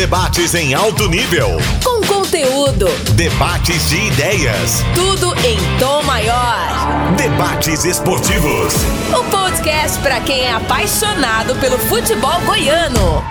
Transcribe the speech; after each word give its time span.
Debates 0.00 0.54
em 0.54 0.72
alto 0.72 1.10
nível. 1.10 1.58
Com 1.84 2.00
conteúdo. 2.06 2.88
Debates 3.12 3.90
de 3.90 4.06
ideias. 4.06 4.82
Tudo 4.94 5.34
em 5.44 5.58
tom 5.78 6.02
maior. 6.04 7.12
Debates 7.18 7.84
esportivos. 7.84 8.72
O 9.12 9.22
podcast 9.24 9.98
para 9.98 10.18
quem 10.20 10.40
é 10.40 10.52
apaixonado 10.52 11.54
pelo 11.56 11.78
futebol 11.78 12.40
goiano. 12.46 13.22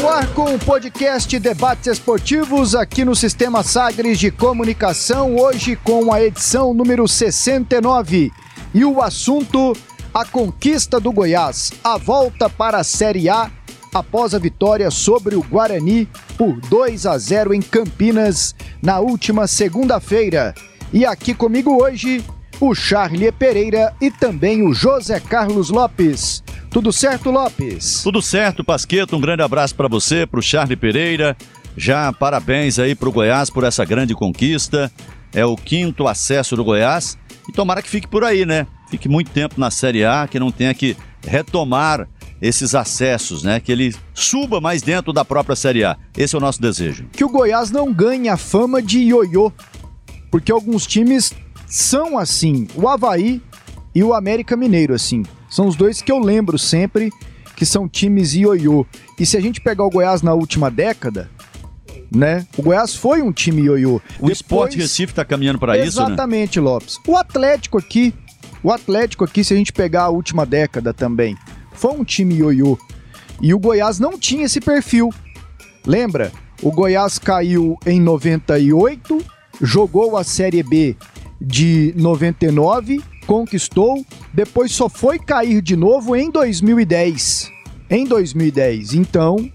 No 0.00 0.08
ar 0.08 0.32
com 0.32 0.54
o 0.54 0.58
podcast 0.58 1.38
Debates 1.38 1.86
Esportivos 1.86 2.74
aqui 2.74 3.04
no 3.04 3.14
Sistema 3.14 3.62
Sagres 3.62 4.18
de 4.18 4.30
Comunicação, 4.30 5.36
hoje 5.36 5.76
com 5.76 6.10
a 6.10 6.22
edição 6.22 6.72
número 6.72 7.06
69. 7.06 8.32
E 8.72 8.82
o 8.82 9.02
assunto: 9.02 9.76
a 10.14 10.24
conquista 10.24 10.98
do 10.98 11.12
Goiás, 11.12 11.74
a 11.84 11.98
volta 11.98 12.48
para 12.48 12.78
a 12.78 12.84
Série 12.84 13.28
A 13.28 13.50
após 13.92 14.34
a 14.34 14.38
vitória 14.38 14.90
sobre 14.90 15.36
o 15.36 15.42
Guarani 15.42 16.08
por 16.38 16.58
2 16.58 17.04
a 17.04 17.18
0 17.18 17.52
em 17.52 17.60
Campinas 17.60 18.54
na 18.80 19.00
última 19.00 19.46
segunda-feira. 19.46 20.54
E 20.94 21.04
aqui 21.04 21.34
comigo 21.34 21.76
hoje, 21.82 22.24
o 22.58 22.74
Charlie 22.74 23.30
Pereira 23.32 23.94
e 24.00 24.10
também 24.10 24.66
o 24.66 24.72
José 24.72 25.20
Carlos 25.20 25.68
Lopes. 25.68 26.42
Tudo 26.70 26.92
certo, 26.92 27.32
Lopes? 27.32 28.00
Tudo 28.04 28.22
certo, 28.22 28.62
Pasqueto. 28.62 29.16
Um 29.16 29.20
grande 29.20 29.42
abraço 29.42 29.74
para 29.74 29.88
você, 29.88 30.24
para 30.24 30.38
o 30.38 30.42
Charlie 30.42 30.76
Pereira. 30.76 31.36
Já 31.76 32.12
parabéns 32.12 32.78
aí 32.78 32.94
para 32.94 33.08
o 33.08 33.12
Goiás 33.12 33.50
por 33.50 33.64
essa 33.64 33.84
grande 33.84 34.14
conquista. 34.14 34.90
É 35.32 35.44
o 35.44 35.56
quinto 35.56 36.06
acesso 36.06 36.54
do 36.54 36.62
Goiás. 36.62 37.18
E 37.48 37.52
tomara 37.52 37.82
que 37.82 37.90
fique 37.90 38.06
por 38.06 38.22
aí, 38.22 38.46
né? 38.46 38.68
Fique 38.88 39.08
muito 39.08 39.32
tempo 39.32 39.58
na 39.58 39.70
Série 39.70 40.04
A, 40.04 40.28
que 40.28 40.38
não 40.38 40.52
tenha 40.52 40.72
que 40.72 40.96
retomar 41.26 42.08
esses 42.40 42.72
acessos, 42.74 43.42
né? 43.42 43.58
Que 43.58 43.72
ele 43.72 43.94
suba 44.14 44.60
mais 44.60 44.80
dentro 44.80 45.12
da 45.12 45.24
própria 45.24 45.56
Série 45.56 45.84
A. 45.84 45.96
Esse 46.16 46.36
é 46.36 46.38
o 46.38 46.40
nosso 46.40 46.62
desejo. 46.62 47.06
Que 47.12 47.24
o 47.24 47.28
Goiás 47.28 47.72
não 47.72 47.92
ganhe 47.92 48.28
a 48.28 48.36
fama 48.36 48.80
de 48.80 49.00
ioiô, 49.00 49.52
porque 50.30 50.52
alguns 50.52 50.86
times 50.86 51.32
são 51.66 52.16
assim. 52.16 52.68
O 52.76 52.88
Havaí 52.88 53.42
e 53.92 54.04
o 54.04 54.14
América 54.14 54.56
Mineiro, 54.56 54.94
assim. 54.94 55.24
São 55.50 55.66
os 55.66 55.76
dois 55.76 56.00
que 56.00 56.10
eu 56.12 56.18
lembro 56.18 56.58
sempre 56.58 57.10
que 57.56 57.66
são 57.66 57.88
times 57.88 58.34
ioiô. 58.34 58.86
E 59.18 59.26
se 59.26 59.36
a 59.36 59.40
gente 59.40 59.60
pegar 59.60 59.84
o 59.84 59.90
Goiás 59.90 60.22
na 60.22 60.32
última 60.32 60.70
década, 60.70 61.28
né? 62.10 62.46
O 62.56 62.62
Goiás 62.62 62.94
foi 62.94 63.20
um 63.22 63.32
time 63.32 63.62
ioiô. 63.62 63.96
O 63.96 64.00
Depois- 64.12 64.32
Esporte 64.32 64.78
Recife 64.78 65.12
tá 65.12 65.24
caminhando 65.24 65.58
para 65.58 65.76
isso, 65.76 65.98
né? 66.00 66.06
Exatamente, 66.06 66.58
Lopes. 66.58 66.98
O 67.06 67.16
Atlético 67.16 67.76
aqui, 67.78 68.14
o 68.62 68.72
Atlético 68.72 69.24
aqui, 69.24 69.44
se 69.44 69.52
a 69.52 69.56
gente 69.56 69.72
pegar 69.72 70.04
a 70.04 70.08
última 70.08 70.46
década 70.46 70.94
também, 70.94 71.36
foi 71.72 71.92
um 71.92 72.04
time 72.04 72.34
ioiô. 72.36 72.78
E 73.42 73.52
o 73.54 73.58
Goiás 73.58 73.98
não 73.98 74.18
tinha 74.18 74.44
esse 74.44 74.60
perfil. 74.60 75.10
Lembra? 75.86 76.32
O 76.62 76.70
Goiás 76.70 77.18
caiu 77.18 77.78
em 77.86 77.98
98, 78.00 79.24
jogou 79.62 80.16
a 80.16 80.24
Série 80.24 80.62
B 80.62 80.94
de 81.40 81.94
99, 81.96 83.00
conquistou, 83.26 84.04
depois 84.32 84.72
só 84.72 84.88
foi 84.88 85.18
cair 85.18 85.62
de 85.62 85.76
novo 85.76 86.16
em 86.16 86.30
2010. 86.30 87.50
Em 87.88 88.04
2010. 88.04 88.94
Então, 88.94 89.50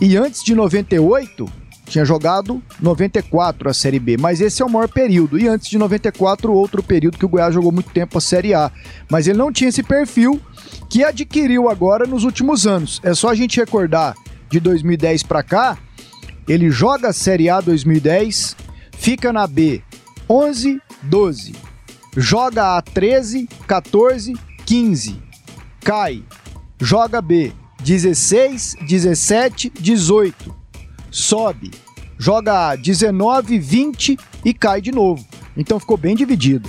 e 0.00 0.16
antes 0.16 0.42
de 0.42 0.54
98, 0.54 1.46
tinha 1.86 2.04
jogado 2.04 2.62
94 2.80 3.68
a 3.68 3.74
Série 3.74 3.98
B, 3.98 4.16
mas 4.18 4.40
esse 4.40 4.62
é 4.62 4.64
o 4.64 4.70
maior 4.70 4.88
período. 4.88 5.38
E 5.38 5.48
antes 5.48 5.68
de 5.68 5.78
94, 5.78 6.52
outro 6.52 6.82
período 6.82 7.18
que 7.18 7.24
o 7.24 7.28
Goiás 7.28 7.54
jogou 7.54 7.72
muito 7.72 7.90
tempo 7.90 8.18
a 8.18 8.20
Série 8.20 8.54
A. 8.54 8.70
Mas 9.10 9.26
ele 9.26 9.38
não 9.38 9.52
tinha 9.52 9.68
esse 9.68 9.82
perfil 9.82 10.40
que 10.90 11.02
adquiriu 11.02 11.68
agora 11.68 12.06
nos 12.06 12.24
últimos 12.24 12.66
anos. 12.66 13.00
É 13.02 13.14
só 13.14 13.30
a 13.30 13.34
gente 13.34 13.58
recordar 13.58 14.14
de 14.50 14.60
2010 14.60 15.24
para 15.24 15.42
cá, 15.42 15.78
ele 16.48 16.70
joga 16.70 17.08
a 17.08 17.12
Série 17.12 17.50
A 17.50 17.60
2010, 17.60 18.56
fica 18.96 19.32
na 19.32 19.46
B 19.46 19.82
11, 20.28 20.80
12. 21.02 21.67
Joga 22.16 22.76
A 22.76 22.82
13, 22.82 23.48
14, 23.66 24.34
15. 24.64 25.22
Cai. 25.80 26.24
Joga 26.80 27.20
B 27.20 27.52
16, 27.82 28.76
17, 28.86 29.72
18 29.78 30.58
sobe, 31.10 31.70
joga 32.18 32.76
19, 32.76 33.58
20 33.58 34.18
e 34.44 34.54
cai 34.54 34.80
de 34.80 34.92
novo. 34.92 35.24
Então 35.56 35.80
ficou 35.80 35.96
bem 35.96 36.14
dividido. 36.14 36.68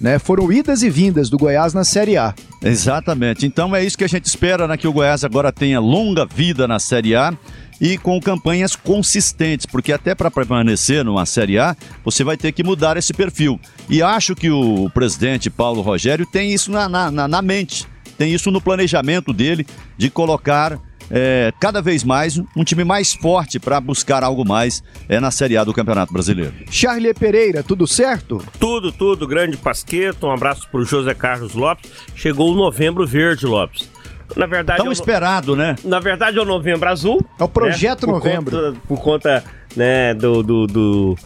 Né? 0.00 0.18
Foram 0.18 0.52
idas 0.52 0.82
e 0.82 0.90
vindas 0.90 1.30
do 1.30 1.38
Goiás 1.38 1.72
na 1.72 1.82
Série 1.82 2.18
A. 2.18 2.34
Exatamente. 2.62 3.46
Então 3.46 3.74
é 3.74 3.82
isso 3.82 3.96
que 3.96 4.04
a 4.04 4.08
gente 4.08 4.26
espera, 4.26 4.68
né? 4.68 4.76
Que 4.76 4.86
o 4.86 4.92
Goiás 4.92 5.24
agora 5.24 5.50
tenha 5.50 5.80
longa 5.80 6.26
vida 6.26 6.68
na 6.68 6.78
Série 6.78 7.14
A 7.14 7.32
e 7.80 7.98
com 7.98 8.18
campanhas 8.20 8.74
consistentes, 8.74 9.66
porque 9.66 9.92
até 9.92 10.14
para 10.14 10.30
permanecer 10.30 11.04
numa 11.04 11.26
Série 11.26 11.58
A, 11.58 11.76
você 12.04 12.24
vai 12.24 12.36
ter 12.36 12.52
que 12.52 12.64
mudar 12.64 12.96
esse 12.96 13.12
perfil. 13.12 13.60
E 13.88 14.02
acho 14.02 14.34
que 14.34 14.50
o 14.50 14.88
presidente 14.90 15.50
Paulo 15.50 15.82
Rogério 15.82 16.24
tem 16.26 16.52
isso 16.52 16.70
na, 16.70 16.88
na, 16.88 17.10
na- 17.10 17.28
na 17.28 17.42
mente, 17.42 17.86
tem 18.16 18.32
isso 18.32 18.50
no 18.50 18.60
planejamento 18.60 19.32
dele 19.32 19.66
de 19.98 20.08
colocar 20.08 20.78
é, 21.08 21.52
cada 21.60 21.80
vez 21.80 22.02
mais 22.02 22.36
um 22.56 22.64
time 22.64 22.82
mais 22.82 23.12
forte 23.14 23.60
para 23.60 23.80
buscar 23.80 24.24
algo 24.24 24.44
mais 24.44 24.82
é, 25.08 25.20
na 25.20 25.30
Série 25.30 25.56
A 25.56 25.62
do 25.62 25.72
Campeonato 25.72 26.12
Brasileiro. 26.12 26.52
Charlie 26.68 27.14
Pereira, 27.14 27.62
tudo 27.62 27.86
certo? 27.86 28.42
Tudo, 28.58 28.90
tudo, 28.90 29.24
grande 29.26 29.56
Pasqueto, 29.56 30.26
um 30.26 30.32
abraço 30.32 30.66
pro 30.68 30.84
José 30.84 31.14
Carlos 31.14 31.54
Lopes. 31.54 31.88
Chegou 32.16 32.52
o 32.52 32.56
Novembro 32.56 33.06
Verde, 33.06 33.46
Lopes. 33.46 33.88
Na 34.34 34.46
verdade, 34.46 34.78
Tão 34.78 34.86
é 34.86 34.88
o 34.88 34.92
esperado, 34.92 35.54
né? 35.54 35.76
na 35.84 36.00
verdade 36.00 36.38
é 36.38 36.40
o 36.40 36.44
Novembro 36.44 36.88
Azul. 36.88 37.24
É 37.38 37.44
o 37.44 37.48
Projeto 37.48 38.06
né? 38.06 38.12
Novembro. 38.12 38.50
conta- 38.56 38.76
por 38.88 39.00
conta, 39.00 39.44
né, 39.76 40.14
do, 40.14 40.42
do, 40.42 40.66
do- 40.66 41.16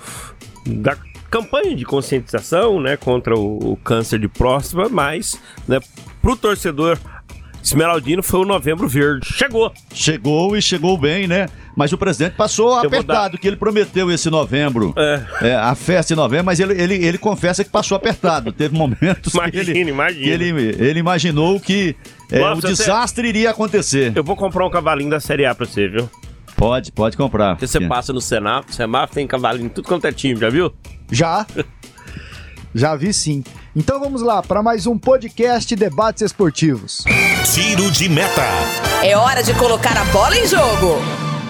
da 0.67 0.97
campanha 1.31 1.75
de 1.77 1.85
conscientização, 1.85 2.81
né, 2.81 2.97
contra 2.97 3.35
o, 3.39 3.73
o 3.73 3.77
câncer 3.77 4.19
de 4.19 4.29
próstata, 4.29 4.89
mas, 4.89 5.41
né, 5.67 5.79
pro 6.21 6.37
torcedor 6.37 6.99
esmeraldino 7.63 8.23
foi 8.23 8.41
o 8.41 8.45
Novembro 8.45 8.89
Verde. 8.89 9.27
Chegou! 9.27 9.73
Chegou 9.93 10.57
e 10.57 10.63
chegou 10.63 10.97
bem, 10.99 11.27
né? 11.27 11.47
Mas 11.77 11.93
o 11.93 11.99
presidente 11.99 12.35
passou 12.35 12.71
vou 12.71 12.79
apertado, 12.79 13.39
que 13.39 13.47
ele 13.47 13.57
prometeu 13.57 14.11
esse 14.11 14.29
novembro, 14.31 14.93
É. 14.97 15.23
é, 15.43 15.55
a 15.55 15.75
festa 15.75 16.13
em 16.13 16.17
novembro, 16.17 16.47
mas 16.47 16.59
ele, 16.59 16.73
ele, 16.81 16.95
ele 17.05 17.19
confessa 17.19 17.63
que 17.63 17.71
passou 17.71 17.97
apertado. 17.97 18.51
Teve 18.53 18.77
momentos 18.77 19.33
que, 19.51 19.57
ele, 19.57 19.79
imagina. 19.91 20.23
que 20.25 20.29
ele, 20.31 20.49
ele 20.83 20.99
imaginou 21.01 21.61
que 21.61 21.95
é, 22.31 22.39
Nossa, 22.39 22.59
o 22.59 22.61
você- 22.61 22.69
desastre 22.85 23.29
iria 23.29 23.51
acontecer. 23.51 24.13
Eu 24.15 24.25
vou 24.25 24.37
comprar 24.37 24.67
um 24.67 24.71
cavalinho 24.71 25.11
da 25.11 25.21
Série 25.21 25.45
A 25.47 25.55
pra 25.55 25.67
você, 25.67 25.89
viu? 25.89 26.09
Pode, 26.57 26.93
pode 26.93 27.17
comprar. 27.17 27.55
Porque 27.55 27.67
você 27.67 27.81
passa 27.81 28.13
no 28.13 28.21
semáforo, 28.21 28.75
semáforo 28.75 29.15
tem 29.15 29.27
cavalinho 29.27 29.67
em 29.67 29.69
tudo 29.71 29.87
quanto 29.89 30.07
é 30.07 30.13
time, 30.13 30.39
já 30.39 30.51
viu? 30.51 30.73
Já. 31.11 31.47
Já 32.75 32.95
vi 32.95 33.13
sim. 33.13 33.43
Então 33.75 33.99
vamos 33.99 34.21
lá 34.23 34.43
para 34.43 34.63
mais 34.63 34.87
um 34.87 34.97
podcast 34.99 35.75
Debates 35.75 36.23
Esportivos. 36.23 37.03
Tiro 37.55 37.91
de 37.91 38.09
meta. 38.09 38.45
É 39.03 39.17
hora 39.17 39.43
de 39.43 39.55
colocar 39.55 39.97
a 39.97 40.05
bola 40.07 40.37
em 40.37 40.47
jogo. 40.47 40.99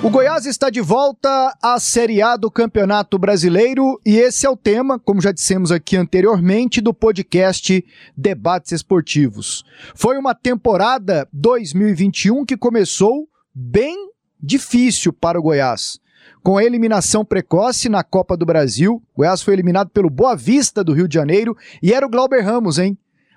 O 0.02 0.08
Goiás 0.08 0.46
está 0.46 0.70
de 0.70 0.80
volta 0.80 1.54
à 1.62 1.78
Série 1.78 2.22
A 2.22 2.34
do 2.34 2.50
Campeonato 2.50 3.18
Brasileiro 3.18 4.00
e 4.04 4.16
esse 4.16 4.46
é 4.46 4.50
o 4.50 4.56
tema, 4.56 4.98
como 4.98 5.20
já 5.20 5.30
dissemos 5.30 5.70
aqui 5.70 5.94
anteriormente, 5.94 6.80
do 6.80 6.94
podcast 6.94 7.84
Debates 8.16 8.72
Esportivos. 8.72 9.62
Foi 9.94 10.16
uma 10.16 10.34
temporada 10.34 11.28
2021 11.34 12.46
que 12.46 12.56
começou 12.56 13.28
bem 13.54 14.10
difícil 14.42 15.12
para 15.12 15.38
o 15.38 15.42
Goiás. 15.42 16.00
Com 16.42 16.56
a 16.56 16.64
eliminação 16.64 17.22
precoce 17.22 17.90
na 17.90 18.02
Copa 18.02 18.38
do 18.38 18.46
Brasil, 18.46 19.02
o 19.12 19.18
Goiás 19.18 19.42
foi 19.42 19.52
eliminado 19.52 19.90
pelo 19.90 20.08
Boa 20.08 20.34
Vista 20.34 20.82
do 20.82 20.94
Rio 20.94 21.06
de 21.06 21.14
Janeiro 21.14 21.54
e 21.82 21.92
era 21.92 22.06
o 22.06 22.10
Glauber 22.10 22.42
Ramos, 22.42 22.78
hein? 22.78 22.96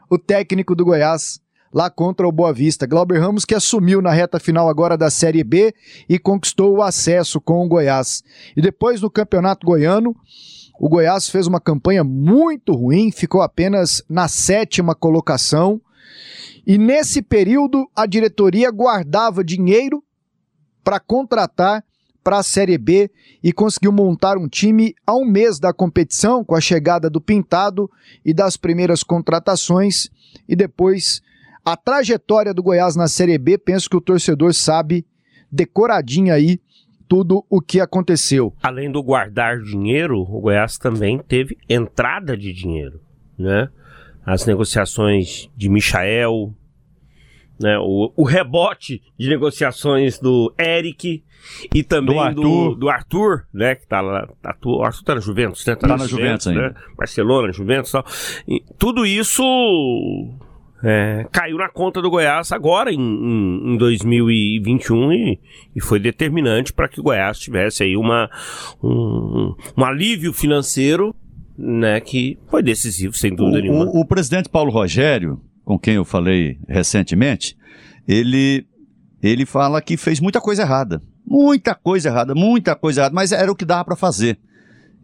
O 0.10 0.18
técnico 0.18 0.74
do 0.74 0.86
Goiás 0.86 1.42
lá 1.74 1.90
contra 1.90 2.28
o 2.28 2.32
Boa 2.32 2.54
Vista. 2.54 2.86
Glauber 2.86 3.20
Ramos 3.20 3.44
que 3.44 3.56
assumiu 3.56 4.02
na 4.02 4.12
reta 4.12 4.40
final 4.40 4.70
agora 4.70 4.96
da 4.96 5.10
Série 5.10 5.44
B 5.44 5.74
e 6.08 6.20
conquistou 6.20 6.78
o 6.78 6.82
acesso 6.82 7.42
com 7.42 7.66
o 7.66 7.68
Goiás. 7.68 8.24
E 8.56 8.62
depois 8.62 9.02
no 9.02 9.10
Campeonato 9.10 9.66
Goiano, 9.66 10.16
o 10.80 10.88
Goiás 10.88 11.28
fez 11.30 11.48
uma 11.48 11.60
campanha 11.60 12.04
muito 12.04 12.74
ruim, 12.74 13.12
ficou 13.12 13.42
apenas 13.42 14.04
na 14.08 14.28
sétima 14.28 14.94
colocação. 14.94 15.82
E 16.66 16.78
nesse 16.78 17.22
período, 17.22 17.90
a 17.96 18.06
diretoria 18.06 18.70
guardava 18.70 19.44
dinheiro 19.44 20.04
para 20.84 21.00
contratar 21.00 21.84
para 22.24 22.38
a 22.38 22.44
Série 22.44 22.78
B 22.78 23.12
e 23.44 23.52
conseguiu 23.52 23.92
montar 23.92 24.38
um 24.38 24.48
time 24.48 24.96
a 25.06 25.14
um 25.14 25.26
mês 25.26 25.60
da 25.60 25.74
competição, 25.74 26.44
com 26.44 26.56
a 26.56 26.62
chegada 26.62 27.10
do 27.10 27.20
Pintado 27.20 27.92
e 28.24 28.34
das 28.34 28.56
primeiras 28.56 29.04
contratações. 29.04 30.10
E 30.48 30.56
depois, 30.56 31.22
a 31.66 31.78
trajetória 31.78 32.54
do 32.54 32.64
Goiás 32.64 32.96
na 32.96 33.08
Série 33.08 33.38
B, 33.38 33.58
penso 33.58 33.90
que 33.90 33.98
o 33.98 34.02
torcedor 34.02 34.54
sabe 34.54 35.06
decoradinho 35.52 36.34
aí 36.34 36.60
tudo 37.08 37.46
o 37.50 37.62
que 37.62 37.80
aconteceu. 37.80 38.54
Além 38.64 38.92
do 38.92 39.04
guardar 39.04 39.60
dinheiro, 39.60 40.20
o 40.22 40.42
Goiás 40.42 40.78
também 40.78 41.20
teve 41.20 41.58
entrada 41.70 42.36
de 42.36 42.52
dinheiro, 42.52 43.00
né? 43.38 43.70
as 44.26 44.46
negociações 44.46 45.50
de 45.56 45.70
Michael, 45.70 46.54
né, 47.60 47.78
o, 47.80 48.12
o 48.16 48.24
rebote 48.24 49.02
de 49.18 49.30
negociações 49.30 50.18
do 50.18 50.54
Eric 50.58 51.24
e 51.74 51.84
também 51.84 52.16
Do 52.16 52.16
do 52.16 52.20
Arthur. 52.22 52.76
do, 52.76 52.90
Arthur, 52.90 53.48
né, 53.54 53.76
que 53.76 53.86
tá 53.86 54.02
lá, 54.02 54.28
tá, 54.42 54.56
o 54.66 54.82
Arthur 54.82 55.04
tá 55.04 55.16
na 55.16 55.22
Juventus, 55.22 55.66
né? 55.66 55.76
Tá 55.76 55.88
na 55.98 56.08
Juventus 56.08 56.48
ainda. 56.48 56.70
né? 56.70 56.76
Barcelona, 56.98 57.52
Juventus 57.52 57.90
e 57.90 57.92
tal. 57.92 58.06
Tudo 58.78 59.06
isso 59.06 59.44
é, 60.84 61.26
caiu 61.32 61.58
na 61.58 61.70
conta 61.70 62.02
do 62.02 62.10
Goiás 62.10 62.52
agora 62.52 62.92
em, 62.92 63.00
em, 63.00 63.74
em 63.74 63.78
2021 63.78 65.14
e, 65.14 65.40
e 65.74 65.82
foi 65.82 65.98
determinante 65.98 66.74
para 66.74 66.90
que 66.90 67.00
o 67.00 67.04
Goiás 67.04 67.40
tivesse 67.40 67.84
aí 67.84 67.96
uma, 67.96 68.30
um, 68.84 69.56
um 69.78 69.86
alívio 69.86 70.34
financeiro, 70.34 71.16
né, 71.58 72.02
que 72.02 72.38
foi 72.50 72.62
decisivo, 72.62 73.16
sem 73.16 73.34
dúvida 73.34 73.62
nenhuma. 73.62 73.86
O, 73.86 74.00
o, 74.00 74.02
o 74.02 74.06
presidente 74.06 74.50
Paulo 74.50 74.72
Rogério, 74.72 75.40
com 75.64 75.80
quem 75.80 75.94
eu 75.96 76.04
falei 76.04 76.58
recentemente, 76.68 77.56
ele, 78.06 78.66
ele 79.22 79.46
fala 79.46 79.82
que 79.82 79.96
fez 79.96 80.20
muita 80.20 80.42
coisa 80.42 80.64
errada. 80.64 81.02
Muita 81.26 81.74
coisa 81.74 82.10
errada, 82.10 82.36
muita 82.36 82.76
coisa 82.76 83.02
errada, 83.02 83.16
mas 83.16 83.32
era 83.32 83.50
o 83.50 83.56
que 83.56 83.64
dava 83.64 83.86
para 83.86 83.96
fazer. 83.96 84.38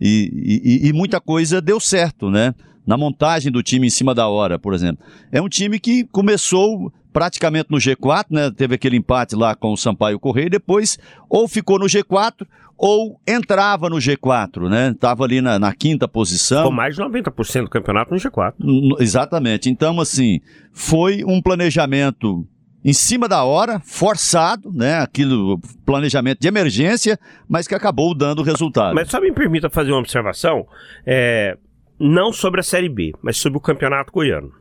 E, 0.02 0.82
e, 0.84 0.90
e 0.90 0.94
muita 0.94 1.22
coisa 1.22 1.62
deu 1.62 1.80
certo, 1.80 2.30
né? 2.30 2.54
Na 2.90 2.98
montagem 2.98 3.52
do 3.52 3.62
time 3.62 3.86
em 3.86 3.90
cima 3.92 4.16
da 4.16 4.28
hora, 4.28 4.58
por 4.58 4.74
exemplo. 4.74 5.06
É 5.32 5.40
um 5.40 5.48
time 5.48 5.80
que 5.80 6.06
começou 6.06 6.92
praticamente 7.14 7.70
no 7.70 7.78
G4, 7.78 8.26
né? 8.32 8.50
Teve 8.50 8.74
aquele 8.74 8.98
empate 8.98 9.36
lá 9.36 9.54
com 9.54 9.72
o 9.72 9.78
Sampaio 9.78 10.20
Correia 10.20 10.48
e 10.48 10.50
depois 10.50 10.98
ou 11.30 11.48
ficou 11.48 11.78
no 11.78 11.86
G4 11.86 12.48
ou 12.76 13.20
entrava 13.28 13.90
no 13.90 13.98
G4, 13.98 14.68
né? 14.68 14.96
Tava 15.00 15.24
ali 15.24 15.40
na, 15.40 15.60
na 15.60 15.72
quinta 15.72 16.08
posição. 16.08 16.64
Ficou 16.64 16.72
mais 16.72 16.96
de 16.96 17.02
90% 17.04 17.64
do 17.66 17.70
campeonato 17.70 18.12
no 18.12 18.20
G4. 18.20 18.54
N- 18.60 18.96
Exatamente. 19.00 19.70
Então, 19.70 20.00
assim, 20.02 20.40
foi 20.74 21.24
um 21.24 21.40
planejamento 21.42 22.44
em 22.84 22.94
cima 22.94 23.28
da 23.28 23.44
hora, 23.44 23.80
forçado, 23.86 24.72
né? 24.74 24.96
Aquilo, 25.00 25.60
planejamento 25.86 26.40
de 26.40 26.48
emergência, 26.48 27.20
mas 27.48 27.68
que 27.68 27.76
acabou 27.76 28.16
dando 28.16 28.42
resultado. 28.42 28.96
Mas 28.96 29.10
só 29.10 29.22
me 29.22 29.32
permita 29.32 29.70
fazer 29.70 29.92
uma 29.92 30.00
observação, 30.00 30.66
é, 31.06 31.56
não 32.00 32.32
sobre 32.32 32.60
a 32.60 32.64
Série 32.64 32.90
B, 32.90 33.12
mas 33.22 33.38
sobre 33.38 33.58
o 33.58 33.62
Campeonato 33.62 34.12
Goiano. 34.12 34.52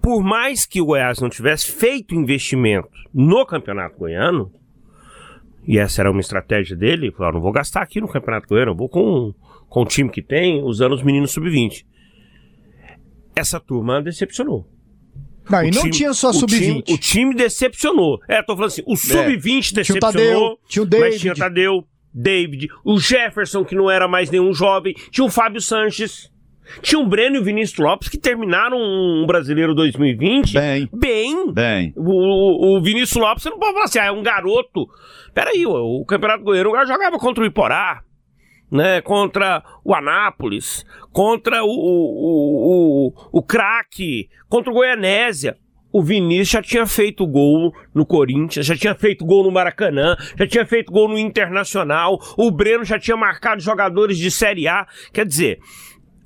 Por 0.00 0.22
mais 0.22 0.66
que 0.66 0.80
o 0.80 0.86
Goiás 0.86 1.20
não 1.20 1.28
tivesse 1.28 1.70
feito 1.70 2.14
investimento 2.14 2.88
no 3.14 3.44
Campeonato 3.46 3.98
Goiano, 3.98 4.52
e 5.66 5.78
essa 5.78 6.02
era 6.02 6.10
uma 6.10 6.20
estratégia 6.20 6.74
dele, 6.76 7.12
falou, 7.12 7.28
"Ah, 7.28 7.32
não 7.34 7.40
vou 7.40 7.52
gastar 7.52 7.82
aqui 7.82 8.00
no 8.00 8.08
Campeonato 8.08 8.48
Goiano, 8.48 8.72
eu 8.72 8.76
vou 8.76 8.88
com, 8.88 9.32
com 9.68 9.82
o 9.82 9.86
time 9.86 10.10
que 10.10 10.20
tem, 10.22 10.60
usando 10.62 10.92
os 10.94 11.02
meninos 11.02 11.30
sub-20. 11.30 11.84
Essa 13.34 13.60
turma 13.60 14.02
decepcionou. 14.02 14.68
Não, 15.48 15.58
O 15.60 15.62
e 15.64 15.70
não 15.70 15.80
time- 15.82 15.90
tinha 15.90 16.12
só 16.12 16.30
o 16.30 16.32
time- 16.32 16.50
sub-20. 16.82 16.92
O 16.94 16.98
time 16.98 17.34
decepcionou. 17.34 18.20
É, 18.28 18.42
tô 18.42 18.54
falando 18.54 18.68
assim, 18.70 18.82
o 18.86 18.96
sub-20 18.96 19.72
Tinha 19.72 19.96
o 19.96 20.00
decepcionou. 20.00 20.00
Tadeu, 20.00 20.58
tinha 20.68 20.82
o 20.82 20.86
Mas 20.86 21.00
David. 21.00 21.18
tinha 21.20 21.32
o 21.32 21.36
Tadeu, 21.36 21.84
David, 22.14 22.68
o 22.84 22.98
Jefferson, 22.98 23.64
que 23.64 23.74
não 23.74 23.90
era 23.90 24.06
mais 24.06 24.30
nenhum 24.30 24.52
jovem, 24.52 24.94
tinha 25.10 25.24
o 25.24 25.30
Fábio 25.30 25.60
Sanches, 25.60 26.30
tinha 26.80 27.00
o 27.00 27.06
Breno 27.06 27.36
e 27.36 27.38
o 27.38 27.44
Vinícius 27.44 27.78
Lopes, 27.78 28.08
que 28.08 28.18
terminaram 28.18 28.78
um 28.78 29.24
brasileiro 29.26 29.74
2020 29.74 30.52
Bem. 30.54 30.88
bem. 30.92 31.52
Bem, 31.52 31.92
O, 31.96 32.02
o- 32.02 32.76
o 32.78 32.82
Vinícius 32.82 33.16
Lopes, 33.20 33.42
você 33.42 33.50
não 33.50 33.58
pode 33.58 33.72
falar 33.72 33.84
assim, 33.84 33.98
ah, 33.98 34.06
é 34.06 34.12
um 34.12 34.22
garoto. 34.22 34.86
Peraí, 35.34 35.66
o, 35.66 35.72
o 36.00 36.04
Campeonato 36.04 36.44
Goiano 36.44 36.70
o 36.70 36.86
jogava 36.86 37.18
contra 37.18 37.42
o 37.42 37.46
Iporá, 37.46 38.02
né? 38.70 39.00
Contra 39.02 39.62
o 39.84 39.94
Anápolis, 39.94 40.84
contra 41.12 41.62
o, 41.64 41.68
o, 41.68 43.08
o, 43.08 43.38
o 43.38 43.42
Craque, 43.42 44.28
contra 44.48 44.70
o 44.70 44.74
Goianésia. 44.74 45.58
O 45.92 46.02
Vinícius 46.02 46.48
já 46.48 46.62
tinha 46.62 46.86
feito 46.86 47.26
gol 47.26 47.74
no 47.94 48.06
Corinthians, 48.06 48.64
já 48.66 48.76
tinha 48.76 48.94
feito 48.94 49.24
gol 49.24 49.44
no 49.44 49.50
Maracanã, 49.50 50.16
já 50.38 50.46
tinha 50.46 50.64
feito 50.66 50.90
gol 50.90 51.08
no 51.08 51.18
Internacional. 51.18 52.18
O 52.36 52.50
Breno 52.50 52.84
já 52.84 52.98
tinha 52.98 53.16
marcado 53.16 53.60
jogadores 53.60 54.16
de 54.16 54.30
Série 54.30 54.66
A. 54.66 54.86
Quer 55.12 55.26
dizer, 55.26 55.58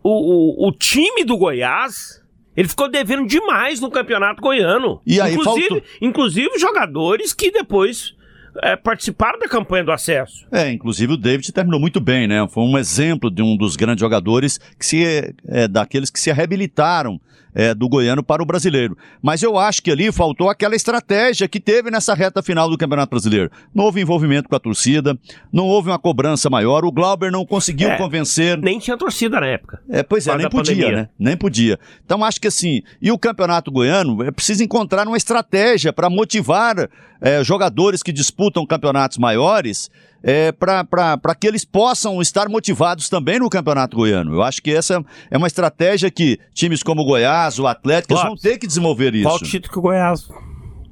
o, 0.03 0.65
o, 0.65 0.69
o 0.69 0.73
time 0.73 1.25
do 1.25 1.37
Goiás, 1.37 2.23
ele 2.57 2.69
ficou 2.69 2.89
devendo 2.91 3.27
demais 3.27 3.81
no 3.81 3.91
Campeonato 3.91 4.41
Goiano. 4.41 5.01
E 5.07 5.21
aí, 5.21 5.35
inclusive, 5.35 5.69
faltou- 5.69 5.83
inclusive 6.01 6.59
jogadores 6.59 7.33
que 7.33 7.51
depois 7.51 8.15
eh, 8.63 8.77
participaram 8.77 9.39
da 9.39 9.49
campanha 9.49 9.85
do 9.85 9.93
acesso. 9.93 10.47
é, 10.53 10.71
inclusive 10.73 11.13
o 11.13 11.17
David 11.17 11.53
terminou 11.53 11.79
muito 11.81 12.01
bem, 12.01 12.27
né? 12.27 12.47
Foi 12.49 12.63
um 12.63 12.79
exemplo 12.79 13.31
de 13.31 13.43
um 13.43 13.57
dos 13.57 13.77
grandes 13.77 14.01
jogadores 14.01 14.59
que 14.79 14.87
se, 14.87 15.35
é, 15.49 15.69
daqueles 15.69 16.09
que 16.09 16.19
se 16.21 16.33
reabilitaram 16.33 17.21
é, 17.57 17.75
do 17.75 17.89
goiano 17.89 18.23
para 18.23 18.43
o 18.43 18.47
brasileiro. 18.47 18.97
Mas 19.23 19.43
eu 19.43 19.59
acho 19.59 19.83
que 19.83 19.91
ali 19.91 20.13
faltou 20.13 20.51
aquela 20.51 20.77
estratégia 20.77 21.49
que 21.49 21.59
teve 21.59 21.91
nessa 21.91 22.13
reta 22.13 22.43
final 22.43 22.69
do 22.69 22.77
Campeonato 22.77 23.09
Brasileiro. 23.11 23.51
Não 23.75 23.85
houve 23.85 24.03
envolvimento 24.03 24.47
com 24.47 24.55
a 24.55 24.61
torcida, 24.61 25.19
não 25.51 25.65
houve 25.65 25.89
uma 25.89 25.99
cobrança 25.99 26.51
maior, 26.51 26.85
o 26.85 26.93
Glauber 26.93 27.33
não 27.33 27.47
conseguiu 27.47 27.89
É. 27.89 27.97
convencer. 27.97 28.59
Nem 28.59 28.79
tinha 28.79 28.97
torcida 28.99 29.41
na 29.41 29.47
época. 29.47 29.81
É, 29.89 30.03
pois 30.03 30.27
é, 30.27 30.37
nem 30.37 30.51
podia, 30.51 30.75
pandemia. 30.75 30.97
né? 31.03 31.09
Nem 31.19 31.37
podia. 31.37 31.79
Então 32.05 32.23
acho 32.23 32.39
que 32.39 32.47
assim, 32.49 32.83
e 33.01 33.11
o 33.11 33.19
Campeonato 33.19 33.71
Goiano 33.73 34.23
é 34.23 34.31
preciso 34.31 34.63
encontrar 34.63 35.09
uma 35.09 35.17
estratégia 35.17 35.93
para 35.95 36.11
motivar 36.11 36.91
é, 37.23 37.43
jogadores 37.43 38.03
que 38.03 38.13
disputam 38.13 38.67
campeonatos 38.67 39.17
maiores 39.17 39.91
é, 40.23 40.53
para 40.53 41.35
que 41.39 41.47
eles 41.47 41.65
possam 41.65 42.21
estar 42.21 42.49
motivados 42.49 43.09
também 43.09 43.39
no 43.39 43.49
Campeonato 43.49 43.97
Goiano. 43.97 44.35
Eu 44.35 44.43
acho 44.43 44.61
que 44.63 44.71
essa 44.73 45.05
é 45.31 45.37
uma 45.37 45.47
estratégia 45.47 46.11
que 46.11 46.39
times 46.55 46.83
como 46.83 47.03
o 47.03 47.05
Goiás, 47.05 47.59
o 47.59 47.67
Atlético, 47.67 48.13
eles 48.15 48.23
vão 48.23 48.31
Lopes, 48.31 48.43
ter 48.43 48.59
que 48.59 48.67
desenvolver 48.67 49.15
isso. 49.15 49.25
Qual 49.29 49.37
o 49.37 49.41
título 49.43 49.73
que 49.73 49.79
o 49.79 49.83
Goiás 49.83 50.29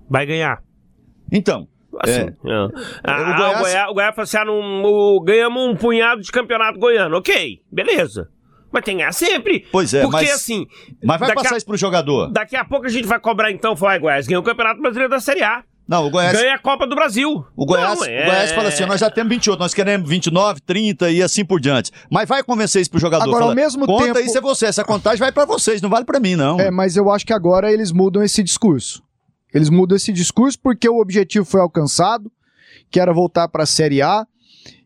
vai 0.09 0.27
ganhar? 0.27 0.63
Então, 1.33 1.67
Assim, 2.01 2.23
É. 2.23 2.35
ah, 2.51 2.69
ah, 3.05 3.21
O 3.21 3.23
o, 3.23 3.37
Goiás- 3.37 3.61
Goiás... 3.61 3.89
o 3.91 3.95
Goiás 3.95 4.15
fala 4.17 4.25
assim, 4.25 4.37
ah, 4.37 4.45
não, 4.45 5.23
ganhamos 5.25 5.63
um 5.63 5.77
punhado 5.77 6.23
de 6.23 6.33
campeonato 6.33 6.77
goiano. 6.77 7.17
Ok, 7.19 7.61
beleza. 7.71 8.29
Mas 8.73 8.83
tem 8.83 8.97
que 8.97 9.03
ganhar 9.03 9.13
sempre. 9.13 9.65
Pois 9.71 9.95
é, 9.95 10.01
Porque 10.03 10.17
mas- 10.17 10.31
assim... 10.33 10.67
mas 11.05 11.21
vai 11.21 11.33
passar 11.33 11.55
a, 11.55 11.57
isso 11.57 11.65
pro 11.65 11.77
jogador. 11.77 12.33
Daqui 12.33 12.57
a 12.57 12.65
pouco 12.65 12.87
a 12.87 12.89
gente 12.89 13.07
vai 13.07 13.21
cobrar 13.21 13.53
então, 13.53 13.77
foi, 13.77 13.97
Goiás, 14.01 14.27
ganhou 14.27 14.43
o 14.43 14.45
Campeonato 14.45 14.81
Brasileiro 14.83 15.09
da 15.09 15.21
Série 15.21 15.45
A. 15.45 15.63
Não, 15.87 16.07
o 16.07 16.11
Goiás, 16.11 16.33
Ganha 16.39 16.55
a 16.55 16.59
Copa 16.59 16.87
do 16.87 16.95
Brasil. 16.95 17.45
O 17.55 17.67
Goiás, 17.67 17.99
Não, 17.99 18.07
é- 18.07 18.23
o 18.23 18.27
Goiás 18.27 18.53
fala 18.53 18.69
assim: 18.69 18.87
nós 18.87 19.01
já 19.01 19.11
temos 19.11 19.29
28, 19.31 19.59
nós 19.59 19.75
queremos 19.75 20.09
29, 20.09 20.61
30 20.63 21.11
e 21.11 21.23
assim 21.23 21.45
por 21.45 21.61
diante. 21.61 21.91
Mas 22.11 22.27
vai 22.29 22.43
convencer 22.43 22.81
isso 22.81 22.91
pro 22.91 22.99
jogador. 22.99 23.25
Agora, 23.25 23.43
ao 23.45 23.49
Fala, 23.51 23.55
mesmo 23.55 23.85
Conta 23.87 24.05
tempo- 24.07 24.21
isso 24.21 24.39
é 24.39 24.41
você, 24.41 24.67
essa 24.67 24.83
contagem 24.85 25.19
vai 25.19 25.31
pra 25.31 25.45
vocês, 25.45 25.83
não 25.83 25.91
vale 25.91 26.05
pra 26.07 26.19
mim, 26.19 26.37
não. 26.37 26.59
É, 26.59 26.71
mas 26.71 26.97
eu 26.97 27.11
acho 27.11 27.27
que 27.27 27.33
agora 27.35 27.71
eles 27.71 27.93
mudam 27.93 28.23
esse 28.23 28.43
discurso. 28.43 29.03
Eles 29.53 29.69
mudam 29.69 29.95
esse 29.97 30.11
discurso 30.13 30.59
porque 30.63 30.89
o 30.89 30.99
objetivo 31.01 31.45
foi 31.45 31.61
alcançado, 31.61 32.33
que 32.91 32.99
era 32.99 33.13
voltar 33.13 33.47
para 33.49 33.65
a 33.65 33.67
Série 33.67 34.01
A, 34.01 34.27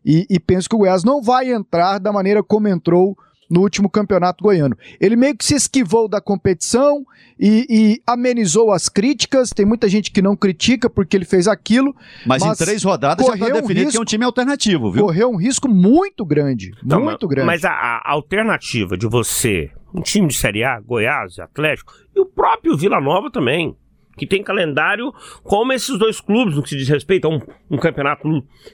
e, 0.05 0.25
e 0.29 0.39
penso 0.39 0.67
que 0.69 0.75
o 0.75 0.79
Goiás 0.79 1.03
não 1.03 1.21
vai 1.21 1.51
entrar 1.51 1.97
da 1.99 2.11
maneira 2.11 2.43
como 2.43 2.67
entrou 2.67 3.17
no 3.49 3.61
último 3.61 3.89
campeonato 3.89 4.43
goiano. 4.43 4.77
Ele 5.01 5.15
meio 5.15 5.35
que 5.35 5.43
se 5.43 5.55
esquivou 5.55 6.07
da 6.07 6.21
competição 6.21 7.03
e, 7.39 7.65
e 7.69 8.01
amenizou 8.05 8.71
as 8.71 8.87
críticas. 8.87 9.49
Tem 9.49 9.65
muita 9.65 9.89
gente 9.89 10.11
que 10.11 10.21
não 10.21 10.35
critica 10.35 10.89
porque 10.89 11.17
ele 11.17 11.25
fez 11.25 11.47
aquilo. 11.47 11.95
mas, 12.25 12.43
mas 12.43 12.61
em 12.61 12.65
três 12.65 12.83
rodadas 12.83 13.25
já 13.25 13.31
tá 13.33 13.37
correu 13.39 13.55
um 13.55 13.61
definido 13.61 13.73
que 13.73 13.81
é 13.81 13.85
risco- 13.85 14.01
um 14.01 14.05
time 14.05 14.23
alternativo, 14.25 14.91
viu? 14.91 15.05
Correu 15.05 15.29
um 15.29 15.37
risco 15.37 15.67
muito 15.67 16.23
grande. 16.25 16.71
Não, 16.83 16.99
muito 17.01 17.25
mas, 17.25 17.29
grande. 17.35 17.47
Mas 17.47 17.65
a, 17.65 17.71
a 17.71 18.11
alternativa 18.11 18.95
de 18.97 19.07
você, 19.07 19.71
um 19.93 20.01
time 20.01 20.27
de 20.27 20.35
Série 20.35 20.63
A, 20.63 20.79
Goiás, 20.79 21.39
Atlético, 21.39 21.93
e 22.15 22.19
o 22.19 22.25
próprio 22.25 22.77
Vila 22.77 23.01
Nova 23.01 23.31
também, 23.31 23.75
que 24.19 24.27
tem 24.27 24.43
calendário 24.43 25.13
como 25.43 25.71
esses 25.71 25.97
dois 25.97 26.19
clubes, 26.19 26.55
no 26.55 26.61
que 26.61 26.69
se 26.69 26.77
diz 26.77 26.89
respeito 26.89 27.25
a 27.25 27.29
um, 27.29 27.39
um 27.71 27.77
campeonato 27.77 28.27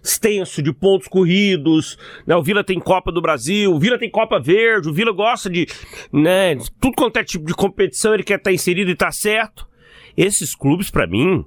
extenso 0.04 0.62
de 0.62 0.74
pontos 0.74 1.08
corridos, 1.08 1.98
né? 2.26 2.36
O 2.36 2.44
Vila 2.44 2.64
tem 2.64 2.80
Copa 2.80 3.12
do 3.12 3.22
Brasil, 3.22 3.72
o 3.72 3.80
Vila 3.80 4.00
tem 4.00 4.10
Copa 4.10 4.40
Verde, 4.40 4.90
o 4.90 4.94
Vila 4.94 5.12
gosta 5.12 5.50
de, 5.50 5.68
né, 6.12 6.56
tudo 6.82 6.96
quanto 6.96 7.18
é 7.18 7.24
tipo 7.24 7.46
de 7.46 7.54
competição, 7.54 8.14
ele 8.14 8.24
quer 8.24 8.38
estar 8.38 8.52
inserido 8.52 8.90
e 8.90 8.96
tá 8.96 9.12
certo. 9.12 9.68
Esses 10.18 10.56
clubes, 10.56 10.90
pra 10.90 11.06
mim, 11.06 11.46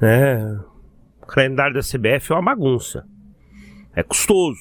né, 0.00 0.60
o 1.22 1.26
calendário 1.26 1.74
da 1.74 1.80
CBF 1.80 2.32
é 2.32 2.34
uma 2.34 2.42
bagunça. 2.42 3.06
É 3.94 4.02
custoso. 4.02 4.60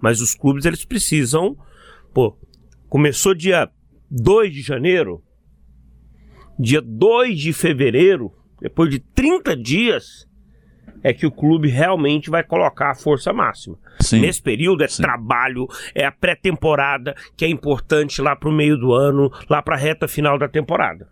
Mas 0.00 0.20
os 0.20 0.34
clubes 0.34 0.64
eles 0.64 0.84
precisam. 0.84 1.56
Pô, 2.14 2.38
começou 2.88 3.34
dia 3.34 3.68
2 4.10 4.52
de 4.52 4.62
janeiro. 4.62 5.22
Dia 6.58 6.80
2 6.80 7.38
de 7.38 7.52
fevereiro, 7.52 8.32
depois 8.60 8.90
de 8.90 8.98
30 8.98 9.56
dias, 9.56 10.26
é 11.02 11.12
que 11.12 11.26
o 11.26 11.30
clube 11.30 11.68
realmente 11.68 12.30
vai 12.30 12.42
colocar 12.42 12.90
a 12.90 12.94
força 12.94 13.32
máxima. 13.32 13.78
Sim. 14.00 14.20
Nesse 14.20 14.42
período 14.42 14.82
é 14.82 14.88
Sim. 14.88 15.02
trabalho, 15.02 15.66
é 15.94 16.04
a 16.04 16.12
pré-temporada, 16.12 17.14
que 17.36 17.44
é 17.44 17.48
importante 17.48 18.20
lá 18.20 18.34
pro 18.34 18.50
meio 18.50 18.76
do 18.76 18.92
ano, 18.92 19.30
lá 19.48 19.62
pra 19.62 19.76
reta 19.76 20.08
final 20.08 20.38
da 20.38 20.48
temporada. 20.48 21.08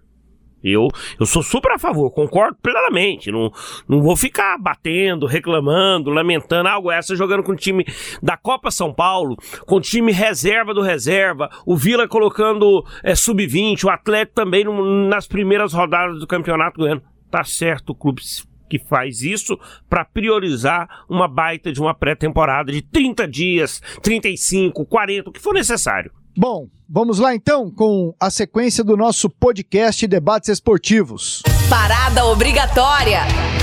Eu, 0.64 0.88
eu 1.20 1.26
sou 1.26 1.42
super 1.42 1.72
a 1.72 1.78
favor, 1.78 2.10
concordo 2.10 2.56
plenamente. 2.62 3.30
Não, 3.30 3.52
não 3.86 4.00
vou 4.00 4.16
ficar 4.16 4.56
batendo, 4.58 5.26
reclamando, 5.26 6.08
lamentando. 6.08 6.70
O 6.70 6.82
Goiás 6.82 7.06
tá 7.06 7.14
jogando 7.14 7.42
com 7.42 7.52
o 7.52 7.56
time 7.56 7.84
da 8.22 8.36
Copa 8.36 8.70
São 8.70 8.92
Paulo, 8.92 9.36
com 9.66 9.76
o 9.76 9.80
time 9.80 10.10
reserva 10.10 10.72
do 10.72 10.80
reserva, 10.80 11.50
o 11.66 11.76
Vila 11.76 12.08
colocando 12.08 12.82
é, 13.02 13.14
sub-20, 13.14 13.84
o 13.84 13.90
Atlético 13.90 14.34
também 14.34 14.64
no, 14.64 15.06
nas 15.06 15.26
primeiras 15.26 15.74
rodadas 15.74 16.18
do 16.18 16.26
Campeonato 16.26 16.80
Goiano. 16.80 17.02
Tá 17.30 17.44
certo 17.44 17.90
o 17.90 17.94
clube 17.94 18.22
que 18.70 18.78
faz 18.78 19.22
isso 19.22 19.58
para 19.88 20.04
priorizar 20.04 21.04
uma 21.08 21.28
baita 21.28 21.70
de 21.70 21.80
uma 21.80 21.94
pré-temporada 21.94 22.72
de 22.72 22.80
30 22.80 23.28
dias, 23.28 23.82
35, 24.02 24.86
40, 24.86 25.28
o 25.28 25.32
que 25.32 25.40
for 25.40 25.52
necessário. 25.52 26.10
Bom, 26.36 26.66
vamos 26.88 27.20
lá 27.20 27.32
então 27.32 27.70
com 27.70 28.12
a 28.18 28.28
sequência 28.28 28.82
do 28.82 28.96
nosso 28.96 29.30
podcast 29.30 30.04
Debates 30.06 30.48
Esportivos. 30.48 31.42
Parada 31.70 32.24
obrigatória. 32.26 33.20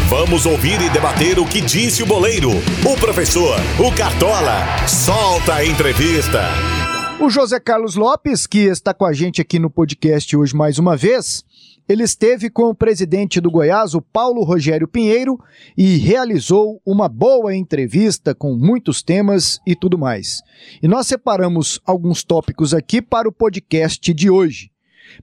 Vamos 0.08 0.46
ouvir 0.46 0.82
e 0.82 0.90
debater 0.90 1.38
o 1.38 1.46
que 1.46 1.60
disse 1.60 2.02
o 2.02 2.06
boleiro, 2.06 2.50
o 2.50 2.98
professor, 2.98 3.58
o 3.78 3.94
Cartola. 3.94 4.88
Solta 4.88 5.56
a 5.56 5.66
entrevista. 5.66 6.81
O 7.22 7.30
José 7.30 7.60
Carlos 7.60 7.94
Lopes, 7.94 8.48
que 8.48 8.62
está 8.62 8.96
com 8.96 9.06
a 9.06 9.14
gente 9.14 9.40
aqui 9.40 9.60
no 9.60 9.70
podcast 9.70 10.36
hoje 10.36 10.56
mais 10.56 10.80
uma 10.80 10.98
vez, 10.98 11.46
ele 11.88 12.02
esteve 12.02 12.50
com 12.50 12.64
o 12.64 12.74
presidente 12.74 13.40
do 13.40 13.52
Goiás, 13.52 13.94
o 13.94 14.02
Paulo 14.02 14.44
Rogério 14.44 14.88
Pinheiro, 14.88 15.40
e 15.78 15.98
realizou 15.98 16.82
uma 16.84 17.08
boa 17.08 17.56
entrevista 17.56 18.34
com 18.34 18.56
muitos 18.56 19.04
temas 19.04 19.62
e 19.68 19.76
tudo 19.76 20.00
mais. 20.00 20.42
E 20.82 20.88
nós 20.88 21.06
separamos 21.06 21.80
alguns 21.86 22.24
tópicos 22.24 22.74
aqui 22.74 23.04
para 23.04 23.30
o 23.30 23.32
podcast 23.32 24.12
de 24.16 24.28
hoje. 24.28 24.72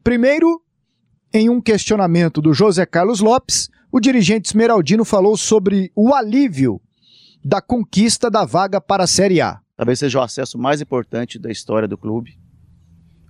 Primeiro, 0.04 0.62
em 1.34 1.50
um 1.50 1.60
questionamento 1.60 2.40
do 2.40 2.54
José 2.54 2.86
Carlos 2.86 3.18
Lopes, 3.18 3.68
o 3.90 3.98
dirigente 3.98 4.50
esmeraldino 4.50 5.04
falou 5.04 5.36
sobre 5.36 5.90
o 5.96 6.14
alívio 6.14 6.80
da 7.44 7.60
conquista 7.60 8.30
da 8.30 8.44
vaga 8.44 8.80
para 8.80 9.02
a 9.02 9.08
Série 9.08 9.40
A. 9.40 9.58
Talvez 9.78 10.00
seja 10.00 10.18
o 10.18 10.22
acesso 10.22 10.58
mais 10.58 10.80
importante 10.80 11.38
da 11.38 11.52
história 11.52 11.86
do 11.86 11.96
clube. 11.96 12.36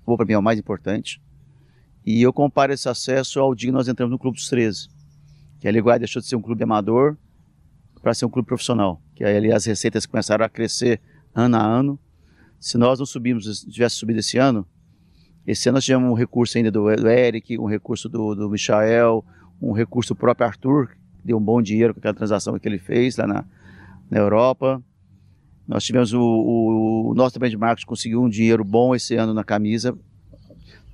Ou 0.07 0.17
para 0.17 0.25
mim 0.25 0.33
é 0.33 0.39
o 0.39 0.43
mais 0.43 0.59
importante. 0.59 1.23
E 2.07 2.23
eu 2.23 2.33
comparo 2.33 2.73
esse 2.73 2.89
acesso 2.89 3.39
ao 3.39 3.55
dia 3.55 3.69
que 3.69 3.75
nós 3.75 3.87
entramos 3.87 4.11
no 4.11 4.19
Clube 4.19 4.39
dos 4.39 4.49
13. 4.49 4.89
Que 5.61 5.69
a 5.69 5.71
Liguai 5.71 5.99
deixou 5.99 6.23
de 6.23 6.27
ser 6.27 6.37
um 6.37 6.41
clube 6.41 6.65
amador 6.65 7.19
para 8.01 8.15
ser 8.15 8.25
um 8.25 8.31
clube 8.31 8.49
profissional. 8.49 8.99
Que 9.15 9.25
aí 9.25 9.37
ali 9.37 9.53
as 9.53 9.67
receitas 9.67 10.07
começaram 10.07 10.43
a 10.43 10.49
crescer 10.49 11.03
ano 11.35 11.55
a 11.59 11.63
ano. 11.63 12.01
Se 12.59 12.79
nós 12.79 12.99
não 12.99 13.05
subimos, 13.05 13.67
tivesse 13.67 13.97
subido 13.97 14.21
esse 14.21 14.39
ano, 14.39 14.67
esse 15.47 15.69
ano 15.69 15.77
nós 15.77 15.85
tivemos 15.85 16.11
um 16.11 16.15
recurso 16.15 16.57
ainda 16.57 16.71
do, 16.71 16.97
do 16.97 17.11
Eric, 17.11 17.59
um 17.59 17.67
recurso 17.67 18.09
do, 18.09 18.35
do 18.35 18.49
Michael, 18.49 19.23
um 19.61 19.73
recurso 19.73 20.15
do 20.15 20.17
próprio 20.17 20.47
Arthur, 20.47 20.97
que 21.21 21.27
deu 21.27 21.37
um 21.37 21.45
bom 21.45 21.61
dinheiro 21.61 21.93
com 21.93 22.01
aquela 22.01 22.15
transação 22.15 22.59
que 22.59 22.67
ele 22.67 22.79
fez 22.79 23.19
lá 23.19 23.27
na, 23.27 23.45
na 24.11 24.19
Europa. 24.19 24.83
Nós 25.69 25.85
tivemos 25.85 26.13
o, 26.15 26.21
o, 26.21 27.11
o 27.11 27.15
nosso 27.15 27.39
benchmark 27.39 27.85
conseguiu 27.85 28.23
um 28.23 28.29
dinheiro 28.29 28.65
bom 28.65 28.95
esse 28.95 29.15
ano 29.15 29.35
na 29.35 29.45
camisa, 29.45 29.97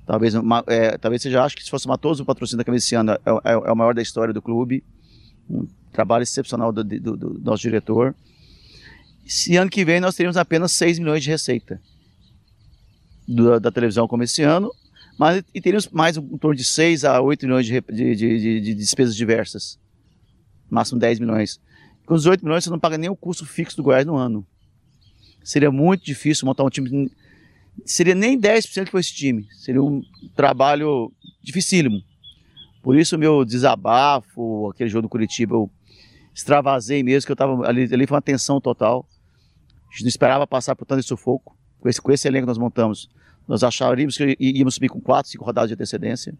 Talvez, 0.05 0.35
uma, 0.35 0.63
é, 0.67 0.97
talvez 0.97 1.21
seja, 1.21 1.47
que 1.49 1.63
se 1.63 1.69
fosse 1.69 1.83
somar 1.83 1.97
todos 1.97 2.19
o 2.19 2.25
patrocínio 2.25 2.59
da 2.59 2.63
camisa 2.63 2.85
esse 2.85 2.95
ano, 2.95 3.13
é, 3.13 3.17
é, 3.43 3.51
é, 3.53 3.71
o 3.71 3.75
maior 3.75 3.95
da 3.95 4.01
história 4.01 4.33
do 4.33 4.41
clube. 4.41 4.83
Um 5.49 5.67
trabalho 5.91 6.21
excepcional 6.21 6.71
do, 6.71 6.83
do, 6.83 7.17
do 7.17 7.39
nosso 7.39 7.63
diretor. 7.63 8.15
Esse 9.25 9.57
ano 9.57 9.69
que 9.69 9.83
vem 9.83 9.99
nós 9.99 10.15
teremos 10.15 10.37
apenas 10.37 10.71
6 10.73 10.99
milhões 10.99 11.23
de 11.23 11.31
receita 11.31 11.81
do, 13.27 13.59
da 13.59 13.71
televisão 13.71 14.07
como 14.07 14.21
esse 14.21 14.43
ano, 14.43 14.71
mas 15.17 15.43
e 15.53 15.59
teríamos 15.59 15.87
mais 15.87 16.17
em 16.17 16.37
torno 16.37 16.55
de 16.55 16.63
6 16.63 17.03
a 17.05 17.19
8 17.19 17.43
milhões 17.43 17.65
de, 17.65 17.81
de, 17.81 18.15
de, 18.15 18.61
de 18.61 18.73
despesas 18.75 19.15
diversas. 19.15 19.79
Máximo 20.69 20.99
10 20.99 21.19
milhões. 21.19 21.59
Com 22.05 22.13
os 22.13 22.27
8 22.27 22.45
milhões 22.45 22.63
você 22.63 22.69
não 22.69 22.79
paga 22.79 22.97
nem 22.97 23.09
o 23.09 23.15
custo 23.15 23.45
fixo 23.45 23.75
do 23.77 23.81
Goiás 23.81 24.05
no 24.05 24.15
ano. 24.15 24.45
Seria 25.45 25.71
muito 25.71 26.03
difícil 26.03 26.47
montar 26.47 26.63
um 26.63 26.69
time 26.71 27.07
seria 27.85 28.15
nem 28.15 28.39
10% 28.39 28.85
que 28.85 28.91
foi 28.91 29.01
esse 29.01 29.13
time. 29.13 29.47
Seria 29.51 29.83
um 29.83 30.01
trabalho 30.35 31.11
dificílimo. 31.43 32.01
Por 32.81 32.97
isso 32.97 33.15
meu 33.15 33.45
desabafo, 33.45 34.71
aquele 34.73 34.89
jogo 34.89 35.03
do 35.03 35.09
Curitiba, 35.09 35.53
eu 35.55 35.69
extravasei 36.33 37.03
mesmo, 37.03 37.27
que 37.27 37.31
eu 37.31 37.35
tava 37.35 37.67
ali, 37.67 37.83
ali 37.93 38.07
foi 38.07 38.15
uma 38.15 38.21
tensão 38.23 38.59
total. 38.59 39.07
A 39.87 39.91
gente 39.91 40.01
não 40.01 40.09
esperava 40.09 40.47
passar 40.47 40.75
por 40.75 40.85
tanto 40.85 41.03
sufoco. 41.03 41.55
Com 41.79 41.89
esse, 41.89 42.01
com 42.01 42.11
esse 42.11 42.27
elenco 42.27 42.45
que 42.45 42.47
nós 42.47 42.57
montamos, 42.57 43.07
nós 43.47 43.63
acharíamos 43.63 44.17
que 44.17 44.35
íamos 44.39 44.73
subir 44.73 44.89
com 44.89 44.99
4, 44.99 45.31
5 45.31 45.45
rodadas 45.45 45.69
de 45.69 45.75
antecedência. 45.75 46.35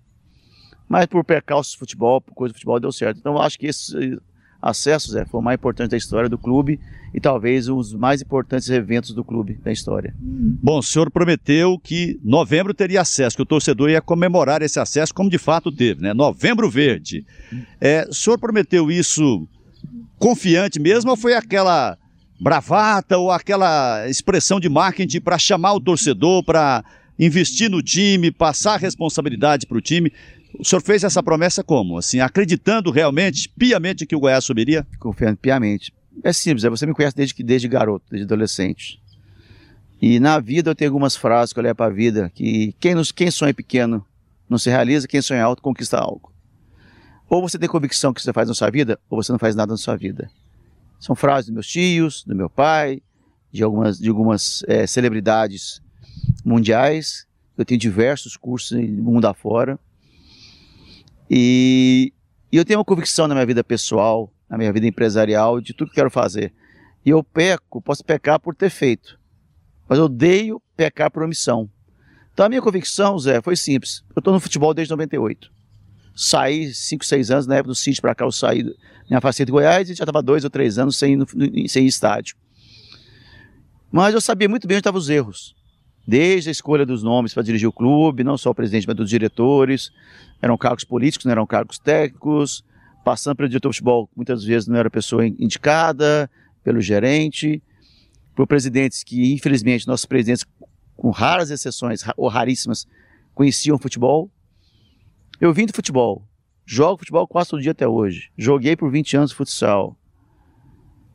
Mas 0.89 1.05
por 1.05 1.23
percalços 1.23 1.73
de 1.73 1.77
futebol, 1.77 2.19
por 2.19 2.33
coisa 2.33 2.51
do 2.51 2.55
futebol, 2.55 2.79
deu 2.79 2.91
certo. 2.91 3.19
Então 3.19 3.33
eu 3.33 3.41
acho 3.41 3.59
que 3.59 3.67
esse 3.67 4.19
acessos 4.65 5.11
Zé, 5.11 5.25
foi 5.25 5.39
o 5.39 5.43
mais 5.43 5.59
importante 5.59 5.91
da 5.91 5.97
história 5.97 6.27
do 6.27 6.39
clube 6.39 6.79
e 7.13 7.19
talvez 7.19 7.69
os 7.69 7.93
mais 7.93 8.21
importantes 8.21 8.67
eventos 8.69 9.13
do 9.13 9.23
clube 9.23 9.59
da 9.63 9.71
história. 9.71 10.13
Bom, 10.19 10.79
o 10.79 10.83
senhor 10.83 11.11
prometeu 11.11 11.79
que 11.79 12.19
novembro 12.23 12.73
teria 12.73 13.01
acesso, 13.01 13.35
que 13.35 13.43
o 13.43 13.45
torcedor 13.45 13.91
ia 13.91 14.01
comemorar 14.01 14.63
esse 14.63 14.79
acesso, 14.79 15.13
como 15.13 15.29
de 15.29 15.37
fato 15.37 15.71
teve, 15.71 16.01
né? 16.01 16.13
Novembro 16.13 16.69
Verde. 16.69 17.23
É, 17.79 18.07
o 18.09 18.13
senhor 18.13 18.39
prometeu 18.39 18.89
isso 18.89 19.47
confiante 20.17 20.79
mesmo 20.79 21.11
ou 21.11 21.17
foi 21.17 21.35
aquela 21.35 21.95
bravata 22.39 23.17
ou 23.17 23.31
aquela 23.31 24.09
expressão 24.09 24.59
de 24.59 24.67
marketing 24.67 25.21
para 25.21 25.37
chamar 25.37 25.73
o 25.73 25.79
torcedor, 25.79 26.43
para 26.43 26.83
investir 27.17 27.69
no 27.69 27.81
time, 27.81 28.31
passar 28.31 28.79
responsabilidade 28.79 29.65
para 29.65 29.77
o 29.77 29.81
time? 29.81 30.11
O 30.59 30.63
senhor 30.63 30.81
fez 30.81 31.03
essa 31.03 31.21
promessa 31.21 31.63
como? 31.63 31.97
Assim, 31.97 32.19
acreditando 32.19 32.91
realmente, 32.91 33.49
piamente, 33.49 34.05
que 34.05 34.15
o 34.15 34.19
Goiás 34.19 34.43
subiria? 34.43 34.85
Confiando 34.99 35.37
piamente. 35.37 35.93
É 36.23 36.31
simples, 36.31 36.63
é, 36.63 36.69
você 36.69 36.85
me 36.85 36.93
conhece 36.93 37.15
desde, 37.15 37.43
desde 37.43 37.67
garoto, 37.67 38.05
desde 38.09 38.25
adolescente. 38.25 39.01
E 40.01 40.19
na 40.19 40.39
vida 40.39 40.71
eu 40.71 40.75
tenho 40.75 40.91
algumas 40.91 41.15
frases 41.15 41.53
que 41.53 41.59
eu 41.59 41.63
levo 41.63 41.75
para 41.75 41.91
a 41.91 41.95
vida, 41.95 42.31
que 42.33 42.73
quem, 42.79 42.95
nos, 42.95 43.11
quem 43.11 43.29
sonha 43.31 43.53
pequeno 43.53 44.05
não 44.49 44.57
se 44.57 44.69
realiza, 44.69 45.07
quem 45.07 45.21
sonha 45.21 45.43
alto 45.43 45.61
conquista 45.61 45.97
algo. 45.97 46.31
Ou 47.29 47.41
você 47.41 47.57
tem 47.57 47.67
convicção 47.67 48.13
que 48.13 48.21
você 48.21 48.31
faz 48.31 48.47
na 48.47 48.53
sua 48.53 48.69
vida, 48.69 48.99
ou 49.09 49.21
você 49.21 49.31
não 49.31 49.39
faz 49.39 49.55
nada 49.55 49.71
na 49.71 49.77
sua 49.77 49.95
vida. 49.95 50.29
São 50.99 51.15
frases 51.15 51.47
dos 51.47 51.53
meus 51.53 51.67
tios, 51.67 52.23
do 52.23 52.35
meu 52.35 52.49
pai, 52.49 53.01
de 53.51 53.63
algumas, 53.63 53.97
de 53.97 54.09
algumas 54.09 54.63
é, 54.67 54.85
celebridades 54.85 55.81
mundiais. 56.43 57.25
Eu 57.57 57.65
tenho 57.65 57.79
diversos 57.79 58.37
cursos 58.37 58.71
no 58.71 59.03
mundo 59.03 59.25
afora. 59.25 59.79
E, 61.29 62.13
e, 62.51 62.57
eu 62.57 62.65
tenho 62.65 62.79
uma 62.79 62.85
convicção 62.85 63.27
na 63.27 63.35
minha 63.35 63.45
vida 63.45 63.63
pessoal, 63.63 64.31
na 64.49 64.57
minha 64.57 64.71
vida 64.71 64.87
empresarial, 64.87 65.59
de 65.59 65.73
tudo 65.73 65.89
que 65.89 65.95
quero 65.95 66.11
fazer. 66.11 66.53
E 67.05 67.09
eu 67.09 67.23
peco, 67.23 67.81
posso 67.81 68.03
pecar 68.03 68.39
por 68.39 68.55
ter 68.55 68.69
feito, 68.69 69.19
mas 69.87 69.99
eu 69.99 70.05
odeio 70.05 70.61
pecar 70.75 71.11
por 71.11 71.23
omissão. 71.23 71.69
Então 72.33 72.45
a 72.45 72.49
minha 72.49 72.61
convicção, 72.61 73.17
Zé, 73.17 73.41
foi 73.41 73.55
simples. 73.55 74.03
Eu 74.15 74.19
estou 74.19 74.33
no 74.33 74.39
futebol 74.39 74.73
desde 74.73 74.91
98. 74.91 75.51
Saí 76.15 76.73
5, 76.73 77.05
6 77.05 77.31
anos, 77.31 77.47
na 77.47 77.55
época 77.55 77.69
do 77.69 77.75
sítio 77.75 78.01
para 78.01 78.15
cá, 78.15 78.25
eu 78.25 78.31
saí, 78.31 78.63
me 79.09 79.15
afastei 79.15 79.45
de 79.45 79.51
Goiás 79.51 79.89
e 79.89 79.93
já 79.93 80.03
estava 80.03 80.21
dois 80.21 80.43
ou 80.43 80.49
três 80.49 80.77
anos 80.77 80.97
sem, 80.97 81.17
sem 81.67 81.85
estádio. 81.85 82.35
Mas 83.91 84.13
eu 84.13 84.21
sabia 84.21 84.49
muito 84.49 84.67
bem 84.67 84.75
onde 84.75 84.81
estavam 84.81 84.99
os 84.99 85.09
erros 85.09 85.55
desde 86.07 86.49
a 86.49 86.51
escolha 86.51 86.85
dos 86.85 87.01
nomes 87.01 87.33
para 87.33 87.43
dirigir 87.43 87.67
o 87.67 87.73
clube, 87.73 88.23
não 88.23 88.37
só 88.37 88.51
o 88.51 88.55
presidente, 88.55 88.87
mas 88.87 88.95
dos 88.95 89.09
diretores, 89.09 89.91
eram 90.41 90.57
cargos 90.57 90.83
políticos, 90.83 91.25
não 91.25 91.31
eram 91.31 91.47
cargos 91.47 91.79
técnicos, 91.79 92.63
passando 93.03 93.35
pelo 93.35 93.49
diretor 93.49 93.69
de 93.69 93.77
futebol, 93.77 94.09
muitas 94.15 94.43
vezes 94.43 94.67
não 94.67 94.77
era 94.77 94.87
a 94.87 94.91
pessoa 94.91 95.25
indicada, 95.25 96.29
pelo 96.63 96.81
gerente, 96.81 97.61
por 98.35 98.47
presidentes 98.47 99.03
que, 99.03 99.33
infelizmente, 99.33 99.87
nossos 99.87 100.05
presidentes, 100.05 100.45
com 100.97 101.11
raras 101.11 101.51
exceções, 101.51 102.01
ou 102.17 102.27
raríssimas, 102.27 102.87
conheciam 103.33 103.77
futebol. 103.77 104.29
Eu 105.39 105.53
vim 105.53 105.65
do 105.65 105.73
futebol, 105.73 106.27
jogo 106.65 106.99
futebol 106.99 107.27
quase 107.27 107.49
todo 107.51 107.61
dia 107.61 107.71
até 107.71 107.87
hoje, 107.87 108.31
joguei 108.37 108.75
por 108.75 108.89
20 108.91 109.17
anos 109.17 109.31
futsal, 109.31 109.95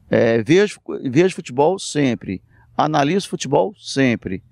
é, 0.08 0.42
vejo, 0.42 0.80
vejo 1.04 1.34
futebol 1.34 1.78
sempre, 1.78 2.42
analiso 2.76 3.28
futebol 3.28 3.74
sempre, 3.78 4.42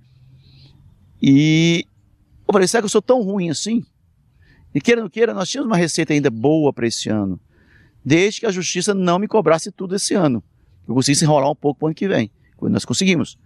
e 1.23 1.85
eu 2.47 2.53
falei, 2.53 2.67
será 2.67 2.83
que 2.83 2.87
eu 2.87 2.91
sou 2.91 3.03
tão 3.03 3.23
ruim 3.23 3.51
assim? 3.51 3.85
E 4.75 4.81
queira 4.81 5.01
ou 5.01 5.05
não 5.05 5.11
queira, 5.11 5.35
nós 5.35 5.49
tínhamos 5.49 5.71
uma 5.71 5.77
receita 5.77 6.13
ainda 6.13 6.31
boa 6.31 6.73
para 6.73 6.87
esse 6.87 7.09
ano, 7.09 7.41
desde 8.05 8.41
que 8.41 8.47
a 8.47 8.51
justiça 8.51 8.95
não 8.95 9.19
me 9.19 9.27
cobrasse 9.27 9.71
tudo 9.73 9.95
esse 9.97 10.15
ano. 10.15 10.43
Eu 10.87 10.95
conseguisse 10.95 11.25
enrolar 11.25 11.51
um 11.51 11.55
pouco 11.55 11.81
para 11.81 11.87
o 11.87 11.89
ano 11.89 11.95
que 11.95 12.09
vem. 12.09 12.31
Nós 12.61 12.85
conseguimos. 12.85 13.39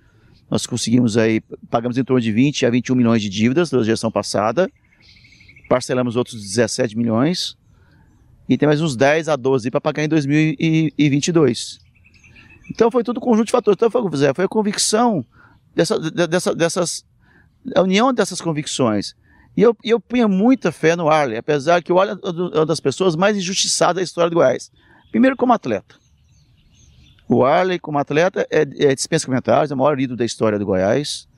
Nós 0.51 0.67
conseguimos 0.67 1.17
aí, 1.17 1.41
pagamos 1.71 1.97
em 1.97 2.05
torno 2.05 2.21
de 2.21 2.31
20 2.31 2.67
a 2.67 2.71
21 2.71 2.95
milhões 2.95 3.23
de 3.23 3.29
dívidas 3.29 3.71
da 3.71 3.83
gestão 3.83 4.11
passada, 4.11 4.71
parcelamos 5.69 6.15
outros 6.15 6.41
17 6.41 6.97
milhões, 6.97 7.57
e 8.49 8.59
tem 8.59 8.67
mais 8.67 8.81
uns 8.81 8.95
10 8.95 9.29
a 9.29 9.37
12 9.37 9.71
para 9.71 9.81
pagar 9.81 10.05
em 10.05 10.09
2022. 10.09 11.81
Então 12.71 12.91
foi 12.91 13.03
tudo 13.03 13.19
um 13.19 13.21
conjunto 13.21 13.47
de 13.47 13.53
fatores. 13.53 13.77
Então 13.77 13.91
foi, 13.91 14.35
foi 14.35 14.45
a 14.45 14.49
convicção 14.49 15.25
dessa, 15.75 15.99
dessa, 15.99 16.55
dessas 16.55 17.05
a 17.75 17.83
união 17.83 18.13
dessas 18.13 18.41
convicções 18.41 19.15
E 19.57 19.63
eu, 19.63 19.77
eu 19.85 20.01
punha 20.01 20.27
muita 20.27 20.73
fé 20.73 20.97
no 20.97 21.09
Arley, 21.09 21.37
apesar 21.37 21.83
que 21.83 21.93
o 21.93 22.01
Arley 22.01 22.17
é 22.23 22.59
uma 22.59 22.67
das 22.67 22.81
pessoas 22.81 23.15
mais 23.15 23.37
injustiçadas 23.37 23.97
da 23.97 24.03
história 24.03 24.31
do 24.31 24.37
Goiás. 24.37 24.71
Primeiro 25.11 25.37
como 25.37 25.53
atleta. 25.53 25.95
O 27.29 27.45
Arley, 27.45 27.79
como 27.79 27.99
atleta, 27.99 28.47
é, 28.51 28.63
é 28.63 28.95
dispensa 28.95 29.27
comentários, 29.27 29.71
é 29.71 29.75
o 29.75 29.79
maior 29.79 29.99
ídolo 29.99 30.17
da 30.17 30.25
história 30.25 30.59
do 30.59 30.67
Goiás. 30.67 31.29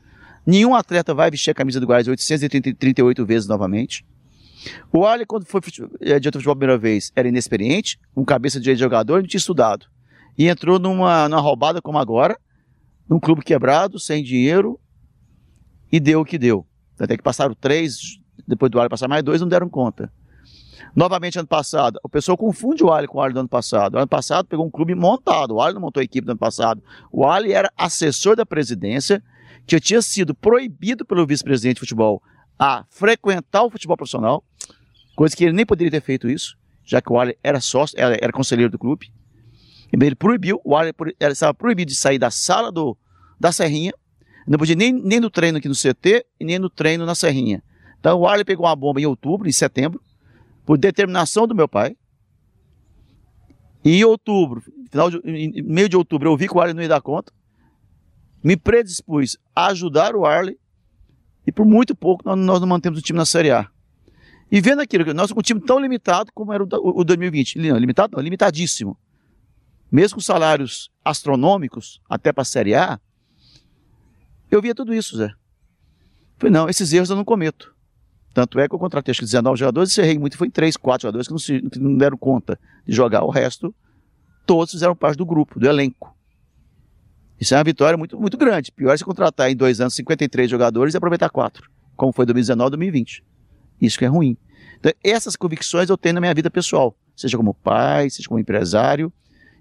Nenhum 0.47 0.75
atleta 0.75 1.15
vai 1.15 1.31
vestir 1.31 1.51
a 1.51 1.55
camisa 1.55 1.81
do 1.81 1.87
Goiás 1.87 2.07
838 2.07 3.25
vezes 3.25 3.49
novamente. 3.49 4.05
O 4.93 5.05
Arley, 5.05 5.27
quando 5.27 5.45
foi 5.45 5.61
é, 6.01 6.19
diretor 6.19 6.39
de 6.39 6.45
futebol 6.45 6.53
a 6.53 6.57
primeira 6.57 6.79
vez, 6.79 7.13
era 7.15 7.29
inexperiente, 7.29 7.99
com 8.15 8.25
cabeça 8.25 8.61
de 8.61 8.75
jogador, 8.77 9.21
não 9.21 9.29
tinha 9.29 9.39
estudado. 9.39 9.87
E 10.37 10.49
entrou 10.49 10.79
numa, 10.79 11.29
numa 11.29 11.41
roubada 11.41 11.83
como 11.83 11.99
agora, 11.99 12.39
num 13.09 13.21
clube 13.21 13.43
quebrado, 13.43 13.99
sem 13.99 14.23
dinheiro, 14.23 14.81
e 15.95 16.01
deu 16.01 16.23
o 16.23 16.25
que 16.25 16.37
deu. 16.37 16.67
Até 16.99 17.17
que 17.17 17.23
passaram 17.23 17.55
três, 17.55 18.19
depois 18.49 18.69
do 18.69 18.81
Arley 18.81 18.91
passar 18.91 19.07
mais 19.07 19.23
dois, 19.23 19.41
não 19.41 19.47
deram 19.47 19.69
conta. 19.69 20.13
Novamente, 20.93 21.39
ano 21.39 21.47
passado, 21.47 22.01
o 22.03 22.09
pessoal 22.09 22.37
confunde 22.37 22.83
o 22.83 22.93
Ali 22.93 23.07
com 23.07 23.19
o 23.19 23.21
Ali 23.21 23.33
do 23.33 23.39
ano 23.39 23.49
passado. 23.49 23.95
O 23.95 23.99
ano 23.99 24.09
passado 24.09 24.45
pegou 24.45 24.67
um 24.67 24.71
clube 24.71 24.93
montado, 24.93 25.55
o 25.55 25.63
Ali 25.63 25.75
não 25.75 25.81
montou 25.81 26.01
a 26.01 26.05
equipe 26.05 26.27
do 26.27 26.33
ano 26.33 26.39
passado. 26.39 26.83
O 27.13 27.25
Ali 27.25 27.53
era 27.53 27.73
assessor 27.79 28.35
da 28.35 28.45
presidência, 28.45 29.23
que 29.69 29.79
tinha 29.79 30.03
sido 30.03 30.35
proibido 30.35 31.05
pelo 31.05 31.25
vice-presidente 31.25 31.75
de 31.75 31.81
futebol 31.81 32.21
a 32.59 32.85
frequentar 32.91 33.63
o 33.63 33.71
futebol 33.71 33.97
profissional, 33.97 34.43
coisa 35.15 35.37
que 35.37 35.45
ele 35.45 35.53
nem 35.53 35.65
poderia 35.65 35.93
ter 35.93 36.01
feito 36.01 36.29
isso, 36.29 36.57
já 36.85 37.01
que 37.01 37.13
o 37.13 37.21
Ali 37.21 37.39
era 37.41 37.61
sócio, 37.61 37.97
era, 37.97 38.19
era 38.21 38.33
conselheiro 38.33 38.73
do 38.73 38.81
clube. 38.81 39.13
Ele 39.93 40.17
proibiu, 40.17 40.61
o 40.65 40.77
Ali 40.77 40.93
estava 41.21 41.55
proibido 41.55 41.93
de 41.93 41.97
sair 41.97 42.19
da 42.19 42.33
sala 42.33 42.73
do, 42.73 42.97
da 43.39 43.53
Serrinha, 43.53 43.93
não 44.47 44.59
podia 44.59 44.77
nem, 44.77 44.93
nem 44.93 45.21
no 45.21 45.31
treino 45.31 45.59
aqui 45.59 45.69
no 45.69 45.75
CT 45.75 46.27
e 46.39 46.45
nem 46.45 46.59
no 46.59 46.69
treino 46.69 47.07
na 47.07 47.15
Serrinha. 47.15 47.63
Então 47.99 48.19
o 48.21 48.27
Arley 48.27 48.45
pegou 48.45 48.67
uma 48.67 48.77
bomba 48.77 49.01
em 49.01 49.07
outubro, 49.07 49.49
em 49.49 49.53
setembro, 49.53 50.01
por 50.67 50.77
determinação 50.77 51.47
do 51.47 51.55
meu 51.55 51.67
pai. 51.67 51.97
E 53.83 53.99
em 53.99 54.05
outubro, 54.05 54.63
final 54.91 55.11
de, 55.11 55.19
em 55.25 55.63
meio 55.63 55.89
de 55.89 55.97
outubro, 55.97 56.29
eu 56.29 56.37
vi 56.37 56.47
que 56.47 56.57
o 56.57 56.61
Arley 56.61 56.75
não 56.75 56.83
ia 56.83 56.89
dar 56.89 57.01
conta. 57.01 57.33
Me 58.43 58.57
predispus 58.57 59.39
a 59.57 59.69
ajudar 59.69 60.15
o 60.15 60.27
Arley. 60.27 60.59
E 61.47 61.53
por 61.53 61.65
muito 61.65 61.95
pouco 61.95 62.23
nós, 62.25 62.39
nós 62.39 62.61
não 62.61 62.69
mantemos 62.69 62.99
o 62.99 63.03
time 63.03 63.19
na 63.19 63.25
Série 63.25 63.51
A. 63.51 63.69
E 64.51 64.61
vendo 64.61 64.81
aquilo, 64.81 65.13
nós 65.15 65.33
com 65.33 65.41
um 65.41 65.43
time 65.43 65.61
tão 65.61 65.79
limitado 65.79 66.31
como 66.35 66.53
era 66.53 66.63
o, 66.63 66.69
o, 66.71 67.01
o 67.01 67.05
2020. 67.05 67.59
Não, 67.59 67.77
limitado 67.79 68.17
não, 68.17 68.23
limitadíssimo. 68.23 68.99
Mesmo 69.91 70.17
com 70.17 70.21
salários 70.21 70.91
astronômicos, 71.05 72.01
até 72.09 72.33
para 72.33 72.43
a 72.43 72.45
Série 72.45 72.75
A, 72.75 73.01
eu 74.57 74.63
via 74.63 74.75
tudo 74.75 74.95
isso, 74.95 75.17
Zé. 75.17 75.31
Falei, 76.39 76.53
não, 76.53 76.69
esses 76.69 76.93
erros 76.93 77.11
eu 77.11 77.17
não 77.17 77.25
cometo. 77.25 77.75
Tanto 78.35 78.59
é 78.59 78.69
que 78.69 78.75
eu 78.75 78.79
contratei 78.79 79.13
acho 79.13 79.21
que 79.21 79.27
19 79.27 79.59
jogadores 79.59 79.97
e 79.97 80.01
errei 80.01 80.19
muito, 80.19 80.37
foi 80.37 80.49
em 80.49 80.51
3, 80.51 80.77
4 80.77 81.03
jogadores 81.03 81.29
que 81.29 81.33
não, 81.33 81.39
se, 81.39 81.61
que 81.63 81.79
não 81.79 81.97
deram 81.97 82.17
conta 82.17 82.59
de 82.87 82.95
jogar. 82.95 83.23
O 83.23 83.31
resto, 83.31 83.73
todos 84.45 84.73
fizeram 84.73 84.97
parte 84.97 85.17
do 85.17 85.25
grupo, 85.25 85.59
do 85.59 85.69
elenco. 85.69 86.15
Isso 87.41 87.55
é 87.55 87.59
uma 87.59 87.65
vitória 87.65 87.97
muito, 87.97 88.19
muito 88.19 88.37
grande. 88.37 88.73
Pior 88.73 88.93
é 88.93 88.97
se 88.97 89.05
contratar 89.05 89.51
em 89.51 89.57
dois 89.57 89.81
anos 89.81 89.95
53 89.95 90.51
jogadores 90.51 90.95
e 90.95 90.97
aproveitar 90.97 91.31
quatro, 91.31 91.71
como 91.97 92.13
foi 92.13 92.27
2019 92.27 92.71
2020. 92.71 93.25
Isso 93.81 93.99
que 93.99 94.05
é 94.05 94.09
ruim. 94.09 94.37
Então, 94.79 94.93
essas 95.03 95.37
convicções 95.37 95.89
eu 95.89 95.97
tenho 95.97 96.17
na 96.17 96.21
minha 96.21 96.35
vida 96.35 96.51
pessoal, 96.51 96.97
seja 97.15 97.37
como 97.37 97.55
pai, 97.55 98.11
seja 98.11 98.29
como 98.29 98.41
empresário. 98.41 99.13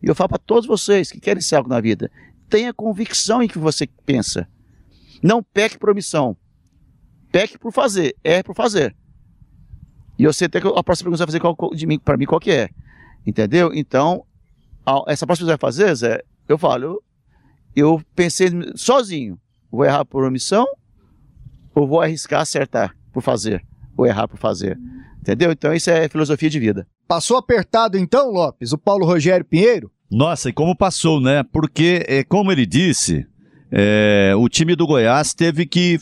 E 0.01 0.07
eu 0.07 0.15
falo 0.15 0.29
para 0.29 0.39
todos 0.39 0.65
vocês 0.65 1.11
que 1.11 1.19
querem 1.19 1.41
ser 1.41 1.55
algo 1.55 1.69
na 1.69 1.79
vida, 1.79 2.11
tenha 2.49 2.73
convicção 2.73 3.41
em 3.41 3.47
que 3.47 3.57
você 3.57 3.87
pensa. 4.05 4.47
Não 5.23 5.41
peque 5.41 5.77
por 5.77 5.89
omissão. 5.89 6.35
Peque 7.31 7.57
por 7.57 7.71
fazer, 7.71 8.15
erre 8.23 8.43
por 8.43 8.53
fazer. 8.53 8.95
E 10.19 10.23
eu 10.23 10.33
sei 10.33 10.47
até 10.47 10.59
que 10.59 10.67
a 10.67 10.83
próxima 10.83 11.09
pergunta 11.09 11.25
vai 11.25 11.39
fazer 11.39 11.75
de 11.75 11.87
mim, 11.87 11.97
para 11.97 12.17
mim 12.17 12.25
qual 12.25 12.39
que 12.39 12.51
é. 12.51 12.69
Entendeu? 13.25 13.71
Então, 13.73 14.25
a, 14.85 15.01
essa 15.07 15.25
próxima 15.25 15.47
pergunta 15.47 15.61
vai 15.61 15.71
fazer, 15.71 15.95
Zé, 15.95 16.23
eu 16.47 16.57
falo, 16.57 16.83
eu, 16.83 17.03
eu 17.75 18.01
pensei 18.13 18.49
sozinho, 18.75 19.39
vou 19.71 19.85
errar 19.85 20.05
por 20.05 20.23
omissão 20.23 20.67
ou 21.73 21.87
vou 21.87 22.01
arriscar 22.01 22.41
acertar 22.41 22.95
por 23.11 23.23
fazer, 23.23 23.65
ou 23.97 24.05
errar 24.05 24.27
por 24.27 24.37
fazer. 24.37 24.77
Entendeu? 25.19 25.51
Então 25.51 25.73
isso 25.73 25.89
é 25.89 26.07
filosofia 26.09 26.49
de 26.49 26.59
vida. 26.59 26.87
Passou 27.07 27.37
apertado 27.37 27.97
então, 27.97 28.29
Lopes, 28.29 28.73
o 28.73 28.77
Paulo 28.77 29.05
Rogério 29.05 29.45
Pinheiro? 29.45 29.91
Nossa, 30.11 30.49
e 30.49 30.53
como 30.53 30.75
passou, 30.75 31.19
né? 31.19 31.43
Porque, 31.43 32.03
é, 32.07 32.23
como 32.23 32.51
ele 32.51 32.65
disse, 32.65 33.25
é, 33.75 34.33
o 34.37 34.47
time 34.47 34.75
do 34.75 34.85
Goiás 34.85 35.33
teve 35.33 35.65
que 35.65 35.99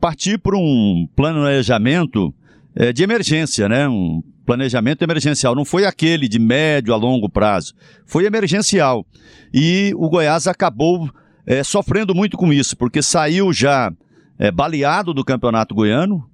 partir 0.00 0.38
para 0.38 0.56
um 0.56 1.08
planejamento 1.16 2.32
é, 2.76 2.92
de 2.92 3.02
emergência, 3.02 3.68
né? 3.68 3.88
Um 3.88 4.22
planejamento 4.46 5.02
emergencial. 5.02 5.56
Não 5.56 5.64
foi 5.64 5.84
aquele 5.84 6.28
de 6.28 6.38
médio 6.38 6.94
a 6.94 6.96
longo 6.96 7.28
prazo. 7.28 7.74
Foi 8.06 8.24
emergencial. 8.24 9.04
E 9.52 9.92
o 9.96 10.08
Goiás 10.08 10.46
acabou 10.46 11.10
é, 11.44 11.64
sofrendo 11.64 12.14
muito 12.14 12.36
com 12.36 12.52
isso, 12.52 12.76
porque 12.76 13.02
saiu 13.02 13.52
já 13.52 13.92
é, 14.38 14.52
baleado 14.52 15.12
do 15.12 15.24
campeonato 15.24 15.74
goiano, 15.74 16.24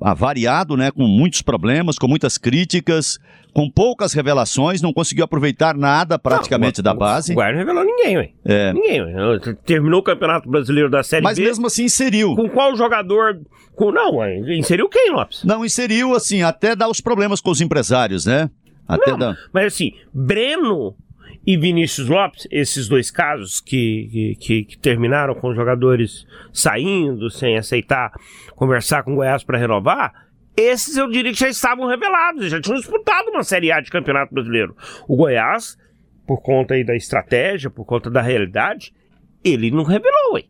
avariado, 0.00 0.76
né, 0.76 0.90
com 0.90 1.06
muitos 1.06 1.42
problemas, 1.42 1.98
com 1.98 2.08
muitas 2.08 2.38
críticas, 2.38 3.18
com 3.52 3.70
poucas 3.70 4.12
revelações, 4.12 4.82
não 4.82 4.92
conseguiu 4.92 5.24
aproveitar 5.24 5.76
nada 5.76 6.18
praticamente 6.18 6.78
não, 6.78 6.84
da 6.84 6.94
base. 6.94 7.32
O 7.32 7.34
Guarani 7.36 7.58
não 7.58 7.66
revelou 7.66 7.84
ninguém, 7.84 8.16
ué. 8.16 8.30
É. 8.44 8.72
Ninguém, 8.72 9.02
ué. 9.02 9.38
Terminou 9.64 10.00
o 10.00 10.02
Campeonato 10.02 10.48
Brasileiro 10.48 10.90
da 10.90 11.02
Série 11.02 11.22
Mas 11.22 11.36
B. 11.36 11.42
Mas 11.42 11.50
mesmo 11.50 11.66
assim 11.66 11.84
inseriu. 11.84 12.34
Com 12.34 12.48
qual 12.48 12.74
jogador... 12.76 13.40
Com... 13.76 13.92
Não, 13.92 14.16
ué. 14.16 14.38
inseriu 14.56 14.88
quem, 14.88 15.12
Lopes? 15.12 15.44
Não, 15.44 15.64
inseriu, 15.64 16.14
assim, 16.14 16.42
até 16.42 16.74
dar 16.74 16.88
os 16.88 17.00
problemas 17.00 17.40
com 17.40 17.50
os 17.50 17.60
empresários, 17.60 18.26
né? 18.26 18.50
Até 18.86 19.12
não, 19.12 19.18
dar... 19.18 19.36
Mas 19.52 19.72
assim, 19.72 19.92
Breno 20.12 20.94
e 21.46 21.56
Vinícius 21.56 22.08
Lopes, 22.08 22.46
esses 22.50 22.88
dois 22.88 23.10
casos 23.10 23.60
que, 23.60 24.36
que, 24.40 24.64
que, 24.64 24.78
terminaram 24.78 25.34
com 25.34 25.54
jogadores 25.54 26.26
saindo 26.52 27.28
sem 27.30 27.58
aceitar 27.58 28.12
conversar 28.56 29.02
com 29.02 29.12
o 29.12 29.16
Goiás 29.16 29.44
para 29.44 29.58
renovar, 29.58 30.12
esses 30.56 30.96
eu 30.96 31.10
diria 31.10 31.32
que 31.32 31.38
já 31.38 31.48
estavam 31.48 31.86
revelados, 31.86 32.48
já 32.48 32.60
tinham 32.60 32.78
disputado 32.78 33.30
uma 33.30 33.42
Série 33.42 33.72
A 33.72 33.80
de 33.80 33.90
Campeonato 33.90 34.32
Brasileiro. 34.32 34.74
O 35.08 35.16
Goiás, 35.16 35.76
por 36.26 36.40
conta 36.40 36.74
aí 36.74 36.84
da 36.84 36.96
estratégia, 36.96 37.68
por 37.68 37.84
conta 37.84 38.08
da 38.08 38.22
realidade, 38.22 38.94
ele 39.44 39.70
não 39.70 39.82
revelou, 39.82 40.38
hein? 40.38 40.48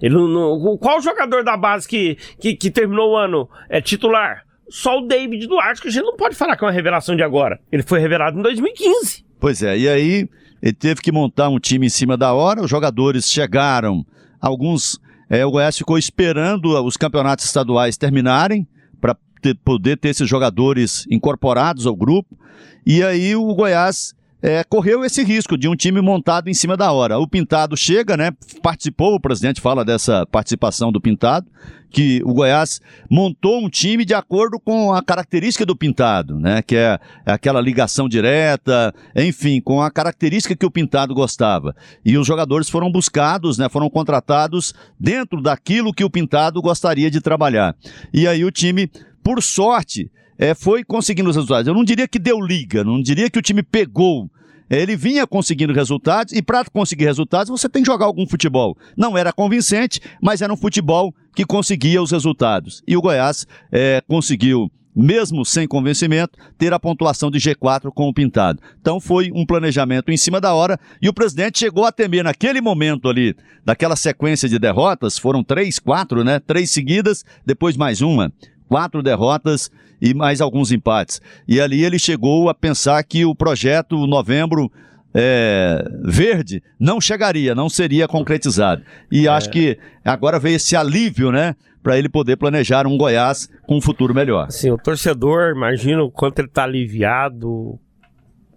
Ele 0.00 0.14
não, 0.14 0.78
qual 0.78 1.00
jogador 1.00 1.42
da 1.42 1.56
base 1.56 1.86
que, 1.86 2.16
que, 2.40 2.54
que 2.54 2.70
terminou 2.70 3.12
o 3.12 3.16
ano 3.16 3.50
é 3.68 3.80
titular? 3.80 4.44
Só 4.70 4.98
o 4.98 5.06
David 5.06 5.46
Duarte, 5.46 5.82
que 5.82 5.88
a 5.88 5.90
gente 5.90 6.04
não 6.04 6.16
pode 6.16 6.36
falar 6.36 6.56
que 6.56 6.62
é 6.62 6.66
uma 6.66 6.72
revelação 6.72 7.16
de 7.16 7.22
agora. 7.22 7.58
Ele 7.72 7.82
foi 7.82 7.98
revelado 7.98 8.38
em 8.38 8.42
2015. 8.42 9.27
Pois 9.40 9.62
é, 9.62 9.78
e 9.78 9.88
aí 9.88 10.28
ele 10.60 10.72
teve 10.72 11.00
que 11.00 11.12
montar 11.12 11.48
um 11.48 11.58
time 11.58 11.86
em 11.86 11.90
cima 11.90 12.16
da 12.16 12.32
hora, 12.32 12.62
os 12.62 12.70
jogadores 12.70 13.30
chegaram, 13.30 14.04
alguns. 14.40 14.98
É, 15.30 15.44
o 15.44 15.50
Goiás 15.50 15.76
ficou 15.76 15.98
esperando 15.98 16.70
os 16.82 16.96
campeonatos 16.96 17.44
estaduais 17.44 17.96
terminarem 17.96 18.66
para 19.00 19.16
poder 19.64 19.98
ter 19.98 20.08
esses 20.08 20.28
jogadores 20.28 21.06
incorporados 21.10 21.86
ao 21.86 21.94
grupo. 21.94 22.36
E 22.84 23.02
aí 23.02 23.36
o 23.36 23.54
Goiás 23.54 24.14
é, 24.42 24.62
correu 24.64 25.04
esse 25.04 25.22
risco 25.24 25.56
de 25.56 25.68
um 25.68 25.74
time 25.74 26.00
montado 26.00 26.48
em 26.48 26.54
cima 26.54 26.76
da 26.76 26.92
hora. 26.92 27.18
O 27.18 27.26
Pintado 27.26 27.76
chega, 27.76 28.16
né? 28.16 28.32
Participou, 28.62 29.14
o 29.14 29.20
presidente 29.20 29.60
fala 29.60 29.84
dessa 29.84 30.24
participação 30.26 30.92
do 30.92 31.00
Pintado, 31.00 31.46
que 31.90 32.22
o 32.24 32.32
Goiás 32.34 32.80
montou 33.10 33.64
um 33.64 33.68
time 33.68 34.04
de 34.04 34.14
acordo 34.14 34.60
com 34.60 34.92
a 34.92 35.02
característica 35.02 35.66
do 35.66 35.74
Pintado, 35.74 36.38
né? 36.38 36.62
Que 36.62 36.76
é 36.76 36.98
aquela 37.26 37.60
ligação 37.60 38.08
direta, 38.08 38.94
enfim, 39.16 39.60
com 39.60 39.82
a 39.82 39.90
característica 39.90 40.54
que 40.54 40.66
o 40.66 40.70
Pintado 40.70 41.14
gostava. 41.14 41.74
E 42.04 42.16
os 42.16 42.26
jogadores 42.26 42.68
foram 42.68 42.92
buscados, 42.92 43.58
né? 43.58 43.68
Foram 43.68 43.90
contratados 43.90 44.72
dentro 45.00 45.40
daquilo 45.40 45.92
que 45.92 46.04
o 46.04 46.10
Pintado 46.10 46.62
gostaria 46.62 47.10
de 47.10 47.20
trabalhar. 47.20 47.74
E 48.12 48.28
aí 48.28 48.44
o 48.44 48.52
time, 48.52 48.88
por 49.22 49.42
sorte, 49.42 50.10
é, 50.38 50.54
foi 50.54 50.84
conseguindo 50.84 51.28
os 51.28 51.36
resultados. 51.36 51.66
Eu 51.66 51.74
não 51.74 51.84
diria 51.84 52.06
que 52.06 52.18
deu 52.18 52.40
liga, 52.40 52.84
não 52.84 53.02
diria 53.02 53.28
que 53.28 53.38
o 53.38 53.42
time 53.42 53.62
pegou. 53.62 54.30
Ele 54.70 54.96
vinha 54.96 55.26
conseguindo 55.26 55.72
resultados 55.72 56.32
e 56.32 56.42
para 56.42 56.64
conseguir 56.66 57.06
resultados 57.06 57.48
você 57.48 57.68
tem 57.68 57.82
que 57.82 57.90
jogar 57.90 58.04
algum 58.04 58.26
futebol. 58.26 58.76
Não 58.96 59.16
era 59.16 59.32
convincente, 59.32 60.00
mas 60.22 60.42
era 60.42 60.52
um 60.52 60.56
futebol 60.56 61.12
que 61.34 61.44
conseguia 61.44 62.02
os 62.02 62.10
resultados. 62.10 62.82
E 62.86 62.96
o 62.96 63.00
Goiás 63.00 63.46
é, 63.72 64.02
conseguiu 64.06 64.70
mesmo 64.94 65.44
sem 65.44 65.68
convencimento, 65.68 66.36
ter 66.58 66.72
a 66.72 66.80
pontuação 66.80 67.30
de 67.30 67.38
G4 67.38 67.92
com 67.94 68.08
o 68.08 68.12
Pintado. 68.12 68.60
Então 68.80 68.98
foi 68.98 69.30
um 69.32 69.46
planejamento 69.46 70.10
em 70.10 70.16
cima 70.16 70.40
da 70.40 70.52
hora 70.52 70.76
e 71.00 71.08
o 71.08 71.12
presidente 71.12 71.60
chegou 71.60 71.84
a 71.84 71.92
temer 71.92 72.24
naquele 72.24 72.60
momento 72.60 73.08
ali, 73.08 73.36
daquela 73.64 73.94
sequência 73.94 74.48
de 74.48 74.58
derrotas, 74.58 75.16
foram 75.16 75.44
três, 75.44 75.78
quatro, 75.78 76.24
né? 76.24 76.40
Três 76.40 76.72
seguidas, 76.72 77.24
depois 77.46 77.76
mais 77.76 78.00
uma 78.02 78.32
quatro 78.68 79.02
derrotas 79.02 79.70
e 80.00 80.14
mais 80.14 80.40
alguns 80.40 80.72
empates. 80.72 81.20
E 81.46 81.60
ali 81.60 81.84
ele 81.84 81.98
chegou 81.98 82.48
a 82.48 82.54
pensar 82.54 83.02
que 83.04 83.24
o 83.24 83.34
projeto 83.34 84.06
novembro 84.06 84.70
é, 85.14 85.84
verde, 86.04 86.62
não 86.78 87.00
chegaria, 87.00 87.54
não 87.54 87.68
seria 87.68 88.06
concretizado. 88.06 88.82
E 89.10 89.26
É. 89.26 89.30
acho 89.30 89.50
que 89.50 89.78
agora 90.04 90.38
veio 90.38 90.56
esse 90.56 90.76
alívio, 90.76 91.32
né? 91.32 91.56
Para 91.82 91.98
ele 91.98 92.08
poder 92.08 92.36
planejar 92.36 92.86
um 92.86 92.96
Goiás 92.98 93.48
com 93.66 93.76
um 93.76 93.80
futuro 93.80 94.14
melhor. 94.14 94.46
Assim, 94.48 94.70
o 94.70 94.76
torcedor, 94.76 95.54
imagina 95.56 96.02
o 96.02 96.10
quanto 96.10 96.40
ele 96.40 96.48
tá 96.48 96.64
aliviado, 96.64 97.78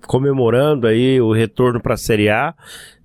comemorando 0.06 0.88
aí 0.88 1.22
o 1.22 1.32
retorno 1.32 1.80
para 1.80 1.94
a 1.94 1.98
Série 1.98 2.30
A. 2.30 2.54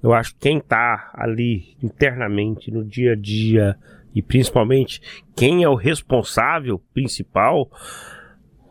Eu 0.02 0.12
acho 0.12 0.32
que 0.32 0.40
quem 0.40 0.60
tá 0.60 1.10
ali 1.14 1.76
internamente 1.82 2.70
no 2.70 2.84
dia 2.84 3.12
a 3.12 3.16
dia 3.16 3.76
e 4.14 4.22
principalmente 4.22 5.00
quem 5.36 5.62
é 5.62 5.68
o 5.68 5.74
responsável 5.74 6.80
principal, 6.94 7.70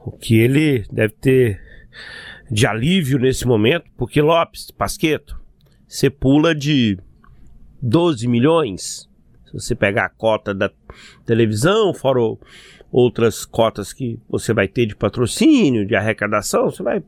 o 0.05 0.11
que 0.11 0.37
ele 0.37 0.85
deve 0.91 1.13
ter 1.15 1.59
de 2.51 2.67
alívio 2.67 3.17
nesse 3.17 3.45
momento, 3.47 3.85
porque 3.97 4.21
Lopes, 4.21 4.69
Pasqueto, 4.71 5.39
você 5.87 6.09
pula 6.09 6.53
de 6.53 6.97
12 7.81 8.27
milhões. 8.27 9.09
Se 9.47 9.53
você 9.53 9.75
pegar 9.75 10.05
a 10.05 10.09
cota 10.09 10.53
da 10.53 10.69
televisão, 11.25 11.93
fora 11.93 12.19
o- 12.21 12.39
outras 12.91 13.45
cotas 13.45 13.91
que 13.91 14.19
você 14.29 14.53
vai 14.53 14.67
ter 14.67 14.85
de 14.85 14.95
patrocínio, 14.95 15.85
de 15.87 15.95
arrecadação, 15.95 16.69
você 16.69 16.83
vai 16.83 17.03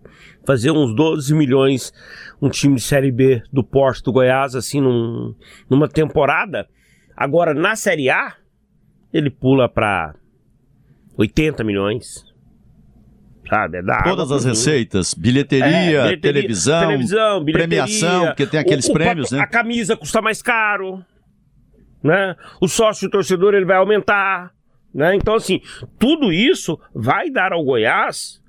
fazer 0.46 0.72
uns 0.72 0.96
12 0.96 1.34
milhões 1.36 1.94
um 2.42 2.50
time 2.50 2.76
de 2.76 2.82
Série 2.82 3.12
B 3.12 3.42
do 3.54 3.64
Porto 3.64 4.04
do 4.06 4.12
Goiás, 4.14 4.56
assim, 4.56 4.82
num- 4.82 5.36
numa 5.70 5.88
temporada. 5.88 6.68
Agora, 7.16 7.54
na 7.54 7.76
Série 7.76 8.10
A, 8.10 8.36
ele 9.14 9.30
pula 9.30 9.70
para 9.70 10.16
80 11.18 11.64
milhões. 11.64 12.26
Sabe? 13.50 13.78
É 13.78 13.82
da 13.82 14.04
Todas 14.04 14.32
as 14.32 14.44
receitas, 14.46 15.14
bilheteria, 15.14 15.68
É, 15.68 16.04
bilheteria, 16.04 16.20
televisão, 16.22 16.80
televisão, 16.88 17.44
bilheteria, 17.44 17.68
premiação, 17.84 18.26
porque 18.28 18.46
tem 18.46 18.60
aqueles 18.60 18.88
o- 18.88 18.92
o 18.92 18.94
prêmios, 18.94 19.32
né? 19.32 19.40
A 19.40 19.48
camisa 19.48 19.96
custa 19.96 20.22
mais 20.22 20.42
caro, 20.42 21.04
né? 22.04 22.36
O 22.62 22.68
sócio 22.68 23.10
torcedor 23.10 23.54
ele 23.54 23.66
vai 23.66 23.78
aumentar, 23.78 24.52
né? 24.94 25.16
Então 25.16 25.36
assim, 25.36 25.62
tudo 25.98 26.32
isso 26.34 26.80
vai 26.94 27.30
dar 27.30 27.54
ao 27.54 27.64
Goiás 27.64 28.42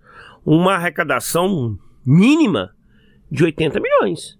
uma 0.44 0.74
arrecadação 0.74 1.76
mínima 2.04 2.70
de 3.30 3.44
80 3.44 3.78
milhões. 3.80 4.36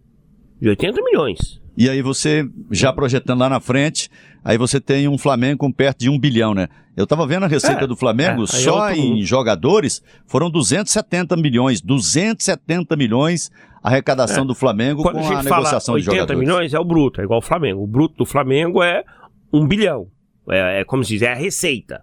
De 0.60 0.68
80 0.70 1.00
milhões. 1.02 1.57
E 1.78 1.88
aí 1.88 2.02
você, 2.02 2.44
já 2.72 2.92
projetando 2.92 3.38
lá 3.38 3.48
na 3.48 3.60
frente, 3.60 4.10
aí 4.44 4.58
você 4.58 4.80
tem 4.80 5.06
um 5.06 5.16
Flamengo 5.16 5.58
com 5.58 5.70
perto 5.70 6.00
de 6.00 6.10
um 6.10 6.18
bilhão, 6.18 6.52
né? 6.52 6.66
Eu 6.96 7.06
tava 7.06 7.24
vendo 7.24 7.44
a 7.44 7.46
receita 7.46 7.84
É, 7.84 7.86
do 7.86 7.94
Flamengo, 7.94 8.40
é, 8.40 8.44
é 8.44 8.46
só 8.48 8.90
em 8.90 9.22
jogadores 9.22 10.02
foram 10.26 10.50
270 10.50 11.36
milhões. 11.36 11.80
270 11.80 12.96
milhões 12.96 13.52
a 13.80 13.90
arrecadação 13.90 14.44
do 14.44 14.56
Flamengo 14.56 15.02
Quando 15.02 15.20
com 15.20 15.32
a 15.32 15.38
a, 15.38 15.42
negociação 15.44 15.94
de 15.94 16.00
80 16.00 16.14
jogadores. 16.16 16.40
milhões 16.40 16.74
é 16.74 16.80
o 16.80 16.84
bruto, 16.84 17.20
é 17.20 17.24
igual 17.24 17.38
o 17.38 17.42
Flamengo. 17.42 17.80
O 17.80 17.86
bruto 17.86 18.16
do 18.16 18.26
Flamengo 18.26 18.82
é 18.82 19.04
um 19.52 19.64
bilhão. 19.64 20.08
É, 20.50 20.80
é 20.80 20.84
como 20.84 21.04
se 21.04 21.10
diz, 21.10 21.22
é 21.22 21.30
a 21.30 21.36
receita, 21.36 22.02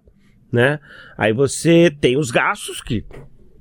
né? 0.49 0.79
Aí 1.17 1.33
você 1.33 1.91
tem 1.99 2.15
os 2.17 2.31
gastos 2.31 2.79
que 2.79 3.03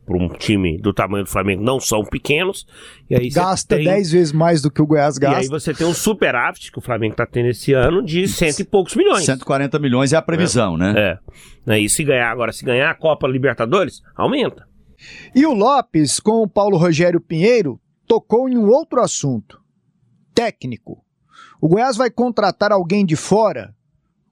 para 0.05 0.17
um 0.17 0.29
time 0.29 0.79
do 0.79 0.93
tamanho 0.93 1.25
do 1.25 1.31
Flamengo 1.31 1.63
não 1.63 1.81
são 1.81 2.05
pequenos. 2.05 2.67
E 3.09 3.15
aí 3.17 3.29
Gasta 3.31 3.77
tem- 3.77 3.85
10 3.85 4.11
vezes 4.13 4.33
mais 4.33 4.61
do 4.63 4.71
que 4.71 4.83
o 4.83 4.87
Goiás 4.87 5.17
E 5.17 5.25
aí 5.27 5.33
gasta. 5.33 5.49
você 5.51 5.73
tem 5.75 5.87
um 5.87 5.95
superávit 5.95 6.71
que 6.71 6.79
o 6.79 6.83
Flamengo 6.83 7.15
tá 7.15 7.27
tendo 7.27 7.49
esse 7.49 7.73
ano 7.73 8.03
de 8.05 8.27
cento 8.29 8.61
e 8.61 8.65
poucos 8.65 8.95
milhões. 8.95 9.25
140 9.25 9.79
milhões 9.79 10.13
é 10.13 10.17
a 10.17 10.23
previsão, 10.23 10.77
né? 10.77 10.95
É. 10.97 11.19
Né, 11.67 11.81
E 11.81 11.89
se 11.89 12.05
ganhar 12.05 12.31
agora, 12.31 12.53
se 12.53 12.65
ganhar 12.65 12.91
a 12.91 12.95
Copa 12.95 13.27
Libertadores, 13.27 14.03
aumenta. 14.15 14.67
E 15.35 15.45
o 15.47 15.53
Lopes, 15.53 16.21
com 16.21 16.43
o 16.43 16.49
Paulo 16.49 16.77
Rogério 16.77 17.21
Pinheiro, 17.21 17.81
tocou 18.07 18.49
em 18.49 18.57
um 18.57 18.69
outro 18.69 19.01
assunto: 19.01 19.59
técnico. 20.35 21.03
O 21.61 21.69
Goiás 21.69 21.97
vai 21.97 22.11
contratar 22.11 22.73
alguém 22.73 23.05
de 23.07 23.17
fora? 23.17 23.75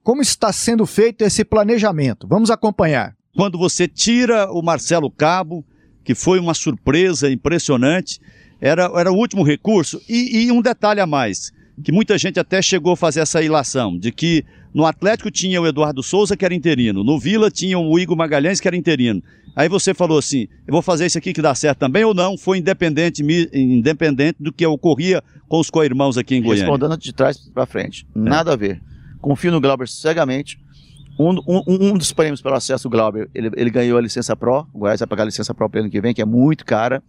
Como 0.03 0.21
está 0.21 0.53
sendo 0.53 0.85
feito 0.85 1.23
esse 1.23 1.45
planejamento? 1.45 2.27
Vamos 2.27 2.51
acompanhar. 2.51 3.15
Quando 3.35 3.57
você 3.57 3.89
tira 3.89 4.51
o 4.53 4.61
Marcelo 4.63 5.11
Cabo, 5.11 5.65
que 6.05 6.15
foi 6.15 6.39
uma 6.39 6.53
surpresa 6.53 7.31
impressionante, 7.31 8.21
era, 8.61 8.91
era 8.95 9.11
o 9.11 9.17
último 9.17 9.43
recurso. 9.43 10.01
E, 10.07 10.45
e 10.45 10.53
um 10.53 10.61
detalhe 10.61 11.01
a 11.01 11.07
mais, 11.07 11.51
que 11.83 11.91
muita 11.91 12.19
gente 12.19 12.39
até 12.39 12.61
chegou 12.61 12.93
a 12.93 12.97
fazer 12.97 13.21
essa 13.21 13.43
ilação, 13.43 13.99
de 13.99 14.13
que 14.13 14.45
no 14.75 14.85
Atlético 14.85 15.31
tinha 15.31 15.61
o 15.61 15.67
Eduardo 15.67 16.03
Souza, 16.03 16.37
que 16.37 16.45
era 16.45 16.55
interino, 16.55 17.03
no 17.03 17.19
Vila 17.19 17.51
tinha 17.51 17.79
o 17.79 17.99
Igor 17.99 18.17
Magalhães, 18.17 18.61
que 18.61 18.69
era 18.69 18.77
interino. 18.77 19.23
Aí 19.57 19.69
você 19.69 19.95
falou 19.95 20.19
assim, 20.19 20.47
eu 20.67 20.73
vou 20.73 20.83
fazer 20.83 21.07
isso 21.07 21.19
aqui 21.19 21.33
que 21.33 21.43
dá 21.43 21.55
certo 21.55 21.79
também 21.79 22.05
ou 22.05 22.15
não? 22.15 22.37
Foi 22.37 22.59
independente, 22.59 23.23
independente 23.53 24.37
do 24.41 24.53
que 24.53 24.67
ocorria 24.67 25.23
com 25.49 25.59
os 25.59 25.71
co-irmãos 25.71 26.19
aqui 26.19 26.35
em 26.35 26.43
Goiânia. 26.43 26.65
Respondendo 26.65 26.99
de 26.99 27.13
trás 27.13 27.39
para 27.53 27.67
frente. 27.67 28.07
Nada 28.15 28.53
a 28.53 28.57
ver. 28.57 28.81
Confio 29.21 29.53
no 29.53 29.61
Glauber 29.61 29.89
cegamente. 29.89 30.59
Um, 31.19 31.31
um- 31.47 31.63
um 31.69 31.97
dos 31.99 32.13
prêmios 32.13 32.41
pelo 32.41 32.55
acesso 32.55 32.85
do 32.89 32.91
Glauber, 32.91 33.29
ele, 33.35 33.51
ele 33.57 33.71
ganhou 33.71 33.99
a 33.99 34.01
licença 34.01 34.35
Pro. 34.35 34.67
O 34.73 34.79
Goiás 34.81 34.99
vai 35.01 35.07
pagar 35.07 35.23
a 35.25 35.27
licença 35.27 35.53
Pro 35.55 35.71
ano 35.75 35.91
que 35.91 36.01
vem, 36.01 36.15
que 36.15 36.23
é 36.23 36.25
muito 36.25 36.65
cara. 36.65 37.03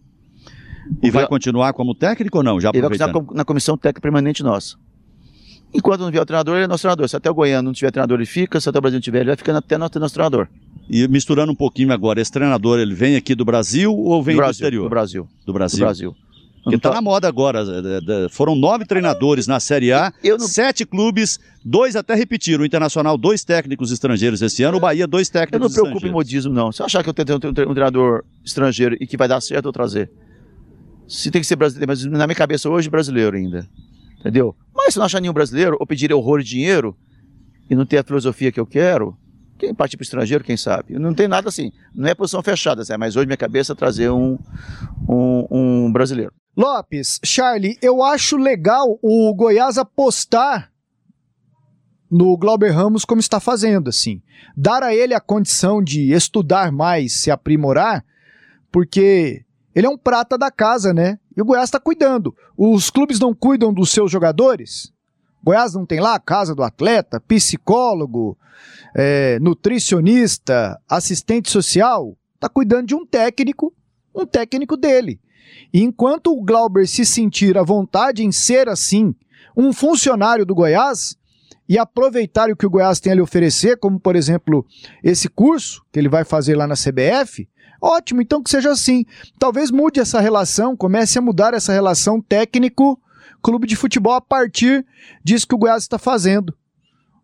E 1.02 1.10
vai 1.10 1.22
Glau- 1.22 1.28
continuar 1.30 1.72
como 1.72 1.94
técnico 1.94 2.38
ou 2.38 2.44
não? 2.44 2.60
Já 2.60 2.70
Ele 2.74 2.82
vai 2.82 2.90
continuar 2.98 3.34
na 3.34 3.44
comissão 3.44 3.76
técnica 3.76 4.00
permanente 4.02 4.42
nossa. 4.42 4.76
Enquanto 5.72 6.02
não 6.02 6.10
vier 6.10 6.22
o 6.22 6.26
treinador, 6.26 6.54
ele 6.56 6.64
é 6.64 6.68
nosso 6.68 6.82
treinador. 6.82 7.08
Se 7.08 7.16
até 7.16 7.28
o 7.30 7.34
Goiano 7.34 7.66
não 7.66 7.72
tiver 7.72 7.90
treinador, 7.90 8.18
ele 8.18 8.26
fica. 8.26 8.60
Se 8.60 8.68
até 8.68 8.78
o 8.78 8.82
Brasil 8.82 8.98
não 8.98 9.02
tiver, 9.02 9.18
ele 9.20 9.26
vai 9.28 9.36
ficando 9.36 9.56
até 9.58 9.76
ter 9.88 9.98
nosso 9.98 10.14
treinador. 10.14 10.46
E 10.88 11.08
misturando 11.08 11.50
um 11.50 11.54
pouquinho 11.56 11.90
agora, 11.92 12.20
esse 12.20 12.30
treinador, 12.30 12.78
ele 12.78 12.94
vem 12.94 13.16
aqui 13.16 13.34
do 13.34 13.44
Brasil 13.44 13.92
ou 13.92 14.22
vem 14.22 14.34
do 14.34 14.36
do, 14.36 14.42
Brasil, 14.44 14.52
exterior? 14.52 14.82
Do 14.84 14.90
Brasil. 14.90 15.28
Do 15.46 15.46
Do 15.46 15.52
Brasil. 15.54 16.14
Porque 16.64 16.78
tá 16.78 16.88
Então, 16.88 16.94
na 16.94 17.02
moda 17.02 17.28
agora. 17.28 17.60
eh, 17.60 18.24
eh, 18.24 18.28
Foram 18.30 18.54
nove 18.56 18.86
treinadores 18.86 19.46
na 19.46 19.60
Série 19.60 19.92
A, 19.92 20.12
Eu 20.22 20.38
não- 20.38 20.46
sete 20.48 20.86
clubes, 20.86 21.38
dois 21.64 21.94
até 21.94 22.14
repetiram. 22.14 22.62
O 22.62 22.66
Internacional, 22.66 23.18
dois 23.18 23.44
técnicos 23.44 23.92
estrangeiros 23.92 24.40
esse 24.40 24.62
ano, 24.62 24.78
o 24.78 24.80
Bahia, 24.80 25.06
dois 25.06 25.28
eu 25.28 25.32
técnicos 25.32 25.60
não 25.60 25.68
me 25.68 25.72
preocupo 25.74 26.06
em 26.06 26.08
estrangeiros. 26.08 26.44
modismo, 26.46 26.52
não. 26.54 26.72
Se 26.72 26.80
eu 26.80 26.86
achar 26.86 27.02
que 27.02 27.08
eu 27.10 27.14
tenho 27.14 27.36
um, 27.36 27.40
tre- 27.40 27.52
treinador 27.66 28.24
estrangeiro 28.42 28.96
e 28.98 29.06
que 29.06 29.16
vai 29.16 29.28
dar 29.28 29.40
certo, 29.42 29.66
eu 29.66 29.72
trazer. 29.72 30.10
Se 31.06 31.30
tem 31.30 31.40
que 31.42 31.46
ser 31.46 31.56
brasileiro, 31.56 31.86
mas 31.92 32.02
na 32.04 32.26
minha 32.26 32.34
cabeça 32.34 32.68
hoje, 32.70 32.88
brasileiro 32.88 33.36
ainda. 33.36 33.68
Entendeu? 34.20 34.56
Mas 34.74 34.94
se 34.94 34.98
não 34.98 35.04
achar 35.04 35.20
nenhum 35.20 35.34
brasileiro, 35.34 35.76
ou 35.78 35.86
pedir 35.86 36.10
horror 36.14 36.40
de 36.40 36.48
dinheiro 36.48 36.96
e 37.68 37.74
não 37.74 37.84
ter 37.84 37.98
a 37.98 38.02
filosofia 38.02 38.50
que 38.50 38.58
eu 38.58 38.64
quero, 38.64 39.14
quem 39.58 39.74
partir 39.74 39.98
para 39.98 40.02
o 40.02 40.04
estrangeiro, 40.04 40.42
quem 40.42 40.56
sabe? 40.56 40.98
Não 40.98 41.12
tem 41.12 41.28
nada 41.28 41.50
assim. 41.50 41.70
Não 41.94 42.08
é 42.08 42.14
posição 42.14 42.42
fechada, 42.42 42.82
mas 42.98 43.16
hoje 43.16 43.26
minha 43.26 43.36
cabeça 43.36 43.72
é 43.72 43.76
trazer 43.76 44.08
um, 44.10 44.38
um, 45.06 45.46
um 45.86 45.92
brasileiro. 45.92 46.32
Lopes, 46.56 47.20
Charlie, 47.24 47.76
eu 47.82 48.02
acho 48.02 48.36
legal 48.36 48.98
o 49.02 49.34
Goiás 49.34 49.76
apostar 49.76 50.72
no 52.08 52.36
Glauber 52.36 52.70
Ramos 52.70 53.04
como 53.04 53.20
está 53.20 53.40
fazendo, 53.40 53.88
assim. 53.88 54.22
Dar 54.56 54.84
a 54.84 54.94
ele 54.94 55.14
a 55.14 55.20
condição 55.20 55.82
de 55.82 56.12
estudar 56.12 56.70
mais, 56.70 57.12
se 57.12 57.28
aprimorar, 57.28 58.04
porque 58.70 59.44
ele 59.74 59.88
é 59.88 59.90
um 59.90 59.98
prata 59.98 60.38
da 60.38 60.48
casa, 60.48 60.94
né? 60.94 61.18
E 61.36 61.42
o 61.42 61.44
Goiás 61.44 61.64
está 61.64 61.80
cuidando. 61.80 62.32
Os 62.56 62.88
clubes 62.88 63.18
não 63.18 63.34
cuidam 63.34 63.74
dos 63.74 63.90
seus 63.90 64.10
jogadores? 64.10 64.92
Goiás 65.42 65.74
não 65.74 65.84
tem 65.84 65.98
lá 65.98 66.14
a 66.14 66.20
casa 66.20 66.54
do 66.54 66.62
atleta, 66.62 67.20
psicólogo, 67.20 68.38
é, 68.94 69.40
nutricionista, 69.40 70.80
assistente 70.88 71.50
social? 71.50 72.16
Está 72.36 72.48
cuidando 72.48 72.86
de 72.86 72.94
um 72.94 73.04
técnico, 73.04 73.74
um 74.14 74.24
técnico 74.24 74.76
dele. 74.76 75.20
E 75.72 75.82
enquanto 75.82 76.32
o 76.32 76.42
Glauber 76.42 76.86
se 76.86 77.04
sentir 77.04 77.56
à 77.58 77.62
vontade 77.62 78.24
em 78.24 78.32
ser 78.32 78.68
assim, 78.68 79.14
um 79.56 79.72
funcionário 79.72 80.44
do 80.44 80.54
Goiás, 80.54 81.16
e 81.68 81.78
aproveitar 81.78 82.50
o 82.50 82.56
que 82.56 82.66
o 82.66 82.70
Goiás 82.70 83.00
tem 83.00 83.12
a 83.12 83.14
lhe 83.14 83.20
oferecer, 83.20 83.78
como 83.78 83.98
por 83.98 84.16
exemplo 84.16 84.66
esse 85.02 85.28
curso 85.28 85.82
que 85.90 85.98
ele 85.98 86.08
vai 86.08 86.24
fazer 86.24 86.54
lá 86.54 86.66
na 86.66 86.74
CBF, 86.74 87.48
ótimo, 87.80 88.20
então 88.22 88.42
que 88.42 88.50
seja 88.50 88.70
assim. 88.70 89.04
Talvez 89.38 89.70
mude 89.70 90.00
essa 90.00 90.20
relação, 90.20 90.76
comece 90.76 91.18
a 91.18 91.22
mudar 91.22 91.54
essa 91.54 91.72
relação 91.72 92.20
técnico-clube 92.20 93.66
de 93.66 93.76
futebol 93.76 94.12
a 94.12 94.20
partir 94.20 94.84
disso 95.22 95.46
que 95.46 95.54
o 95.54 95.58
Goiás 95.58 95.82
está 95.82 95.98
fazendo. 95.98 96.54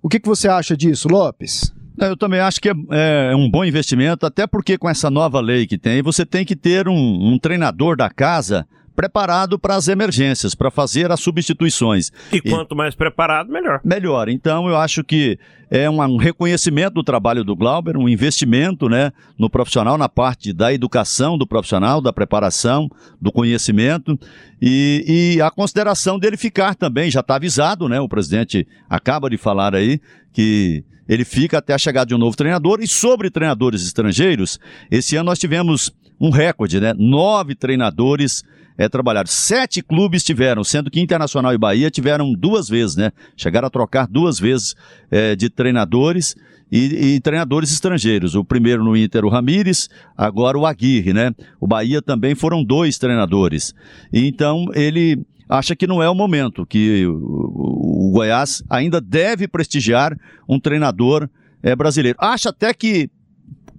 O 0.02 0.08
que, 0.08 0.18
que 0.18 0.28
você 0.28 0.48
acha 0.48 0.76
disso, 0.76 1.08
Lopes? 1.08 1.72
Eu 2.00 2.16
também 2.16 2.40
acho 2.40 2.60
que 2.60 2.68
é, 2.68 3.30
é 3.32 3.36
um 3.36 3.50
bom 3.50 3.64
investimento, 3.64 4.24
até 4.24 4.46
porque 4.46 4.78
com 4.78 4.88
essa 4.88 5.10
nova 5.10 5.40
lei 5.40 5.66
que 5.66 5.76
tem, 5.76 6.02
você 6.02 6.24
tem 6.24 6.44
que 6.44 6.56
ter 6.56 6.88
um, 6.88 6.94
um 6.94 7.38
treinador 7.38 7.96
da 7.96 8.08
casa 8.08 8.66
preparado 9.00 9.58
para 9.58 9.76
as 9.76 9.88
emergências, 9.88 10.54
para 10.54 10.70
fazer 10.70 11.10
as 11.10 11.20
substituições. 11.20 12.10
E 12.30 12.38
quanto 12.38 12.76
mais 12.76 12.94
preparado, 12.94 13.50
melhor. 13.50 13.80
melhor. 13.82 14.28
Então, 14.28 14.68
eu 14.68 14.76
acho 14.76 15.02
que 15.02 15.38
é 15.70 15.88
um, 15.88 16.02
um 16.02 16.16
reconhecimento 16.18 16.94
do 16.94 17.02
trabalho 17.02 17.42
do 17.42 17.56
Glauber, 17.56 17.96
um 17.96 18.06
investimento 18.08 18.90
né, 18.90 19.10
no 19.38 19.48
profissional, 19.48 19.96
na 19.96 20.06
parte 20.06 20.52
da 20.52 20.70
educação 20.72 21.38
do 21.38 21.46
profissional, 21.46 22.02
da 22.02 22.12
preparação, 22.12 22.90
do 23.18 23.32
conhecimento 23.32 24.18
e, 24.60 25.36
e 25.36 25.40
a 25.40 25.50
consideração 25.50 26.18
dele 26.18 26.36
ficar 26.36 26.74
também, 26.74 27.10
já 27.10 27.20
está 27.20 27.36
avisado, 27.36 27.88
né? 27.88 27.98
O 28.00 28.08
presidente 28.08 28.68
acaba 28.88 29.30
de 29.30 29.38
falar 29.38 29.74
aí 29.74 29.98
que 30.30 30.84
ele 31.10 31.24
fica 31.24 31.58
até 31.58 31.74
a 31.74 31.78
chegada 31.78 32.06
de 32.06 32.14
um 32.14 32.18
novo 32.18 32.36
treinador. 32.36 32.78
E 32.80 32.86
sobre 32.86 33.30
treinadores 33.30 33.82
estrangeiros, 33.82 34.60
esse 34.88 35.16
ano 35.16 35.26
nós 35.26 35.40
tivemos 35.40 35.90
um 36.20 36.30
recorde, 36.30 36.78
né? 36.78 36.94
Nove 36.96 37.56
treinadores 37.56 38.44
é 38.78 38.88
trabalhado. 38.88 39.28
Sete 39.28 39.82
clubes 39.82 40.22
tiveram, 40.22 40.62
sendo 40.62 40.88
que 40.88 41.00
Internacional 41.00 41.52
e 41.52 41.58
Bahia 41.58 41.90
tiveram 41.90 42.32
duas 42.32 42.68
vezes, 42.68 42.94
né? 42.94 43.10
Chegaram 43.36 43.66
a 43.66 43.70
trocar 43.70 44.06
duas 44.06 44.38
vezes 44.38 44.76
é, 45.10 45.34
de 45.34 45.50
treinadores 45.50 46.36
e, 46.70 47.16
e, 47.16 47.20
treinadores 47.20 47.72
estrangeiros. 47.72 48.36
O 48.36 48.44
primeiro 48.44 48.84
no 48.84 48.96
Inter, 48.96 49.24
o 49.24 49.28
Ramires, 49.28 49.88
agora 50.16 50.56
o 50.56 50.64
Aguirre, 50.64 51.12
né? 51.12 51.32
O 51.60 51.66
Bahia 51.66 52.00
também 52.00 52.36
foram 52.36 52.62
dois 52.62 52.98
treinadores. 52.98 53.74
Então 54.12 54.66
ele 54.74 55.18
acha 55.50 55.74
que 55.74 55.86
não 55.86 56.00
é 56.00 56.08
o 56.08 56.14
momento, 56.14 56.64
que 56.64 57.04
o, 57.06 58.10
Goiás 58.12 58.62
ainda 58.70 59.00
deve 59.00 59.48
prestigiar 59.48 60.16
um 60.48 60.60
treinador 60.60 61.28
é, 61.62 61.74
brasileiro. 61.74 62.16
Acha 62.20 62.50
até 62.50 62.72
que 62.72 63.10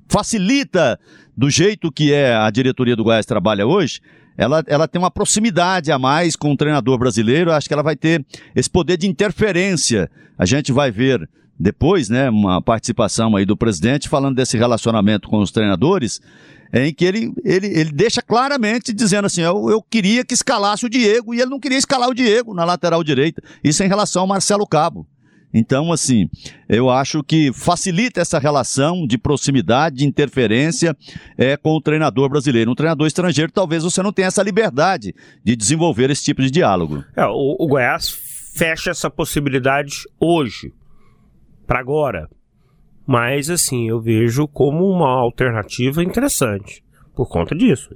facilita 0.09 0.99
do 1.35 1.49
jeito 1.49 1.91
que 1.91 2.11
é 2.11 2.35
a 2.35 2.49
diretoria 2.51 2.95
do 2.95 3.03
Goiás 3.03 3.25
trabalha 3.25 3.65
hoje, 3.65 4.01
ela, 4.37 4.63
ela 4.67 4.87
tem 4.87 5.01
uma 5.01 5.11
proximidade 5.11 5.91
a 5.91 5.97
mais 5.97 6.35
com 6.35 6.51
o 6.51 6.57
treinador 6.57 6.97
brasileiro, 6.97 7.51
acho 7.51 7.67
que 7.67 7.73
ela 7.73 7.83
vai 7.83 7.95
ter 7.95 8.25
esse 8.55 8.69
poder 8.69 8.97
de 8.97 9.07
interferência. 9.07 10.09
A 10.37 10.45
gente 10.45 10.71
vai 10.71 10.91
ver 10.91 11.29
depois, 11.59 12.09
né, 12.09 12.29
uma 12.29 12.61
participação 12.61 13.35
aí 13.35 13.45
do 13.45 13.55
presidente 13.55 14.09
falando 14.09 14.35
desse 14.35 14.57
relacionamento 14.57 15.29
com 15.29 15.39
os 15.39 15.51
treinadores, 15.51 16.19
em 16.73 16.93
que 16.93 17.05
ele, 17.05 17.33
ele, 17.43 17.67
ele 17.67 17.91
deixa 17.91 18.21
claramente 18.21 18.93
dizendo 18.93 19.25
assim: 19.25 19.41
eu, 19.41 19.69
eu 19.69 19.81
queria 19.81 20.23
que 20.23 20.33
escalasse 20.33 20.85
o 20.85 20.89
Diego, 20.89 21.33
e 21.33 21.41
ele 21.41 21.49
não 21.49 21.59
queria 21.59 21.77
escalar 21.77 22.09
o 22.09 22.13
Diego 22.13 22.53
na 22.53 22.63
lateral 22.63 23.03
direita. 23.03 23.41
Isso 23.63 23.83
em 23.83 23.87
relação 23.87 24.21
ao 24.23 24.27
Marcelo 24.27 24.65
Cabo. 24.65 25.07
Então, 25.53 25.91
assim, 25.91 26.29
eu 26.69 26.89
acho 26.89 27.23
que 27.23 27.51
facilita 27.51 28.21
essa 28.21 28.39
relação 28.39 29.05
de 29.05 29.17
proximidade, 29.17 29.97
de 29.97 30.05
interferência 30.05 30.95
é, 31.37 31.57
com 31.57 31.71
o 31.71 31.81
treinador 31.81 32.29
brasileiro. 32.29 32.71
Um 32.71 32.75
treinador 32.75 33.05
estrangeiro, 33.05 33.51
talvez 33.51 33.83
você 33.83 34.01
não 34.01 34.13
tenha 34.13 34.29
essa 34.29 34.41
liberdade 34.41 35.13
de 35.43 35.55
desenvolver 35.55 36.09
esse 36.09 36.23
tipo 36.23 36.41
de 36.41 36.49
diálogo. 36.49 37.03
É, 37.15 37.25
o, 37.25 37.57
o 37.59 37.67
Goiás 37.67 38.09
fecha 38.55 38.91
essa 38.91 39.09
possibilidade 39.09 40.03
hoje, 40.19 40.73
para 41.67 41.79
agora. 41.79 42.29
Mas, 43.05 43.49
assim, 43.49 43.89
eu 43.89 43.99
vejo 43.99 44.47
como 44.47 44.87
uma 44.87 45.09
alternativa 45.09 46.03
interessante 46.03 46.83
por 47.15 47.27
conta 47.27 47.53
disso. 47.53 47.95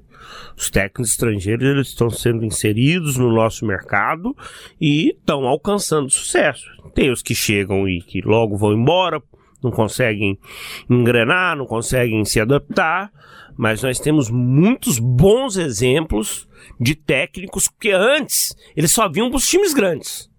Os 0.58 0.70
técnicos 0.70 1.10
estrangeiros 1.12 1.66
eles 1.66 1.88
estão 1.88 2.10
sendo 2.10 2.44
inseridos 2.44 3.18
no 3.18 3.34
nosso 3.34 3.66
mercado 3.66 4.36
e 4.80 5.10
estão 5.10 5.48
alcançando 5.48 6.10
sucesso. 6.10 6.66
Tem 6.94 7.12
os 7.12 7.22
que 7.22 7.36
chegam 7.36 7.88
e 7.88 8.02
que 8.02 8.22
logo 8.22 8.58
vão 8.58 8.74
embora, 8.74 9.22
não 9.64 9.72
conseguem 9.72 10.38
engrenar, 10.90 11.58
não 11.58 11.66
conseguem 11.66 12.24
se 12.26 12.40
adaptar, 12.40 13.12
mas 13.58 13.82
nós 13.82 14.00
temos 14.00 14.30
muitos 14.30 15.00
bons 15.00 15.58
exemplos 15.58 16.48
de 16.80 16.96
técnicos 16.96 17.68
que 17.68 17.92
antes 17.92 18.56
eles 18.76 18.92
só 18.92 19.10
vinham 19.10 19.30
para 19.30 19.38
os 19.38 19.48
times 19.48 19.74
grandes, 19.74 20.30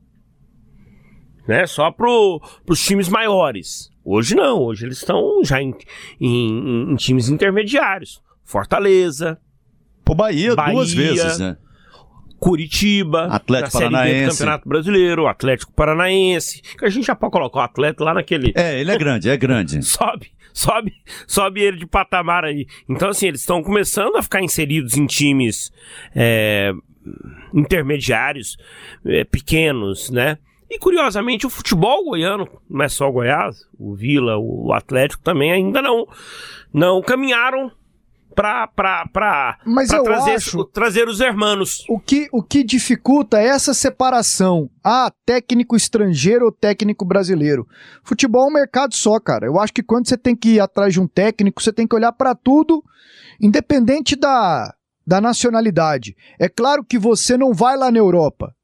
né? 1.48 1.66
Só 1.66 1.90
para 1.90 2.09
os 2.09 2.81
times 2.85 3.09
maiores. 3.09 3.90
Hoje 4.09 4.37
não, 4.37 4.62
hoje 4.62 4.87
eles 4.87 4.99
estão 4.99 5.42
já 5.42 5.61
em, 5.61 5.75
em, 6.21 6.92
em 6.92 6.95
times 6.95 7.29
intermediários. 7.29 8.23
Fortaleza, 8.45 9.37
o 10.09 10.14
Bahia, 10.14 10.55
Bahia 10.55 10.75
duas 10.75 10.92
vezes, 10.92 11.40
né? 11.40 11.57
Curitiba, 12.38 13.27
Atlético 13.27 13.73
Paranaense, 13.73 14.38
Campeonato 14.38 14.69
Brasileiro, 14.69 15.27
Atlético 15.27 15.73
Paranaense, 15.73 16.62
que 16.79 16.85
a 16.85 16.88
gente 16.88 17.05
já 17.05 17.16
pode 17.16 17.33
colocar 17.33 17.59
o 17.59 17.62
Atlético 17.62 18.05
lá 18.05 18.14
naquele. 18.14 18.53
É, 18.55 18.81
ele 18.81 18.92
é 18.92 18.97
grande, 18.97 19.29
é 19.29 19.37
grande. 19.37 19.83
sobe, 19.85 20.31
sobe, 20.53 20.92
sobe 21.27 21.62
ele 21.62 21.79
de 21.79 21.87
patamar 21.87 22.45
aí. 22.45 22.64
Então, 22.88 23.09
assim, 23.09 23.27
eles 23.27 23.40
estão 23.40 23.61
começando 23.61 24.14
a 24.14 24.23
ficar 24.23 24.40
inseridos 24.40 24.97
em 24.97 25.07
times 25.07 25.73
é, 26.14 26.71
intermediários, 27.53 28.57
é, 29.05 29.25
pequenos, 29.25 30.11
né? 30.11 30.38
E 30.68 30.79
curiosamente 30.79 31.46
o 31.46 31.50
futebol 31.50 32.05
goiano, 32.05 32.48
não 32.68 32.85
é 32.85 32.88
só 32.88 33.09
o 33.09 33.12
Goiás, 33.12 33.57
o 33.79 33.94
Vila, 33.94 34.37
o 34.37 34.72
Atlético 34.72 35.22
também 35.22 35.52
ainda 35.52 35.81
não, 35.81 36.07
não 36.72 37.00
caminharam 37.00 37.70
para 38.37 39.59
trazer, 40.05 40.35
acho, 40.35 40.64
trazer 40.66 41.09
os 41.09 41.20
hermanos. 41.20 41.85
O 41.88 41.98
que, 41.98 42.29
o 42.31 42.42
que 42.42 42.62
dificulta 42.62 43.40
é 43.40 43.46
essa 43.46 43.72
separação. 43.72 44.68
Ah, 44.85 45.11
técnico 45.24 45.74
estrangeiro 45.74 46.44
ou 46.44 46.52
técnico 46.52 47.05
brasileiro. 47.05 47.66
Futebol 48.05 48.44
é 48.44 48.50
um 48.50 48.52
mercado 48.52 48.94
só, 48.94 49.18
cara. 49.18 49.46
Eu 49.46 49.59
acho 49.59 49.72
que 49.72 49.83
quando 49.83 50.07
você 50.07 50.18
tem 50.18 50.37
que 50.37 50.50
ir 50.50 50.61
atrás 50.61 50.92
de 50.92 51.00
um 51.00 51.09
técnico, 51.09 51.62
você 51.62 51.72
tem 51.72 51.87
que 51.87 51.96
olhar 51.96 52.12
para 52.12 52.35
tudo, 52.35 52.85
independente 53.40 54.14
da, 54.14 54.74
da 55.07 55.18
nacionalidade. 55.18 56.14
É 56.38 56.48
claro 56.48 56.85
que 56.85 56.98
você 56.98 57.38
não 57.38 57.55
vai 57.55 57.76
lá 57.76 57.90
na 57.90 57.98
Europa. 57.98 58.55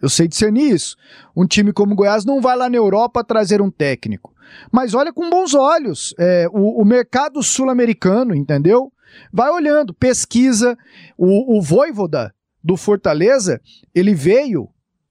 Eu 0.00 0.08
sei 0.08 0.28
discernir 0.28 0.72
isso. 0.72 0.96
Um 1.36 1.46
time 1.46 1.72
como 1.72 1.92
o 1.92 1.96
Goiás 1.96 2.24
não 2.24 2.40
vai 2.40 2.56
lá 2.56 2.68
na 2.68 2.76
Europa 2.76 3.24
trazer 3.24 3.60
um 3.60 3.70
técnico. 3.70 4.32
Mas 4.70 4.94
olha 4.94 5.12
com 5.12 5.28
bons 5.28 5.54
olhos 5.54 6.14
é, 6.18 6.46
o, 6.50 6.80
o 6.80 6.84
mercado 6.84 7.42
sul-americano, 7.42 8.34
entendeu? 8.34 8.92
Vai 9.32 9.50
olhando, 9.50 9.92
pesquisa. 9.92 10.76
O, 11.16 11.58
o 11.58 11.62
Voivoda 11.62 12.34
do 12.62 12.76
Fortaleza, 12.76 13.60
ele 13.94 14.14
veio 14.14 14.68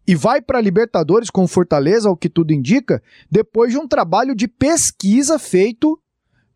e 0.07 0.15
vai 0.15 0.41
para 0.41 0.59
a 0.59 0.61
Libertadores 0.61 1.29
com 1.29 1.47
Fortaleza, 1.47 2.07
ao 2.07 2.15
que 2.15 2.29
tudo 2.29 2.53
indica, 2.53 3.03
depois 3.29 3.71
de 3.71 3.77
um 3.77 3.87
trabalho 3.87 4.33
de 4.33 4.47
pesquisa 4.47 5.37
feito 5.37 5.99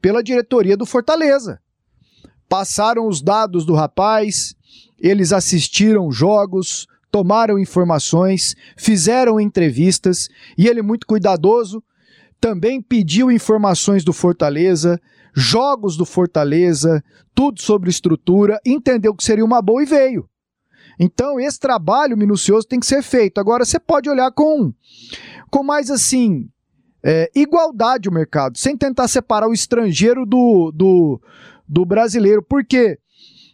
pela 0.01 0.23
diretoria 0.23 0.77
do 0.77 0.85
Fortaleza. 0.85 1.59
Passaram 2.47 3.07
os 3.07 3.21
dados 3.21 3.65
do 3.65 3.73
rapaz, 3.73 4.55
eles 4.97 5.33
assistiram 5.33 6.11
jogos, 6.11 6.87
tomaram 7.11 7.59
informações, 7.59 8.55
fizeram 8.77 9.39
entrevistas 9.39 10.29
e 10.57 10.67
ele, 10.67 10.81
muito 10.81 11.05
cuidadoso, 11.05 11.83
também 12.39 12.81
pediu 12.81 13.29
informações 13.29 14.03
do 14.03 14.13
Fortaleza, 14.13 14.99
jogos 15.33 15.95
do 15.95 16.05
Fortaleza, 16.05 17.03
tudo 17.35 17.61
sobre 17.61 17.89
estrutura, 17.89 18.59
entendeu 18.65 19.13
que 19.13 19.23
seria 19.23 19.45
uma 19.45 19.61
boa 19.61 19.83
e 19.83 19.85
veio. 19.85 20.27
Então, 20.99 21.39
esse 21.39 21.59
trabalho 21.59 22.17
minucioso 22.17 22.67
tem 22.67 22.79
que 22.79 22.85
ser 22.85 23.01
feito. 23.01 23.39
Agora, 23.39 23.65
você 23.65 23.79
pode 23.79 24.09
olhar 24.09 24.31
com, 24.31 24.73
com 25.49 25.63
mais 25.63 25.89
assim, 25.89 26.49
é, 27.03 27.29
igualdade 27.35 28.07
o 28.07 28.13
mercado, 28.13 28.57
sem 28.57 28.77
tentar 28.77 29.07
separar 29.07 29.47
o 29.47 29.53
estrangeiro 29.53 30.25
do, 30.25 30.71
do, 30.71 31.21
do 31.67 31.85
brasileiro. 31.85 32.43
Por 32.43 32.63
quê? 32.63 32.99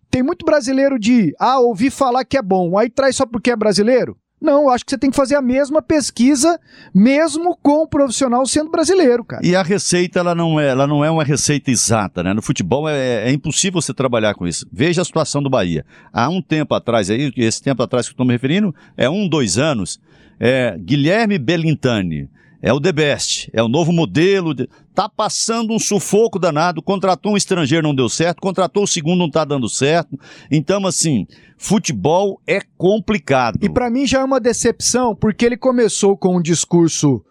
Tem 0.10 0.24
muito 0.24 0.46
brasileiro 0.46 1.00
de, 1.00 1.34
ah, 1.40 1.60
ouvi 1.60 1.90
falar 1.90 2.24
que 2.26 2.38
é 2.38 2.42
bom, 2.42 2.78
aí 2.78 2.90
traz 2.90 3.16
só 3.16 3.26
porque 3.26 3.52
é 3.52 3.56
brasileiro? 3.56 4.18
Não, 4.40 4.64
eu 4.64 4.70
acho 4.70 4.86
que 4.86 4.92
você 4.92 4.98
tem 5.00 5.10
que 5.10 5.16
fazer 5.16 5.36
a 5.36 5.42
mesma 5.42 5.82
pesquisa, 5.82 6.60
mesmo 6.94 7.58
com 7.58 7.82
o 7.82 7.88
profissional 7.88 8.46
sendo 8.46 8.70
brasileiro, 8.70 9.24
cara. 9.24 9.44
E 9.44 9.56
a 9.56 9.64
receita, 9.64 10.20
ela 10.20 10.36
não 10.36 10.60
é, 10.60 10.68
ela 10.68 10.86
não 10.86 11.04
é 11.04 11.10
uma 11.10 11.24
receita 11.24 11.72
exata, 11.72 12.22
né? 12.22 12.34
No 12.34 12.42
futebol 12.42 12.88
é, 12.88 13.28
é 13.28 13.32
impossível 13.32 13.82
você 13.82 13.96
trabalhar 13.96 14.36
com 14.36 14.48
isso. 14.48 14.68
Veja 14.72 15.02
a 15.02 15.06
situação 15.06 15.42
do 15.42 15.50
Bahia. 15.50 15.84
Há 16.14 16.30
um 16.30 16.40
tempo 16.40 16.76
atrás, 16.76 17.10
aí, 17.10 17.34
esse 17.36 17.64
tempo 17.64 17.82
atrás 17.82 18.06
que 18.06 18.12
eu 18.12 18.14
estou 18.14 18.28
me 18.28 18.34
referindo, 18.34 18.74
é 18.96 19.10
um, 19.10 19.28
dois 19.28 19.58
anos, 19.58 20.00
é, 20.40 20.78
Guilherme 20.78 21.40
Belintani 21.40 22.30
é 22.62 22.74
o 22.74 22.82
The 22.82 22.92
Best, 22.92 23.50
é 23.54 23.62
o 23.62 23.68
novo 23.68 23.92
modelo. 23.92 24.54
De... 24.54 24.68
Tá 24.94 25.08
passando 25.08 25.74
um 25.74 25.80
sufoco 25.80 26.40
danado. 26.40 26.82
Contratou 26.82 27.34
um 27.34 27.38
estrangeiro, 27.38 27.88
não 27.88 27.96
deu 27.96 28.10
certo. 28.10 28.42
Contratou 28.42 28.84
o 28.84 28.88
segundo, 28.88 29.20
não 29.20 29.30
tá 29.30 29.46
dando 29.46 29.70
certo. 29.70 30.18
Então, 30.50 30.86
assim, 30.86 31.28
futebol 31.58 32.42
é 32.48 32.62
complicado. 32.78 33.60
E 33.62 33.70
para 33.70 33.90
mim 33.90 34.08
já 34.08 34.22
é 34.22 34.24
uma 34.24 34.40
decepção, 34.40 35.16
porque 35.16 35.46
ele 35.46 35.58
começou 35.58 36.18
com 36.18 36.38
um 36.38 36.42
discurso 36.42 37.24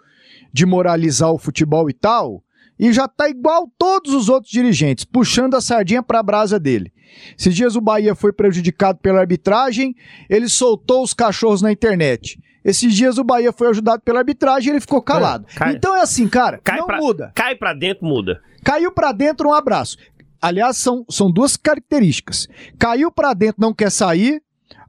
de 0.53 0.65
moralizar 0.65 1.31
o 1.31 1.39
futebol 1.39 1.91
e 1.91 1.93
tal, 1.93 2.43
e 2.79 2.93
já 2.93 3.07
tá 3.07 3.29
igual 3.29 3.71
todos 3.79 4.15
os 4.15 4.29
outros 4.29 4.51
dirigentes, 4.51 5.05
puxando 5.05 5.55
a 5.55 5.61
sardinha 5.61 6.03
para 6.03 6.21
a 6.21 6.23
brasa 6.23 6.59
dele. 6.59 6.93
Esses 7.39 7.55
dias 7.55 7.77
o 7.77 7.81
Bahia 7.81 8.15
foi 8.15 8.33
prejudicado 8.33 8.99
pela 8.99 9.21
arbitragem, 9.21 9.95
ele 10.31 10.49
soltou 10.49 11.03
os 11.03 11.13
cachorros 11.13 11.61
na 11.61 11.73
internet. 11.73 12.39
Esses 12.67 12.93
dias 12.93 13.17
o 13.17 13.23
Bahia 13.23 13.53
foi 13.53 13.69
ajudado 13.69 14.03
pela 14.03 14.19
arbitragem 14.19 14.69
e 14.69 14.73
ele 14.73 14.81
ficou 14.81 15.01
calado. 15.01 15.47
Cai, 15.55 15.75
então 15.75 15.95
é 15.95 16.01
assim, 16.01 16.27
cara, 16.27 16.61
cai 16.65 16.79
não 16.79 16.87
pra, 16.87 16.97
muda. 16.97 17.31
Cai 17.33 17.55
pra 17.55 17.73
dentro, 17.73 18.05
muda. 18.05 18.43
Caiu 18.65 18.91
pra 18.91 19.13
dentro, 19.13 19.49
um 19.49 19.53
abraço. 19.53 19.97
Aliás, 20.43 20.77
são, 20.77 21.05
são 21.09 21.31
duas 21.31 21.57
características. 21.57 22.49
Caiu 22.77 23.13
pra 23.13 23.35
dentro, 23.35 23.61
não 23.61 23.73
quer 23.73 23.93
sair. 23.93 24.43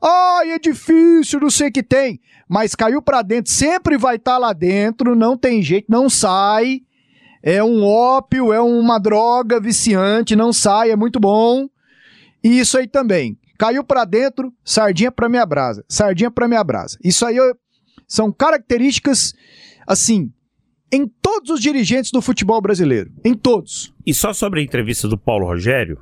Ai, 0.03 0.53
é 0.53 0.59
difícil, 0.59 1.39
não 1.39 1.51
sei 1.51 1.67
o 1.67 1.71
que 1.71 1.83
tem. 1.83 2.19
Mas 2.49 2.73
caiu 2.73 2.99
pra 2.99 3.21
dentro, 3.21 3.51
sempre 3.51 3.95
vai 3.95 4.15
estar 4.15 4.33
tá 4.33 4.37
lá 4.39 4.53
dentro, 4.53 5.15
não 5.15 5.37
tem 5.37 5.61
jeito, 5.61 5.85
não 5.87 6.09
sai. 6.09 6.81
É 7.43 7.63
um 7.63 7.83
ópio, 7.85 8.51
é 8.51 8.59
uma 8.59 8.97
droga 8.97 9.59
viciante, 9.59 10.35
não 10.35 10.51
sai, 10.51 10.89
é 10.89 10.95
muito 10.95 11.19
bom. 11.19 11.69
E 12.43 12.59
isso 12.59 12.75
aí 12.75 12.87
também. 12.87 13.37
Caiu 13.59 13.83
pra 13.83 14.03
dentro, 14.03 14.51
sardinha 14.63 15.11
pra 15.11 15.29
minha 15.29 15.45
brasa. 15.45 15.85
Sardinha 15.87 16.31
pra 16.31 16.47
minha 16.47 16.63
brasa. 16.63 16.97
Isso 17.03 17.23
aí 17.23 17.37
eu, 17.37 17.55
são 18.07 18.31
características, 18.31 19.33
assim, 19.85 20.31
em 20.91 21.07
todos 21.21 21.49
os 21.49 21.59
dirigentes 21.59 22.11
do 22.11 22.21
futebol 22.21 22.61
brasileiro. 22.61 23.11
Em 23.23 23.33
todos. 23.33 23.93
E 24.05 24.13
só 24.13 24.33
sobre 24.33 24.61
a 24.61 24.63
entrevista 24.63 25.07
do 25.07 25.17
Paulo 25.17 25.45
Rogério, 25.45 25.99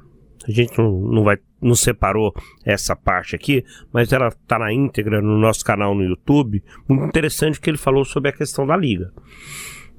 a 0.47 0.51
gente 0.51 0.77
não, 0.77 0.91
não 1.01 1.23
vai 1.23 1.37
nos 1.61 1.79
separou 1.79 2.31
essa 2.63 2.95
parte 2.95 3.35
aqui, 3.35 3.63
mas 3.91 4.13
ela 4.13 4.27
está 4.27 4.59
na 4.59 4.71
íntegra 4.71 5.19
no 5.19 5.37
nosso 5.39 5.65
canal 5.65 5.95
no 5.95 6.03
YouTube. 6.03 6.63
Muito 6.87 7.05
interessante 7.05 7.59
que 7.59 7.67
ele 7.69 7.77
falou 7.77 8.05
sobre 8.05 8.29
a 8.29 8.33
questão 8.33 8.67
da 8.67 8.77
liga. 8.77 9.11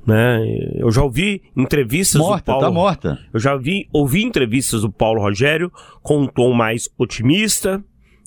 Né? 0.07 0.39
Eu 0.77 0.93
já 0.93 1.03
ouvi 1.03 1.43
entrevistas 1.57 2.21
morta, 2.21 2.45
do 2.45 2.45
Paulo. 2.45 2.61
tá 2.63 2.71
morta. 2.71 3.19
Eu 3.35 3.41
já 3.41 3.57
vi, 3.57 3.89
ouvi 3.93 4.23
entrevistas 4.23 4.83
do 4.83 4.93
Paulo 4.93 5.21
Rogério 5.21 5.73
com 6.01 6.23
um 6.23 6.27
tom 6.29 6.53
mais 6.53 6.89
otimista, 6.97 7.85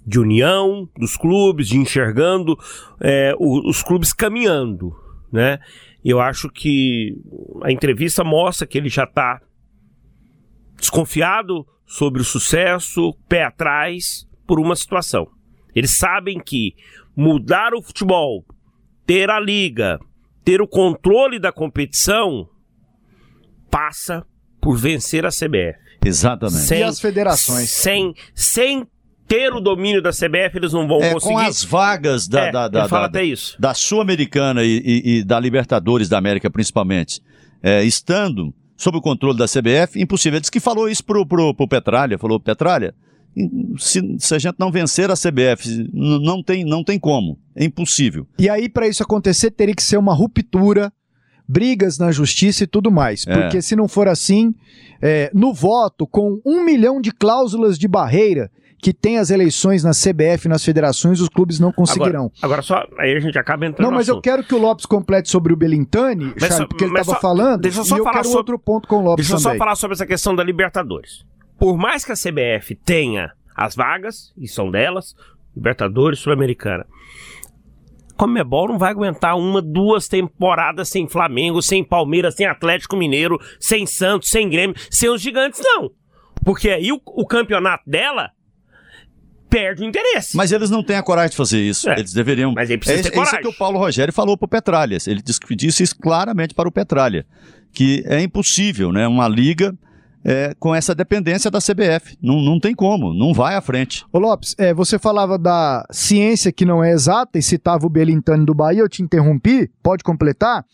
de 0.10 0.20
união 0.20 0.90
dos 0.98 1.16
clubes, 1.16 1.68
de 1.68 1.78
enxergando 1.78 2.58
é, 3.00 3.32
os 3.40 3.84
clubes 3.84 4.12
caminhando, 4.12 4.92
né? 5.32 5.60
Eu 6.04 6.20
acho 6.20 6.50
que 6.50 7.16
a 7.62 7.72
entrevista 7.72 8.24
mostra 8.24 8.66
que 8.66 8.78
ele 8.78 8.90
já 8.90 9.04
está 9.04 9.40
desconfiado 10.78 11.64
sobre 11.86 12.22
o 12.22 12.26
sucesso, 12.26 13.14
pé 13.28 13.44
atrás, 13.44 14.28
por 14.48 14.60
uma 14.60 14.76
situação. 14.76 15.28
Eles 15.76 15.98
sabem 15.98 16.40
que 16.40 16.74
mudar 17.16 17.76
o 17.76 17.82
futebol, 17.82 18.44
ter 19.06 19.30
a 19.30 19.40
liga, 19.40 20.00
ter 20.44 20.60
o 20.60 20.68
controle 20.68 21.38
da 21.38 21.52
competição, 21.52 22.50
passa 23.70 24.26
por 24.60 24.76
vencer 24.76 25.24
a 25.24 25.30
CBF. 25.30 25.78
Exatamente. 26.04 26.66
Sem, 26.66 26.80
E 26.80 26.84
as 26.84 27.00
federações? 27.00 27.70
Sem, 27.70 28.16
sem 28.34 28.88
ter 29.30 29.54
o 29.54 29.62
domínio 29.62 30.02
da 30.02 30.10
CBF, 30.10 30.58
eles 30.58 30.74
não 30.74 30.86
vão 30.88 31.02
É, 31.02 31.14
conseguir. 31.14 31.34
com 31.36 31.40
as 31.40 31.64
vagas 31.64 32.28
da, 32.28 32.46
É, 32.48 32.52
da, 32.52 32.68
da, 32.68 32.88
da- 33.08 33.24
isso. 33.24 33.56
da 33.62 33.74
Sul-Americana 33.74 34.64
e, 34.64 34.82
e- 34.84 35.18
e 35.20 35.24
da 35.24 35.40
Libertadores 35.40 36.10
da 36.10 36.18
América, 36.18 36.50
principalmente, 36.50 37.22
é, 37.64 37.84
estando 37.84 38.54
sob 38.76 38.98
o 38.98 39.02
controle 39.02 39.38
da 39.38 39.46
CBF, 39.48 40.02
impossível. 40.02 40.38
Ele 40.38 40.42
disse 40.42 40.52
que 40.52 40.60
falou 40.60 40.90
isso 40.90 41.04
pro, 41.06 41.26
pro, 41.26 41.54
pro 41.54 41.68
Petralha, 41.68 42.18
falou, 42.18 42.40
Petralha, 42.40 42.94
se, 43.78 44.02
se 44.18 44.34
a 44.36 44.40
gente 44.40 44.56
não 44.58 44.72
vencer 44.72 45.12
a 45.12 45.16
CBF, 45.16 45.88
não 45.94 46.42
tem, 46.42 46.66
não 46.66 46.84
tem 46.84 46.98
como, 47.00 47.38
é 47.56 47.64
impossível. 47.66 48.26
E 48.40 48.50
aí, 48.50 48.68
para 48.68 48.88
isso 48.88 49.04
acontecer, 49.04 49.52
teria 49.52 49.76
que 49.76 49.84
ser 49.84 49.98
uma 49.98 50.14
ruptura, 50.16 50.92
brigas 51.48 51.98
na 51.98 52.12
justiça 52.12 52.64
e 52.64 52.68
tudo 52.68 52.92
mais. 52.92 53.26
É. 53.28 53.34
Porque 53.34 53.62
se 53.62 53.76
não 53.76 53.88
for 53.88 54.08
assim, 54.08 54.54
é, 55.02 55.30
no 55.34 55.54
voto, 55.54 56.06
com 56.08 56.40
um 56.46 56.64
milhão 56.64 57.00
de 57.02 57.12
cláusulas 57.12 57.78
de 57.78 57.88
barreira 57.88 58.50
que 58.82 58.94
tem 58.94 59.18
as 59.18 59.30
eleições 59.30 59.84
na 59.84 59.92
CBF 59.92 60.48
nas 60.48 60.64
federações, 60.64 61.20
os 61.20 61.28
clubes 61.30 61.60
não 61.60 61.72
conseguirão. 61.72 62.32
Agora, 62.42 62.42
agora 62.44 62.62
só, 62.62 62.86
aí 62.98 63.16
a 63.16 63.20
gente 63.20 63.38
acaba 63.38 63.66
entrando 63.66 63.90
Não, 63.90 63.96
mas 63.96 64.08
eu 64.08 64.22
quero 64.22 64.44
que 64.44 64.56
o 64.56 64.58
Lopes 64.58 64.86
complete 64.86 65.30
sobre 65.30 65.52
o 65.52 65.56
Belintani, 65.56 66.34
Charles, 66.38 66.56
só- 66.58 66.66
porque 66.68 66.84
ele 66.86 66.92
estava 66.98 67.16
só- 67.16 67.20
falando, 67.20 67.62
deixa 67.62 67.80
eu 67.82 67.86
só 67.86 67.96
e 67.96 68.00
eu 68.00 68.04
falar 68.04 68.24
sobre- 68.24 68.38
outro 68.38 68.60
ponto 68.60 68.88
com 68.88 68.98
o 68.98 69.04
Lopes 69.04 69.26
Deixa 69.26 69.36
eu 69.36 69.40
só 69.40 69.50
também. 69.50 69.60
falar 69.60 69.76
sobre 69.76 69.96
essa 69.96 70.06
questão 70.06 70.36
da 70.36 70.44
Libertadores. 70.44 71.26
Por 71.58 71.78
mais 71.78 72.06
que 72.06 72.12
a 72.12 72.16
CBF 72.16 72.74
tenha 72.76 73.32
as 73.56 73.76
vagas, 73.76 74.34
e 74.38 74.48
são 74.48 74.72
delas, 74.72 75.14
Libertadores, 75.56 76.20
Sul-Americana, 76.20 76.86
Comebol 78.16 78.68
não 78.68 78.78
vai 78.78 78.92
aguentar 78.92 79.38
uma, 79.38 79.62
duas 79.62 80.08
temporadas 80.10 80.90
sem 80.90 81.08
Flamengo, 81.08 81.62
sem 81.62 81.84
Palmeiras, 81.84 82.36
sem 82.36 82.46
Atlético 82.46 82.98
Mineiro, 82.98 83.40
sem 83.60 83.86
Santos, 83.86 84.30
sem 84.30 84.50
Grêmio, 84.50 84.76
sem 84.92 85.10
os 85.10 85.22
gigantes, 85.22 85.62
não. 85.64 85.90
Porque 86.44 86.70
aí 86.70 86.92
o, 86.92 87.00
o 87.06 87.26
campeonato 87.26 87.84
dela 87.90 88.30
perde 89.50 89.84
o 89.84 89.86
interesse. 89.86 90.38
Mas 90.38 90.52
eles 90.52 90.70
não 90.70 90.84
têm 90.84 90.96
a 90.96 91.04
coragem 91.04 91.32
de 91.32 91.38
fazer 91.38 91.60
isso. 91.60 91.90
É. 91.90 92.00
Eles 92.00 92.14
deveriam. 92.14 92.54
Mas 92.54 92.70
aí 92.70 92.78
precisa 92.78 93.00
é, 93.00 93.04
ter 93.04 93.10
é 93.10 93.12
isso 93.12 93.20
coragem. 93.20 93.42
que 93.42 93.48
o 93.48 93.58
Paulo 93.58 93.80
Rogério 93.80 94.14
falou 94.14 94.38
pro 94.38 94.48
Petralha. 94.48 94.98
Ele 95.08 95.22
disse, 95.22 95.40
disse 95.56 95.84
isso 95.84 95.96
claramente 95.98 96.54
para 96.54 96.70
o 96.70 96.72
Petralha. 96.72 97.26
Que 97.72 98.04
é 98.06 98.22
impossível, 98.22 98.92
né? 98.92 99.08
Uma 99.08 99.28
liga 99.28 99.76
é, 100.24 100.54
com 100.60 100.74
essa 100.76 100.94
dependência 100.94 101.50
da 101.50 101.60
CBF. 101.60 102.18
Não, 102.22 102.42
não 102.42 102.60
tem 102.60 102.74
como, 102.74 103.14
não 103.14 103.34
vai 103.34 103.56
à 103.56 103.62
frente. 103.62 104.06
Ô 104.12 104.20
Lopes, 104.20 104.56
é, 104.58 104.74
você 104.74 105.00
falava 105.00 105.38
da 105.38 105.86
ciência 105.92 106.52
que 106.52 106.66
não 106.66 106.84
é 106.84 106.92
exata 106.92 107.38
e 107.38 107.42
citava 107.42 107.86
o 107.86 107.90
Belintani 107.90 108.46
do 108.46 108.54
Bahia, 108.54 108.82
eu 108.82 108.90
te 108.90 109.02
interrompi, 109.02 109.70
pode 109.82 110.04
completar? 110.04 110.66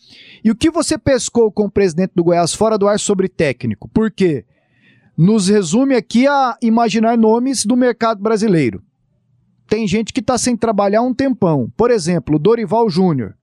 E 0.44 0.50
o 0.50 0.54
que 0.54 0.70
você 0.70 0.98
pescou 0.98 1.50
com 1.50 1.64
o 1.64 1.70
presidente 1.70 2.12
do 2.14 2.24
Goiás 2.24 2.54
fora 2.54 2.78
do 2.78 2.88
ar 2.88 2.98
sobre 2.98 3.28
técnico? 3.28 3.88
Por 3.88 4.10
quê? 4.10 4.44
Nos 5.16 5.48
resume 5.48 5.94
aqui 5.94 6.26
a 6.26 6.56
imaginar 6.62 7.16
nomes 7.16 7.64
do 7.64 7.76
mercado 7.76 8.22
brasileiro. 8.22 8.82
Tem 9.68 9.86
gente 9.88 10.12
que 10.12 10.20
está 10.20 10.36
sem 10.38 10.56
trabalhar 10.56 11.02
um 11.02 11.14
tempão. 11.14 11.72
Por 11.76 11.90
exemplo, 11.90 12.38
Dorival 12.38 12.88
Júnior, 12.88 13.34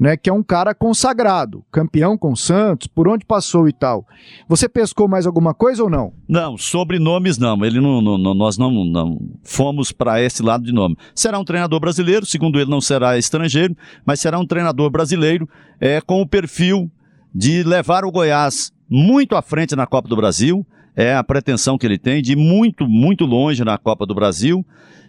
né, 0.00 0.16
que 0.16 0.28
é 0.28 0.32
um 0.32 0.42
cara 0.42 0.74
consagrado, 0.74 1.64
campeão 1.70 2.18
com 2.18 2.34
Santos, 2.34 2.88
por 2.88 3.06
onde 3.06 3.24
passou 3.24 3.68
e 3.68 3.72
tal. 3.72 4.04
Você 4.48 4.68
pescou 4.68 5.06
mais 5.06 5.26
alguma 5.26 5.54
coisa 5.54 5.84
ou 5.84 5.90
não? 5.90 6.12
Não, 6.28 6.56
sobre 6.58 6.98
nomes 6.98 7.38
não. 7.38 7.64
Ele 7.64 7.78
não- 7.80 8.00
não- 8.02 8.34
nós 8.34 8.58
não, 8.58 8.84
não 8.84 9.20
fomos 9.44 9.92
para 9.92 10.20
esse 10.20 10.42
lado 10.42 10.64
de 10.64 10.72
nome. 10.72 10.96
Será 11.14 11.38
um 11.38 11.44
treinador 11.44 11.78
brasileiro, 11.78 12.26
segundo 12.26 12.58
ele, 12.58 12.70
não 12.70 12.80
será 12.80 13.16
estrangeiro, 13.16 13.76
mas 14.04 14.18
será 14.18 14.38
um 14.40 14.46
treinador 14.46 14.90
brasileiro 14.90 15.48
é, 15.78 16.00
com 16.00 16.20
o 16.20 16.26
perfil 16.26 16.90
de 17.32 17.62
levar 17.62 18.04
o 18.04 18.10
Goiás 18.10 18.72
muito 18.92 19.34
à 19.34 19.40
frente 19.40 19.74
na 19.74 19.86
Copa 19.86 20.06
do 20.08 20.16
Brasil. 20.16 20.66
É 20.94 21.14
a 21.14 21.24
pretensão 21.24 21.78
que 21.78 21.86
ele 21.86 21.96
tem 21.98 22.20
de 22.20 22.32
ir 22.32 22.36
muito, 22.36 22.86
muito 22.86 23.24
longe 23.24 23.64
na 23.64 23.78
Copa 23.78 24.04
do 24.04 24.14
Brasil. 24.14 24.64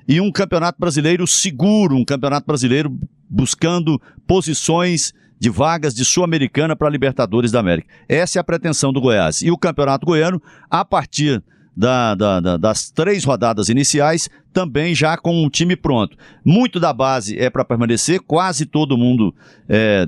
E 0.08 0.22
um 0.22 0.32
campeonato 0.32 0.80
brasileiro 0.80 1.28
seguro, 1.28 1.98
um 1.98 2.06
campeonato 2.06 2.48
brasileiro 2.48 2.98
buscando 3.30 4.02
posições 4.26 5.13
de 5.39 5.50
vagas 5.50 5.93
de 5.93 6.06
Sul-Americana 6.06 6.76
para 6.76 6.89
Libertadores 6.89 7.52
da 7.52 7.60
América. 7.60 7.89
Essa 8.08 8.39
é 8.39 8.41
a 8.41 8.43
pretensão 8.43 8.93
do 8.93 9.02
Goiás. 9.02 9.41
E 9.41 9.52
o 9.52 9.58
Campeonato 9.58 10.06
Goiano, 10.06 10.41
a 10.69 10.86
partir 10.86 11.43
da- 11.76 12.15
da- 12.15 12.39
da- 12.39 12.56
das 12.58 12.89
três 12.91 13.24
rodadas 13.26 13.67
iniciais, 13.67 14.30
também 14.54 14.93
já 14.96 15.17
com 15.17 15.43
um 15.43 15.50
time 15.50 15.76
pronto. 15.76 16.15
Muito 16.46 16.80
da 16.80 16.93
base 16.93 17.38
é 17.38 17.50
para 17.50 17.65
permanecer, 17.65 18.22
quase 18.22 18.65
todo 18.65 18.98
mundo 18.98 19.34
é, 19.67 20.06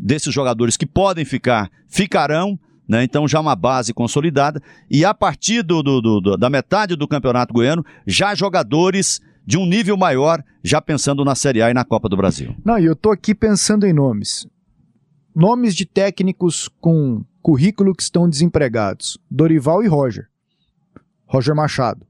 desses 0.00 0.32
jogadores 0.32 0.76
que 0.76 0.86
podem 0.86 1.24
ficar, 1.24 1.70
ficarão. 1.88 2.58
Né? 2.88 3.02
Então 3.04 3.26
já 3.28 3.40
uma 3.40 3.56
base 3.56 3.92
consolidada. 3.94 4.62
E 4.90 5.04
a 5.04 5.12
partir 5.14 5.62
do- 5.62 5.82
do- 5.82 6.00
do- 6.00 6.36
da 6.36 6.50
metade 6.50 6.96
do 6.96 7.08
Campeonato 7.08 7.52
Goiano, 7.54 7.84
já 8.06 8.34
jogadores 8.34 9.20
de 9.46 9.58
um 9.58 9.66
nível 9.66 9.96
maior, 9.96 10.42
já 10.62 10.80
pensando 10.80 11.24
na 11.24 11.34
Série 11.34 11.60
A 11.62 11.70
e 11.70 11.74
na 11.74 11.84
Copa 11.84 12.08
do 12.08 12.16
Brasil. 12.16 12.54
Não, 12.64 12.78
e 12.78 12.84
eu 12.84 12.96
tô 12.96 13.10
aqui 13.10 13.34
pensando 13.34 13.86
em 13.86 13.92
nomes. 13.92 14.46
Nomes 15.34 15.74
de 15.74 15.84
técnicos 15.84 16.68
com 16.80 17.24
currículo 17.42 17.94
que 17.94 18.02
estão 18.02 18.28
desempregados. 18.28 19.18
Dorival 19.30 19.82
e 19.82 19.86
Roger. 19.88 20.28
Roger 21.26 21.54
Machado. 21.54 22.06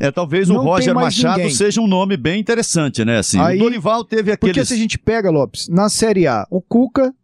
É, 0.00 0.10
talvez 0.10 0.48
Não 0.48 0.56
o 0.56 0.62
Roger 0.62 0.94
Machado 0.94 1.36
ninguém. 1.38 1.54
seja 1.54 1.80
um 1.80 1.86
nome 1.86 2.16
bem 2.16 2.40
interessante, 2.40 3.04
né? 3.04 3.18
Assim, 3.18 3.38
Aí- 3.38 3.56
o 3.56 3.60
Dorival 3.62 4.04
teve 4.04 4.36
Porque 4.36 4.50
aqueles... 4.50 4.68
se 4.68 4.74
a 4.74 4.76
gente 4.76 4.98
pega, 4.98 5.30
Lopes, 5.30 5.68
na 5.68 5.88
Série 5.88 6.26
A, 6.26 6.44
o 6.50 6.60
Cuca, 6.60 7.14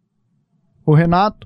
o 0.85 0.93
Renato, 0.93 1.45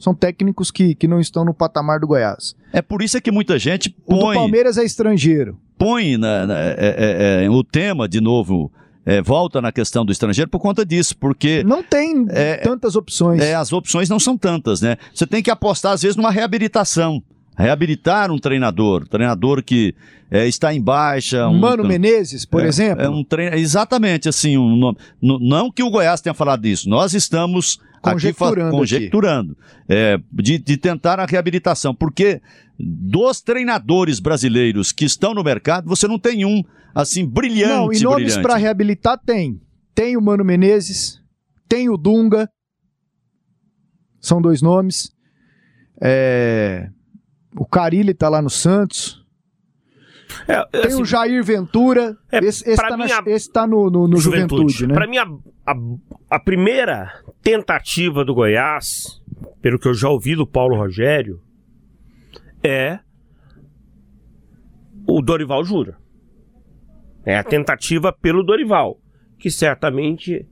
são 0.00 0.12
técnicos 0.12 0.72
que, 0.72 0.96
que 0.96 1.06
não 1.06 1.20
estão 1.20 1.44
no 1.44 1.54
patamar 1.54 2.00
do 2.00 2.08
Goiás. 2.08 2.56
É 2.72 2.82
por 2.82 3.02
isso 3.02 3.16
é 3.16 3.20
que 3.20 3.30
muita 3.30 3.56
gente 3.58 3.94
O 4.04 4.14
do 4.14 4.20
põe, 4.20 4.34
Palmeiras 4.36 4.76
é 4.78 4.84
estrangeiro. 4.84 5.56
põe 5.78 6.16
na- 6.16 6.46
na- 6.46 6.58
é- 6.58 6.74
é- 6.78 7.44
é, 7.44 7.50
o 7.50 7.62
tema 7.62 8.08
de 8.08 8.20
novo, 8.20 8.72
é, 9.06 9.20
volta 9.22 9.60
na 9.60 9.70
questão 9.70 10.04
do 10.04 10.10
estrangeiro 10.12 10.50
por 10.50 10.58
conta 10.58 10.84
disso, 10.84 11.16
porque 11.16 11.62
Não 11.64 11.82
tem 11.82 12.26
É, 12.30 12.56
tantas 12.56 12.96
opções. 12.96 13.40
é, 13.40 13.54
as 13.54 13.72
opções 13.72 14.08
não 14.08 14.18
são 14.18 14.36
tantas, 14.36 14.80
né? 14.80 14.96
Você 15.14 15.26
tem 15.26 15.42
que 15.42 15.50
apostar, 15.50 15.92
às 15.92 16.02
vezes, 16.02 16.16
numa 16.16 16.30
reabilitação. 16.30 17.22
Reabilitar 17.58 18.30
um 18.30 18.38
treinador, 18.38 19.06
treinador 19.06 19.62
que 19.62 19.94
é, 20.30 20.46
está 20.46 20.72
em 20.72 20.80
baixa. 20.80 21.46
um- 21.48 21.58
Mano 21.58 21.84
Menezes, 21.84 22.44
por 22.46 22.64
é, 22.64 22.68
exemplo. 22.68 23.04
É 23.04 23.08
um 23.08 23.22
treino, 23.24 23.56
exatamente 23.56 24.28
assim, 24.28 24.56
um 24.56 24.76
nome. 24.76 24.96
Não 25.20 25.70
que 25.70 25.82
o 25.82 25.90
Goiás 25.90 26.20
tenha 26.22 26.32
falado 26.32 26.62
disso, 26.62 26.88
nós 26.88 27.12
estamos 27.12 27.78
aqui 28.02 28.12
Conjecturando 28.14 28.68
aqui. 28.68 28.76
conjecturando 28.78 29.58
é, 29.88 30.18
de, 30.32 30.58
de 30.58 30.76
tentar 30.76 31.20
a 31.20 31.26
reabilitação, 31.26 31.94
porque 31.94 32.40
dos 32.78 33.40
treinadores 33.42 34.20
brasileiros 34.20 34.90
que 34.92 35.04
estão 35.04 35.34
no 35.34 35.42
mercado, 35.44 35.88
você 35.88 36.08
não 36.08 36.18
tem 36.18 36.44
um 36.44 36.62
assim 36.94 37.26
brilhante. 37.26 37.68
Não, 37.74 37.92
e 37.92 38.00
nomes 38.00 38.36
para 38.38 38.56
reabilitar 38.56 39.18
tem. 39.18 39.60
Tem 39.94 40.16
o 40.16 40.20
Mano 40.22 40.44
Menezes, 40.44 41.20
tem 41.68 41.88
o 41.90 41.96
Dunga. 41.96 42.48
São 44.20 44.40
dois 44.40 44.60
nomes. 44.62 45.12
É, 46.00 46.88
O 47.56 47.64
Carilli 47.66 48.14
tá 48.14 48.28
lá 48.28 48.40
no 48.40 48.50
Santos. 48.50 49.18
É, 50.46 50.64
Tem 50.66 50.84
assim, 50.84 51.02
o 51.02 51.04
Jair 51.04 51.42
Ventura. 51.42 52.16
É, 52.30 52.38
esse, 52.38 52.62
esse 52.68 52.76
tá, 52.80 52.96
na- 52.96 53.04
a- 53.04 53.22
esse 53.26 53.50
tá 53.50 53.66
no, 53.66 53.90
no- 53.90 54.06
no 54.06 54.16
Juventude, 54.16 54.86
né? 54.86 54.94
Pra 54.94 55.06
mim, 55.06 55.18
a, 55.18 55.24
a, 55.66 55.74
a 56.30 56.38
primeira 56.38 57.12
tentativa 57.42 58.24
do 58.24 58.34
Goiás, 58.34 59.20
pelo 59.60 59.78
que 59.78 59.88
eu 59.88 59.94
já 59.94 60.08
ouvi 60.08 60.34
do 60.34 60.46
Paulo 60.46 60.76
Rogério, 60.76 61.40
é 62.62 63.00
o 65.06 65.20
Dorival 65.22 65.64
Júnior. 65.64 65.96
É 67.24 67.36
a 67.36 67.44
tentativa 67.44 68.12
pelo 68.12 68.42
Dorival, 68.42 68.98
que 69.38 69.50
certamente 69.50 70.46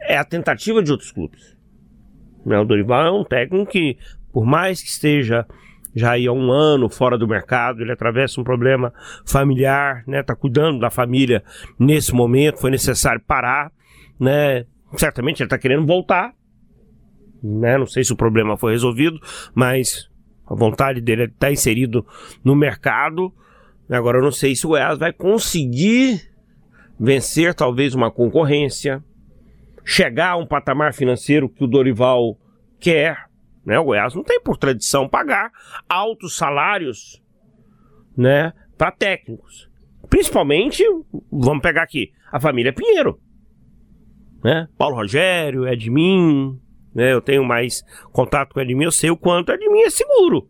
é 0.00 0.16
a 0.16 0.24
tentativa 0.24 0.82
de 0.82 0.90
outros 0.90 1.12
clubes. 1.12 1.56
Né, 2.44 2.58
O 2.58 2.64
Dorival 2.64 3.06
é 3.06 3.10
um 3.10 3.24
técnico 3.24 3.70
que, 3.70 3.96
por 4.32 4.44
mais 4.44 4.82
que 4.82 4.88
esteja 4.88 5.46
já 5.94 6.14
há 6.14 6.32
um 6.32 6.50
ano 6.50 6.88
fora 6.88 7.18
do 7.18 7.28
mercado, 7.28 7.82
ele 7.82 7.92
atravessa 7.92 8.40
um 8.40 8.44
problema 8.44 8.92
familiar, 9.26 10.02
né? 10.06 10.22
Tá 10.22 10.34
cuidando 10.34 10.80
da 10.80 10.88
família 10.88 11.44
nesse 11.78 12.14
momento, 12.14 12.60
foi 12.60 12.70
necessário 12.70 13.20
parar, 13.20 13.70
né? 14.18 14.64
Certamente 14.96 15.42
ele 15.42 15.48
tá 15.48 15.58
querendo 15.58 15.86
voltar, 15.86 16.34
né? 17.42 17.76
Não 17.78 17.86
sei 17.86 18.04
se 18.04 18.12
o 18.12 18.16
problema 18.16 18.56
foi 18.56 18.72
resolvido, 18.72 19.18
mas 19.54 20.10
a 20.46 20.54
vontade 20.54 21.00
dele 21.00 21.22
é 21.22 21.24
estar 21.26 21.46
tá 21.46 21.52
inserido 21.52 22.06
no 22.44 22.54
mercado. 22.54 23.32
Agora 23.90 24.18
eu 24.18 24.22
não 24.22 24.32
sei 24.32 24.54
se 24.54 24.64
o 24.66 24.70
Goiás 24.70 24.98
vai 24.98 25.12
conseguir 25.12 26.30
vencer 26.98 27.54
talvez 27.54 27.94
uma 27.94 28.10
concorrência, 28.10 29.02
chegar 29.84 30.30
a 30.30 30.36
um 30.36 30.46
patamar 30.46 30.94
financeiro 30.94 31.48
que 31.48 31.64
o 31.64 31.66
Dorival 31.66 32.38
quer, 32.78 33.26
né? 33.64 33.78
O 33.78 33.84
Goiás 33.84 34.14
não 34.14 34.22
tem 34.22 34.40
por 34.40 34.56
tradição 34.56 35.08
pagar 35.08 35.50
altos 35.88 36.36
salários, 36.36 37.20
né, 38.16 38.52
para 38.76 38.92
técnicos. 38.92 39.68
Principalmente, 40.08 40.84
vamos 41.30 41.62
pegar 41.62 41.82
aqui, 41.82 42.12
a 42.30 42.38
família 42.38 42.72
Pinheiro, 42.72 43.18
né? 44.42 44.68
Paulo 44.76 44.96
Rogério, 44.96 45.66
Edmin, 45.66 46.58
né? 46.94 47.12
Eu 47.12 47.20
tenho 47.20 47.44
mais 47.44 47.82
contato 48.12 48.52
com 48.52 48.60
o 48.60 48.62
Edmin, 48.62 48.84
eu 48.84 48.92
sei 48.92 49.10
o 49.10 49.16
quanto 49.16 49.52
Edmin 49.52 49.82
é 49.82 49.90
seguro. 49.90 50.48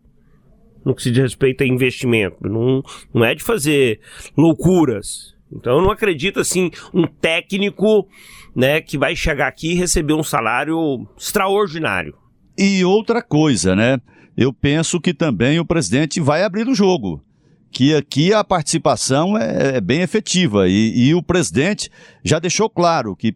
No 0.85 0.93
que 0.93 1.03
se 1.03 1.11
diz 1.11 1.23
respeito 1.23 1.63
a 1.63 1.67
investimento. 1.67 2.37
Não, 2.41 2.83
não 3.13 3.23
é 3.23 3.33
de 3.33 3.43
fazer 3.43 4.01
loucuras. 4.37 5.33
Então 5.51 5.77
eu 5.77 5.81
não 5.81 5.91
acredito 5.91 6.39
assim, 6.39 6.71
um 6.93 7.05
técnico 7.05 8.07
né, 8.55 8.81
que 8.81 8.97
vai 8.97 9.15
chegar 9.15 9.47
aqui 9.47 9.71
e 9.71 9.75
receber 9.75 10.13
um 10.13 10.23
salário 10.23 11.07
extraordinário. 11.17 12.15
E 12.57 12.83
outra 12.83 13.21
coisa, 13.21 13.75
né? 13.75 13.99
Eu 14.35 14.51
penso 14.51 14.99
que 14.99 15.13
também 15.13 15.59
o 15.59 15.65
presidente 15.65 16.19
vai 16.19 16.43
abrir 16.43 16.67
o 16.67 16.75
jogo. 16.75 17.23
Que 17.71 17.95
aqui 17.95 18.33
a 18.33 18.43
participação 18.43 19.37
é, 19.37 19.77
é 19.77 19.81
bem 19.81 20.01
efetiva. 20.01 20.67
E, 20.67 21.07
e 21.07 21.15
o 21.15 21.23
presidente 21.23 21.89
já 22.23 22.39
deixou 22.39 22.69
claro 22.69 23.15
que 23.15 23.35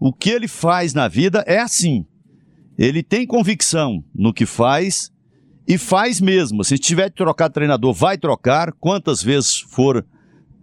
o 0.00 0.12
que 0.12 0.30
ele 0.30 0.48
faz 0.48 0.94
na 0.94 1.06
vida 1.06 1.44
é 1.46 1.60
assim. 1.60 2.06
Ele 2.78 3.02
tem 3.02 3.26
convicção 3.26 4.02
no 4.14 4.32
que 4.32 4.46
faz 4.46 5.12
e 5.68 5.76
faz 5.76 6.20
mesmo. 6.20 6.64
Se 6.64 6.78
tiver 6.78 7.10
de 7.10 7.16
trocar 7.16 7.50
treinador, 7.50 7.92
vai 7.92 8.16
trocar 8.16 8.72
quantas 8.72 9.22
vezes 9.22 9.60
for 9.60 10.04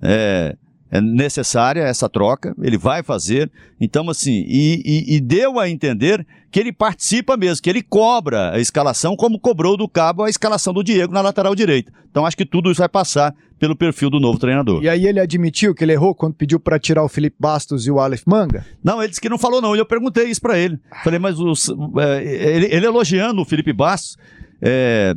é, 0.02 0.58
é 0.90 1.02
necessária 1.02 1.82
essa 1.82 2.08
troca, 2.08 2.56
ele 2.62 2.78
vai 2.78 3.04
fazer. 3.04 3.52
Então, 3.80 4.10
assim, 4.10 4.46
e, 4.48 4.82
e, 4.86 5.16
e, 5.16 5.20
deu 5.20 5.60
a 5.60 5.70
entender 5.70 6.26
que 6.50 6.60
ele 6.60 6.72
participa 6.72 7.36
mesmo, 7.36 7.62
que 7.62 7.70
ele 7.70 7.82
cobra 7.82 8.54
a 8.54 8.60
escalação, 8.60 9.16
como 9.16 9.40
cobrou 9.40 9.76
do 9.76 9.88
Cabo 9.88 10.24
a 10.24 10.30
escalação 10.30 10.74
do 10.74 10.84
Diego 10.84 11.14
na 11.14 11.22
lateral 11.22 11.54
direita. 11.54 11.92
Então, 12.10 12.26
acho 12.26 12.38
que 12.38 12.46
tudo 12.46 12.72
isso 12.72 12.80
vai 12.80 12.90
passar 12.90 13.36
pelo 13.60 13.76
perfil 13.76 14.10
do 14.10 14.20
novo 14.20 14.40
treinador. 14.40 14.82
E 14.84 14.90
aí 14.90 15.06
ele 15.06 15.20
admitiu 15.20 15.74
que 15.74 15.84
ele 15.84 15.92
errou 15.92 16.16
quando 16.16 16.36
pediu 16.36 16.60
para 16.60 16.80
tirar 16.80 17.04
o 17.04 17.10
Felipe 17.10 17.36
Bastos 17.40 17.86
e 17.86 17.92
o 17.92 18.00
Aleph 18.00 18.24
Manga? 18.26 18.66
Não, 18.84 19.02
ele 19.02 19.10
disse 19.10 19.22
que 19.22 19.30
não 19.30 19.38
falou, 19.38 19.62
não. 19.62 19.76
Eu 19.76 19.86
perguntei 19.86 20.26
isso 20.26 20.42
para 20.42 20.58
ele. 20.58 20.80
Falei, 21.04 21.20
mas 21.20 21.40
os, 21.40 21.70
é, 21.98 22.24
ele, 22.24 22.68
ele, 22.68 22.86
elogiando 22.86 23.42
o 23.42 23.46
Felipe 23.46 23.74
Bastos, 23.74 24.18
é, 24.62 25.16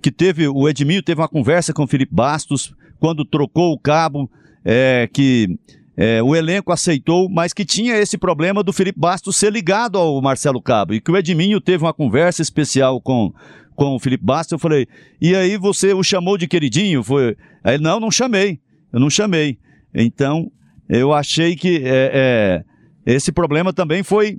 que 0.00 0.10
teve, 0.10 0.48
o 0.48 0.68
Edminho 0.68 1.02
teve 1.02 1.20
uma 1.20 1.28
conversa 1.28 1.72
com 1.72 1.82
o 1.82 1.86
Felipe 1.86 2.14
Bastos 2.14 2.72
quando 2.98 3.24
trocou 3.24 3.72
o 3.72 3.78
cabo 3.78 4.30
é, 4.64 5.08
que 5.12 5.58
é, 5.96 6.22
o 6.22 6.34
elenco 6.34 6.72
aceitou, 6.72 7.28
mas 7.28 7.52
que 7.52 7.64
tinha 7.64 7.96
esse 7.96 8.16
problema 8.16 8.62
do 8.62 8.72
Felipe 8.72 8.98
Bastos 8.98 9.36
ser 9.36 9.52
ligado 9.52 9.98
ao 9.98 10.20
Marcelo 10.22 10.62
Cabo. 10.62 10.94
E 10.94 11.00
que 11.00 11.10
o 11.10 11.16
Edminho 11.16 11.60
teve 11.60 11.84
uma 11.84 11.92
conversa 11.92 12.40
especial 12.40 13.00
com, 13.00 13.32
com 13.74 13.94
o 13.94 13.98
Felipe 13.98 14.24
Bastos. 14.24 14.52
Eu 14.52 14.58
falei, 14.58 14.86
e 15.20 15.34
aí 15.34 15.56
você 15.56 15.92
o 15.92 16.02
chamou 16.02 16.38
de 16.38 16.48
queridinho? 16.48 17.02
Foi... 17.02 17.36
Aí, 17.62 17.78
não, 17.78 18.00
não 18.00 18.10
chamei. 18.10 18.60
Eu 18.92 18.98
não 18.98 19.10
chamei. 19.10 19.58
Então, 19.94 20.50
eu 20.88 21.12
achei 21.12 21.54
que 21.54 21.82
é, 21.84 22.64
é, 23.06 23.14
esse 23.14 23.30
problema 23.30 23.72
também 23.72 24.02
foi, 24.02 24.38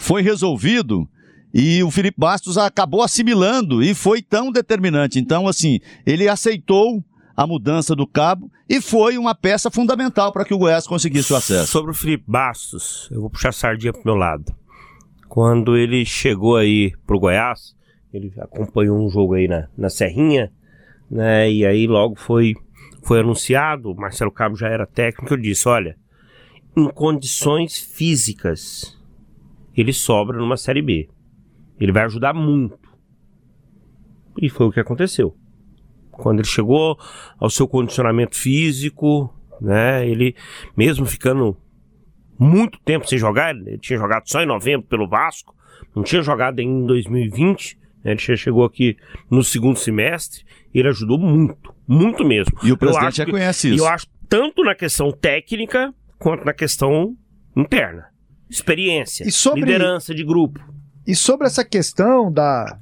foi 0.00 0.22
resolvido. 0.22 1.08
E 1.52 1.82
o 1.82 1.90
Felipe 1.90 2.18
Bastos 2.18 2.58
acabou 2.58 3.00
assimilando 3.00 3.82
e 3.82 3.94
foi 3.94 4.20
tão 4.20 4.50
determinante. 4.50 5.18
Então, 5.18 5.46
assim, 5.46 5.78
ele 6.04 6.28
aceitou 6.28 7.02
a 7.36 7.46
mudança 7.46 7.94
do 7.94 8.06
cabo 8.06 8.50
e 8.68 8.80
foi 8.80 9.18
uma 9.18 9.34
peça 9.34 9.70
fundamental 9.70 10.32
para 10.32 10.44
que 10.44 10.54
o 10.54 10.58
Goiás 10.58 10.86
conseguisse 10.86 11.32
o 11.32 11.36
acesso. 11.36 11.70
Sobre 11.70 11.90
o 11.90 11.94
Felipe 11.94 12.24
Bastos, 12.26 13.08
eu 13.10 13.20
vou 13.20 13.30
puxar 13.30 13.48
a 13.48 13.52
sardinha 13.52 13.92
pro 13.92 14.02
meu 14.04 14.14
lado. 14.14 14.54
Quando 15.28 15.76
ele 15.76 16.04
chegou 16.04 16.56
aí 16.56 16.92
pro 17.06 17.18
Goiás, 17.18 17.74
ele 18.12 18.32
acompanhou 18.38 19.04
um 19.04 19.08
jogo 19.08 19.34
aí 19.34 19.48
na, 19.48 19.68
na 19.76 19.90
Serrinha, 19.90 20.52
né? 21.10 21.50
E 21.50 21.66
aí 21.66 21.86
logo 21.86 22.14
foi, 22.14 22.54
foi 23.02 23.20
anunciado, 23.20 23.90
o 23.90 23.96
Marcelo 23.96 24.30
Cabo 24.30 24.54
já 24.54 24.68
era 24.68 24.86
técnico, 24.86 25.34
eu 25.34 25.38
disse, 25.38 25.68
olha, 25.68 25.96
em 26.76 26.88
condições 26.88 27.78
físicas, 27.78 28.96
ele 29.76 29.92
sobra 29.92 30.38
numa 30.38 30.56
Série 30.56 30.82
B. 30.82 31.08
Ele 31.80 31.90
vai 31.90 32.04
ajudar 32.04 32.32
muito. 32.32 32.78
E 34.40 34.48
foi 34.48 34.66
o 34.66 34.70
que 34.70 34.78
aconteceu 34.78 35.36
quando 36.16 36.40
ele 36.40 36.48
chegou 36.48 36.98
ao 37.38 37.50
seu 37.50 37.66
condicionamento 37.68 38.36
físico, 38.36 39.32
né? 39.60 40.06
Ele 40.06 40.34
mesmo 40.76 41.06
ficando 41.06 41.56
muito 42.38 42.78
tempo 42.80 43.08
sem 43.08 43.18
jogar, 43.18 43.54
ele 43.54 43.78
tinha 43.78 43.98
jogado 43.98 44.28
só 44.28 44.42
em 44.42 44.46
novembro 44.46 44.86
pelo 44.86 45.08
Vasco, 45.08 45.54
não 45.94 46.02
tinha 46.02 46.22
jogado 46.22 46.60
em 46.60 46.84
2020, 46.84 47.78
né? 48.04 48.12
ele 48.12 48.36
chegou 48.36 48.64
aqui 48.64 48.96
no 49.30 49.42
segundo 49.42 49.78
semestre, 49.78 50.44
ele 50.74 50.88
ajudou 50.88 51.18
muito, 51.18 51.74
muito 51.86 52.24
mesmo. 52.24 52.52
E 52.62 52.72
o 52.72 52.76
presidente 52.76 53.18
já 53.18 53.26
conhece 53.26 53.74
isso. 53.74 53.84
Eu 53.84 53.88
acho 53.88 54.06
tanto 54.28 54.64
na 54.64 54.74
questão 54.74 55.12
técnica 55.12 55.94
quanto 56.18 56.44
na 56.44 56.52
questão 56.52 57.16
interna. 57.56 58.06
Experiência, 58.50 59.30
sobre... 59.30 59.60
liderança 59.60 60.14
de 60.14 60.24
grupo. 60.24 60.60
E 61.06 61.14
sobre 61.14 61.46
essa 61.46 61.64
questão 61.64 62.32
da 62.32 62.78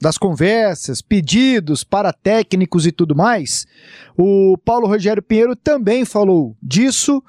das 0.00 0.16
conversas, 0.16 1.02
pedidos 1.02 1.84
para 1.84 2.12
técnicos 2.12 2.86
e 2.86 2.92
tudo 2.92 3.14
mais, 3.14 3.66
o 4.16 4.56
Paulo 4.64 4.86
Rogério 4.86 5.22
Pinheiro 5.22 5.54
também 5.54 6.04
falou 6.04 6.56
disso, 6.62 7.22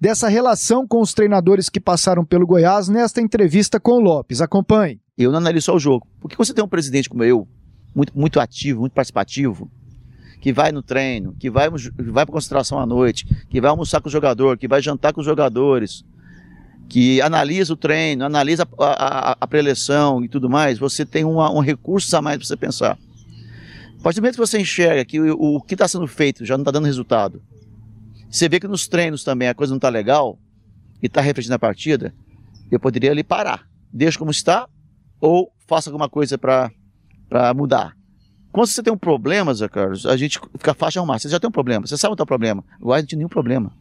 dessa 0.00 0.28
relação 0.28 0.86
com 0.86 1.00
os 1.00 1.14
treinadores 1.14 1.68
que 1.68 1.78
passaram 1.78 2.24
pelo 2.24 2.46
Goiás 2.46 2.88
nesta 2.88 3.20
entrevista 3.20 3.78
com 3.78 3.92
o 3.92 4.00
Lopes. 4.00 4.40
Acompanhe. 4.40 5.00
Eu 5.16 5.30
não 5.30 5.38
analiso 5.38 5.66
só 5.66 5.76
o 5.76 5.80
jogo. 5.80 6.06
Porque 6.20 6.36
você 6.36 6.52
tem 6.52 6.64
um 6.64 6.68
presidente 6.68 7.08
como 7.08 7.22
eu, 7.22 7.46
muito, 7.94 8.16
muito 8.18 8.40
ativo, 8.40 8.80
muito 8.80 8.92
participativo, 8.92 9.70
que 10.40 10.52
vai 10.52 10.72
no 10.72 10.82
treino, 10.82 11.34
que 11.38 11.50
vai, 11.50 11.68
vai 11.68 12.24
para 12.24 12.32
concentração 12.32 12.78
à 12.78 12.86
noite, 12.86 13.26
que 13.48 13.60
vai 13.60 13.70
almoçar 13.70 14.00
com 14.00 14.08
o 14.08 14.12
jogador, 14.12 14.56
que 14.56 14.68
vai 14.68 14.80
jantar 14.80 15.12
com 15.12 15.20
os 15.20 15.26
jogadores, 15.26 16.04
que 16.88 17.20
analisa 17.20 17.72
o 17.72 17.76
treino, 17.76 18.24
analisa 18.24 18.66
a, 18.78 18.84
a, 19.32 19.36
a 19.40 19.46
preleção 19.46 20.24
e 20.24 20.28
tudo 20.28 20.48
mais, 20.48 20.78
você 20.78 21.04
tem 21.04 21.24
uma, 21.24 21.50
um 21.50 21.60
recurso 21.60 22.16
a 22.16 22.22
mais 22.22 22.38
para 22.38 22.46
você 22.46 22.56
pensar. 22.56 22.98
A 23.98 24.02
partir 24.02 24.20
do 24.20 24.22
momento 24.22 24.34
que 24.36 24.40
você 24.40 24.58
enxerga 24.58 25.04
que 25.04 25.20
o, 25.20 25.56
o 25.56 25.60
que 25.60 25.74
está 25.74 25.86
sendo 25.86 26.06
feito 26.06 26.44
já 26.44 26.56
não 26.56 26.62
está 26.62 26.70
dando 26.70 26.86
resultado, 26.86 27.42
você 28.30 28.48
vê 28.48 28.58
que 28.58 28.68
nos 28.68 28.88
treinos 28.88 29.22
também 29.22 29.48
a 29.48 29.54
coisa 29.54 29.72
não 29.72 29.78
está 29.78 29.88
legal 29.88 30.38
e 31.02 31.06
está 31.06 31.20
refletindo 31.20 31.52
na 31.52 31.58
partida, 31.58 32.14
eu 32.70 32.80
poderia 32.80 33.10
ali 33.10 33.22
parar. 33.22 33.66
Deixa 33.92 34.18
como 34.18 34.30
está 34.30 34.68
ou 35.20 35.52
faça 35.66 35.90
alguma 35.90 36.08
coisa 36.08 36.38
para 36.38 36.70
mudar. 37.54 37.96
Quando 38.50 38.66
você 38.66 38.82
tem 38.82 38.92
um 38.92 38.98
problema, 38.98 39.52
Zé 39.52 39.68
Carlos, 39.68 40.06
a 40.06 40.16
gente 40.16 40.40
fica 40.58 40.74
fácil 40.74 41.00
arrumar. 41.00 41.18
Você 41.18 41.28
já 41.28 41.38
tem 41.38 41.48
um 41.48 41.52
problema, 41.52 41.86
você 41.86 41.96
sabe 41.96 42.12
onde 42.12 42.16
está 42.16 42.24
o 42.24 42.26
problema. 42.26 42.64
Agora 42.80 42.98
a 42.98 43.00
gente 43.00 43.10
tem 43.10 43.18
nenhum 43.18 43.28
problema. 43.28 43.72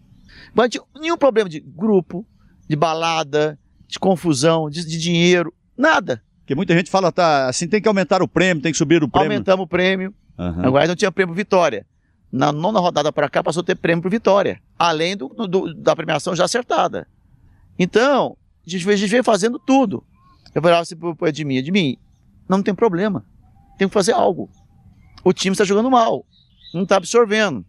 Agora 0.51 0.67
a 0.67 0.69
gente 0.69 0.81
nenhum 0.99 1.17
problema 1.17 1.49
de 1.49 1.59
grupo, 1.59 2.25
de 2.67 2.75
balada, 2.75 3.57
de 3.87 3.97
confusão, 3.99 4.69
de, 4.69 4.85
de 4.85 4.97
dinheiro, 4.97 5.53
nada. 5.77 6.21
Porque 6.39 6.55
muita 6.55 6.73
gente 6.73 6.89
fala, 6.89 7.11
tá, 7.11 7.47
assim 7.47 7.67
tem 7.67 7.81
que 7.81 7.87
aumentar 7.87 8.21
o 8.21 8.27
prêmio, 8.27 8.63
tem 8.63 8.71
que 8.71 8.77
subir 8.77 9.03
o 9.03 9.09
prêmio. 9.09 9.31
Aumentamos 9.31 9.65
o 9.65 9.67
prêmio. 9.67 10.13
Uhum. 10.37 10.65
Agora 10.65 10.87
não 10.87 10.95
tinha 10.95 11.11
prêmio 11.11 11.35
Vitória. 11.35 11.85
Na 12.31 12.51
nona 12.51 12.79
rodada 12.79 13.11
para 13.11 13.29
cá 13.29 13.43
passou 13.43 13.61
a 13.61 13.65
ter 13.65 13.75
prêmio 13.75 14.01
por 14.01 14.11
Vitória. 14.11 14.61
Além 14.77 15.15
do, 15.15 15.27
do, 15.27 15.73
da 15.73 15.95
premiação 15.95 16.35
já 16.35 16.45
acertada. 16.45 17.07
Então, 17.77 18.37
a 18.65 18.69
gente, 18.69 18.89
a 18.89 18.95
gente 18.95 19.09
veio 19.09 19.23
fazendo 19.23 19.59
tudo. 19.59 20.03
Eu 20.53 20.61
falava 20.61 20.81
assim 20.81 20.95
pro, 20.95 21.15
pro 21.15 21.27
Edmir, 21.27 21.97
não 22.47 22.63
tem 22.63 22.73
problema. 22.73 23.25
Tem 23.77 23.87
que 23.87 23.93
fazer 23.93 24.13
algo. 24.13 24.49
O 25.23 25.33
time 25.33 25.53
está 25.53 25.63
jogando 25.63 25.91
mal. 25.91 26.25
Não 26.73 26.83
está 26.83 26.97
absorvendo. 26.97 27.65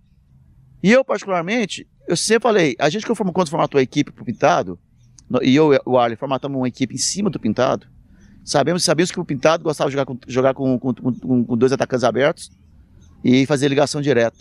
E 0.82 0.92
eu, 0.92 1.04
particularmente, 1.04 1.86
eu 2.06 2.16
sempre 2.16 2.44
falei, 2.44 2.76
a 2.78 2.88
gente 2.88 3.04
quando 3.04 3.48
formatou 3.48 3.78
a 3.78 3.82
equipe 3.82 4.12
pro 4.12 4.24
Pintado, 4.24 4.78
e 5.42 5.54
eu 5.54 5.74
e 5.74 5.80
o 5.84 5.98
Arley 5.98 6.16
formatamos 6.16 6.56
uma 6.56 6.68
equipe 6.68 6.94
em 6.94 6.98
cima 6.98 7.28
do 7.28 7.38
Pintado. 7.38 7.86
Sabemos, 8.44 8.82
sabemos 8.82 9.10
que 9.10 9.20
o 9.20 9.24
Pintado 9.24 9.62
gostava 9.62 9.90
de 9.90 9.96
jogar 9.96 10.06
com, 10.06 10.18
jogar 10.26 10.54
com, 10.54 10.78
com, 10.78 10.94
com, 10.94 11.44
com 11.44 11.56
dois 11.56 11.72
atacantes 11.72 12.04
abertos 12.04 12.50
e 13.22 13.44
fazer 13.44 13.68
ligação 13.68 14.00
direta. 14.00 14.38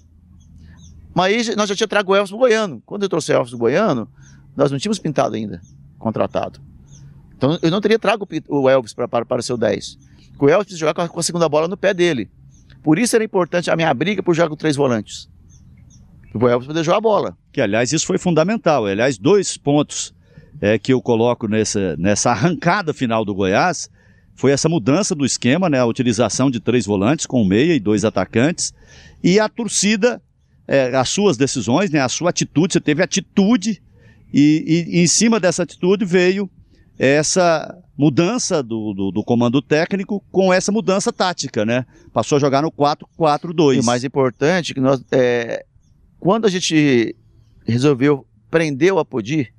Mas 1.13 1.53
nós 1.55 1.67
já 1.67 1.75
tínhamos 1.75 1.89
trago 1.89 2.11
o 2.11 2.15
Elvis 2.15 2.31
Goiano. 2.31 2.81
Quando 2.85 3.03
eu 3.03 3.09
trouxe 3.09 3.31
o 3.31 3.35
Elvis 3.35 3.53
Goiano, 3.53 4.07
nós 4.55 4.71
não 4.71 4.79
tínhamos 4.79 4.99
Pintado 4.99 5.35
ainda 5.35 5.61
contratado. 5.99 6.61
Então 7.35 7.59
eu 7.61 7.69
não 7.69 7.81
teria 7.81 7.99
trago 7.99 8.27
o 8.47 8.69
Elvis 8.69 8.93
para, 8.93 9.07
para, 9.07 9.25
para 9.25 9.39
o 9.39 9.43
seu 9.43 9.57
10. 9.57 9.97
O 10.39 10.47
Elvis 10.47 10.77
jogar 10.77 10.93
com 10.93 11.01
a, 11.01 11.09
com 11.09 11.19
a 11.19 11.23
segunda 11.23 11.49
bola 11.49 11.67
no 11.67 11.75
pé 11.75 11.93
dele. 11.93 12.29
Por 12.83 12.97
isso 12.97 13.15
era 13.15 13.25
importante 13.25 13.69
a 13.69 13.75
minha 13.75 13.93
briga 13.93 14.23
por 14.23 14.33
jogar 14.33 14.49
com 14.49 14.55
três 14.55 14.75
volantes. 14.75 15.29
O 16.33 16.47
Elvis 16.47 16.67
poder 16.67 16.83
jogar 16.83 16.97
a 16.97 17.01
bola. 17.01 17.37
Que, 17.51 17.59
aliás, 17.59 17.91
isso 17.91 18.05
foi 18.05 18.17
fundamental. 18.17 18.85
Aliás, 18.85 19.17
dois 19.17 19.57
pontos 19.57 20.13
é, 20.61 20.77
que 20.77 20.93
eu 20.93 21.01
coloco 21.01 21.47
nessa, 21.47 21.95
nessa 21.97 22.31
arrancada 22.31 22.93
final 22.93 23.23
do 23.23 23.33
Goiás 23.33 23.89
foi 24.35 24.51
essa 24.51 24.69
mudança 24.69 25.15
do 25.15 25.25
esquema, 25.25 25.67
né? 25.67 25.79
A 25.79 25.85
utilização 25.85 26.51
de 26.51 26.59
três 26.59 26.85
volantes 26.85 27.25
com 27.25 27.43
meia 27.43 27.73
e 27.73 27.79
dois 27.79 28.05
atacantes. 28.05 28.71
E 29.23 29.39
a 29.39 29.49
torcida, 29.49 30.21
é, 30.67 30.95
as 30.95 31.09
suas 31.09 31.37
decisões, 31.37 31.89
né? 31.89 31.99
A 32.01 32.09
sua 32.09 32.29
atitude, 32.29 32.73
você 32.73 32.79
teve 32.79 33.01
atitude 33.01 33.81
e, 34.31 34.85
e, 34.91 34.97
e 34.97 35.03
em 35.03 35.07
cima 35.07 35.39
dessa 35.39 35.63
atitude 35.63 36.05
veio 36.05 36.49
essa 36.99 37.75
mudança 37.97 38.61
do, 38.61 38.93
do, 38.93 39.11
do, 39.11 39.23
comando 39.23 39.59
técnico 39.59 40.23
com 40.31 40.53
essa 40.53 40.71
mudança 40.71 41.11
tática, 41.11 41.65
né? 41.65 41.85
Passou 42.13 42.35
a 42.35 42.39
jogar 42.39 42.61
no 42.61 42.71
4-4-2. 42.71 43.81
E 43.81 43.85
mais 43.85 44.03
importante, 44.03 44.73
que 44.73 44.79
nós, 44.79 45.03
é, 45.11 45.65
quando 46.19 46.45
a 46.45 46.49
gente 46.49 47.15
resolveu 47.65 48.25
prender 48.51 48.93
o 48.93 48.99
Apodi, 48.99 49.51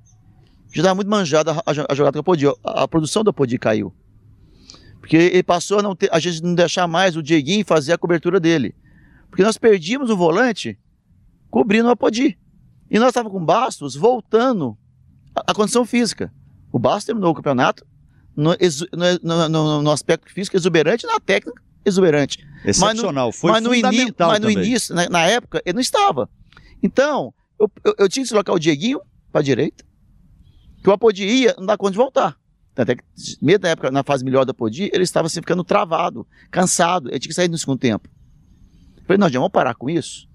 já 0.73 0.83
estava 0.83 0.95
muito 0.95 1.09
manjada 1.09 1.53
a, 1.53 1.63
a, 1.67 1.95
jogada 1.95 2.13
do 2.13 2.21
Apodi. 2.21 2.47
A, 2.47 2.55
a, 2.65 2.89
produção 2.89 3.25
do 3.25 3.31
Apodi 3.31 3.59
caiu. 3.59 3.93
Porque 5.01 5.17
ele 5.17 5.43
passou 5.43 5.79
a, 5.79 5.83
não 5.83 5.95
ter, 5.95 6.09
a 6.13 6.19
gente 6.19 6.43
não 6.43 6.55
deixar 6.55 6.87
mais 6.87 7.17
o 7.17 7.23
Dieguinho 7.23 7.65
fazer 7.65 7.93
a 7.93 7.99
cobertura 7.99 8.39
dele. 8.39 8.75
Porque 9.31 9.43
nós 9.43 9.57
perdíamos 9.57 10.11
o 10.11 10.17
volante 10.17 10.79
cobrindo 11.51 11.89
o 11.89 11.91
Apodi. 11.91 12.39
E 12.91 12.99
nós 12.99 13.09
estávamos 13.09 13.39
com 13.39 13.45
Bastos 13.45 13.95
voltando 13.95 14.77
à 15.35 15.55
condição 15.55 15.85
física. 15.85 16.33
O 16.73 16.79
Bastos 16.79 17.05
terminou 17.05 17.31
o 17.31 17.35
campeonato 17.35 17.87
no, 18.37 18.51
no, 19.23 19.49
no, 19.49 19.83
no 19.83 19.91
aspecto 19.91 20.33
físico 20.33 20.57
exuberante 20.57 21.07
na 21.07 21.19
técnica 21.19 21.63
exuberante. 21.89 22.47
Excepcional, 22.65 23.27
mas 23.29 23.37
no, 23.37 23.41
foi 23.41 23.53
mas 23.53 23.65
fundamental 23.65 24.29
Mas 24.31 24.41
no 24.41 24.51
início, 24.51 24.95
na, 24.95 25.09
na, 25.09 25.27
época, 25.27 25.63
ele 25.65 25.75
não 25.75 25.81
estava. 25.81 26.29
Então, 26.83 27.33
eu, 27.59 27.71
eu, 27.85 27.95
eu 27.99 28.09
tinha 28.09 28.23
que 28.23 28.29
deslocar 28.29 28.55
o 28.55 28.59
Dieguinho 28.59 29.01
para 29.33 29.41
a 29.41 29.45
direita, 29.45 29.85
que 30.83 30.89
o 30.89 30.93
Apodi 30.93 31.25
ia, 31.25 31.55
não 31.59 31.67
dá 31.67 31.77
conta 31.77 31.93
de 31.93 31.99
voltar. 31.99 32.37
Até 32.77 32.95
que, 32.95 33.03
mesmo 33.43 33.63
na 33.63 33.71
época, 33.71 33.91
na 33.91 34.05
fase 34.05 34.25
melhor 34.25 34.45
do 34.45 34.51
Apodi, 34.51 34.89
ele 34.93 35.03
estava 35.03 35.27
assim, 35.27 35.41
ficando 35.41 35.65
travado, 35.65 36.27
cansado, 36.51 37.09
ele 37.09 37.19
tinha 37.19 37.31
que 37.31 37.35
sair 37.35 37.49
no 37.49 37.59
segundo 37.59 37.81
tempo. 37.81 38.09
Eu 38.99 39.03
falei, 39.05 39.19
nós 39.19 39.33
já 39.33 39.41
vamos 39.41 39.53
parar 39.53 39.75
com 39.75 39.91
isso. 39.91 40.29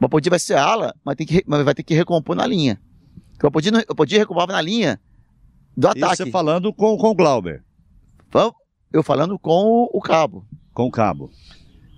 O 0.00 0.04
Apodi 0.04 0.28
vai 0.28 0.38
ser 0.38 0.54
ala, 0.54 0.94
mas, 1.02 1.16
tem 1.16 1.26
que, 1.26 1.42
mas 1.46 1.64
vai 1.64 1.74
ter 1.74 1.82
que 1.82 1.94
recompor 1.94 2.36
na 2.36 2.46
linha. 2.46 2.78
O 3.42 3.46
Apodi, 3.46 3.70
não, 3.70 3.80
o 3.80 3.92
Apodi 3.92 4.18
recompava 4.18 4.52
na 4.52 4.60
linha 4.60 5.00
do 5.76 5.88
ataque. 5.88 6.14
Isso 6.14 6.24
você 6.24 6.30
falando 6.30 6.72
com, 6.72 6.98
com 6.98 7.08
o 7.08 7.14
Glauber. 7.14 7.64
Eu 8.92 9.02
falando 9.02 9.38
com 9.38 9.50
o, 9.50 9.90
o 9.92 10.00
Cabo. 10.00 10.46
Com 10.74 10.86
o 10.86 10.90
Cabo. 10.90 11.30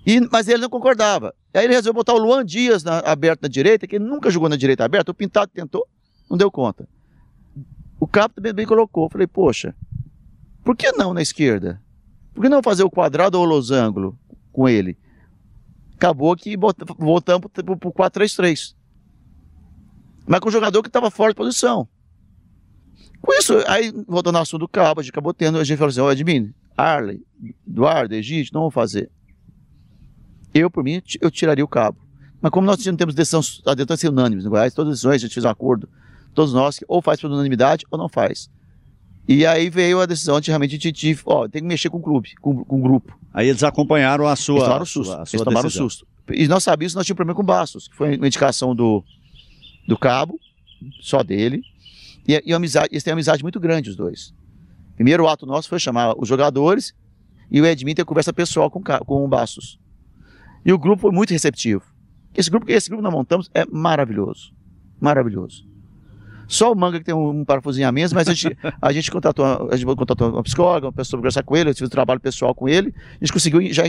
E, 0.07 0.21
mas 0.31 0.49
ele 0.49 0.63
não 0.63 0.71
concordava. 0.71 1.35
Aí 1.53 1.65
ele 1.65 1.75
resolveu 1.75 1.95
botar 1.95 2.15
o 2.15 2.19
Luan 2.19 2.45
Dias 2.45 2.85
na, 2.85 3.01
aberto 3.01 3.43
na 3.43 3.49
direita, 3.49 3.87
que 3.87 3.97
ele 3.97 4.05
nunca 4.05 4.31
jogou 4.31 4.49
na 4.49 4.57
direita 4.57 4.85
aberta. 4.85 5.11
O 5.11 5.15
Pintado 5.15 5.51
tentou, 5.53 5.87
não 6.29 6.37
deu 6.37 6.51
conta. 6.51 6.89
O 8.01 8.09
Cabo 8.09 8.35
também 8.35 8.55
bem 8.55 8.67
colocou. 8.67 9.11
Falei, 9.11 9.27
poxa, 9.27 9.77
por 10.65 10.75
que 10.75 10.91
não 10.93 11.13
na 11.13 11.21
esquerda? 11.21 11.81
Por 12.35 12.43
que 12.43 12.49
não 12.49 12.63
fazer 12.63 12.83
o 12.83 12.91
quadrado 12.91 13.39
ou 13.39 13.45
o 13.45 13.49
losango 13.49 14.19
com 14.51 14.67
ele? 14.67 14.99
Acabou 15.95 16.35
que 16.35 16.57
voltamos 16.57 17.47
para 17.53 17.63
o 17.73 17.93
4-3-3. 17.93 18.75
Mas 20.27 20.41
com 20.41 20.49
o 20.49 20.53
jogador 20.53 20.83
que 20.83 20.89
estava 20.89 21.11
fora 21.11 21.33
de 21.33 21.37
posição. 21.37 21.87
Com 23.21 23.35
isso, 23.35 23.53
aí 23.69 23.93
voltando 24.09 24.37
ao 24.37 24.43
assunto 24.43 24.61
do 24.61 24.69
Cabo, 24.69 25.01
a 25.01 25.03
gente 25.03 25.11
acabou 25.11 25.35
tendo, 25.35 25.59
a 25.59 25.65
gente 25.65 25.77
falou 25.77 25.91
assim, 25.91 26.01
ó, 26.01 26.07
oh, 26.07 26.81
Arley, 26.81 27.23
Eduardo, 27.69 28.15
Egito, 28.15 28.55
não 28.55 28.63
vou 28.63 28.71
fazer. 28.71 29.11
Eu, 30.55 30.71
por 30.71 30.83
mim, 30.83 31.03
eu 31.21 31.31
tiraria 31.31 31.65
o 31.65 31.69
cabo. 31.69 31.99
Mas 32.41 32.51
como 32.51 32.67
nós 32.67 32.85
não 32.85 32.97
temos 32.97 33.15
decisão, 33.15 33.41
a 33.67 33.75
decisão 33.75 34.11
unânime 34.11 34.43
no 34.43 34.51
Goiás, 34.51 34.73
todas 34.73 34.93
as 34.93 34.99
decisões 34.99 35.17
a 35.17 35.19
gente 35.19 35.35
fez 35.35 35.45
um 35.45 35.51
acordo, 35.51 35.89
todos 36.35 36.53
nós, 36.53 36.79
que 36.79 36.85
ou 36.89 37.03
faz 37.03 37.21
por 37.21 37.31
unanimidade 37.31 37.85
ou 37.91 37.99
não 37.99 38.09
faz. 38.09 38.51
E 39.29 39.47
aí 39.47 39.71
veio 39.71 40.01
a 40.01 40.07
decisão 40.07 40.41
de 40.41 40.51
realmente 40.51 40.77
a 40.77 40.79
gente, 40.79 41.21
ó, 41.25 41.47
tem 41.47 41.63
que 41.63 41.69
mexer 41.69 41.89
com 41.89 41.99
o 41.99 42.03
clube, 42.03 42.35
com, 42.41 42.65
com 42.65 42.79
o 42.79 42.83
grupo. 42.83 43.17
Aí 43.33 43.49
eles 43.49 43.63
acompanharam 43.63 44.27
a 44.27 44.35
sua. 44.35 44.57
Eles 44.57 44.65
tomaram 44.65 44.83
o 44.83 44.87
susto. 44.87 45.13
A 45.13 45.27
sua 45.27 45.37
eles 45.37 45.45
tomaram 45.45 45.69
o 45.69 45.71
susto. 45.71 46.07
E 46.33 46.49
nós 46.49 46.65
sabíamos 46.65 46.93
que 46.93 46.97
nós 46.97 47.07
tínhamos 47.07 47.17
problema 47.17 47.37
com 47.37 47.43
o 47.43 47.47
Bastos, 47.47 47.89
que 47.89 47.97
foi 47.97 48.17
uma 48.17 48.27
indicação 48.27 48.75
do, 48.75 49.05
do 49.87 49.97
cabo, 49.97 50.39
só 51.01 51.23
dele. 51.23 51.63
E, 52.27 52.43
e 52.45 52.53
amizade, 52.53 52.89
eles 52.91 53.03
têm 53.03 53.13
uma 53.13 53.17
amizade 53.17 53.43
muito 53.43 53.61
grande, 53.61 53.91
os 53.91 53.97
dois. 53.97 54.35
Primeiro 54.97 55.29
ato 55.29 55.47
nosso 55.47 55.69
foi 55.69 55.79
chamar 55.79 56.15
os 56.19 56.29
jogadores 56.29 56.93
e 57.51 57.61
o 57.61 57.67
Edmin 57.67 57.95
ter 57.95 58.05
conversa 58.05 58.33
pessoal 58.33 58.71
com, 58.71 58.83
com 58.83 59.25
o 59.25 59.29
Bastos. 59.29 59.79
E 60.65 60.73
o 60.73 60.79
grupo 60.79 61.03
foi 61.03 61.13
muito 61.13 61.31
receptivo. 61.31 61.83
Esse 62.35 62.51
grupo, 62.51 62.71
esse 62.71 62.89
grupo 62.89 63.03
que 63.03 63.09
nós 63.09 63.15
montamos 63.15 63.51
é 63.55 63.65
maravilhoso. 63.67 64.53
Maravilhoso. 65.01 65.70
Só 66.51 66.73
o 66.73 66.75
Manga 66.75 66.99
que 66.99 67.05
tem 67.05 67.15
um, 67.15 67.29
um 67.29 67.45
parafusinho 67.45 67.87
a 67.87 67.93
menos, 67.93 68.13
mas 68.13 68.27
a 68.27 68.35
gente, 68.35 68.57
a 68.83 68.93
gente 68.93 69.09
contratou, 69.09 69.69
a 69.71 69.77
gente 69.77 69.87
contratou 69.95 70.31
uma 70.31 70.43
psicóloga, 70.43 70.89
uma 70.89 70.93
pessoa 70.93 71.17
para 71.17 71.23
conversar 71.23 71.45
com 71.45 71.57
ele, 71.57 71.71
eu 71.71 71.75
tive 71.75 71.87
um 71.87 71.91
trabalho 71.91 72.19
pessoal 72.19 72.53
com 72.53 72.69
ele, 72.69 72.93
a 72.99 73.25
gente 73.25 73.33
conseguiu, 73.33 73.73
já, 73.73 73.85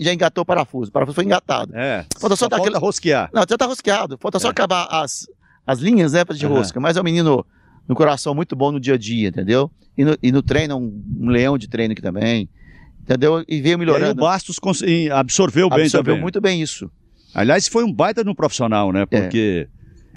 já 0.00 0.12
engatou 0.14 0.40
o 0.40 0.46
parafuso. 0.46 0.88
O 0.88 0.92
parafuso 0.92 1.14
foi 1.14 1.24
engatado. 1.24 1.76
É. 1.76 2.06
Falta 2.18 2.36
só, 2.36 2.48
só 2.48 2.56
falta 2.56 2.78
rosquear. 2.78 3.28
Não, 3.34 3.44
já 3.46 3.58
tá 3.58 3.66
rosqueado. 3.66 4.16
Falta 4.18 4.38
só 4.38 4.48
é. 4.48 4.50
acabar 4.50 4.88
as, 4.90 5.26
as 5.66 5.78
linhas, 5.78 6.14
né, 6.14 6.24
de 6.24 6.46
uhum. 6.46 6.54
rosca. 6.54 6.80
Mas 6.80 6.96
é 6.96 7.02
um 7.02 7.04
menino 7.04 7.44
no 7.86 7.94
coração 7.94 8.34
muito 8.34 8.56
bom 8.56 8.72
no 8.72 8.80
dia 8.80 8.94
a 8.94 8.98
dia, 8.98 9.28
entendeu? 9.28 9.70
E 9.94 10.06
no, 10.06 10.16
e 10.22 10.32
no 10.32 10.42
treino, 10.42 10.78
um, 10.78 11.04
um 11.20 11.28
leão 11.28 11.58
de 11.58 11.68
treino 11.68 11.92
aqui 11.92 12.00
também. 12.00 12.48
Entendeu? 13.02 13.44
E 13.46 13.60
veio 13.60 13.78
melhorando. 13.78 14.18
E 14.18 14.22
o 14.22 14.24
Bastos 14.24 14.58
absorveu 15.12 15.68
bem 15.68 15.82
absorveu 15.82 16.16
muito 16.16 16.40
bem 16.40 16.62
isso. 16.62 16.90
Aliás, 17.34 17.68
foi 17.68 17.84
um 17.84 17.92
baita 17.92 18.24
no 18.24 18.34
profissional, 18.34 18.90
né? 18.90 19.04
Porque 19.04 19.68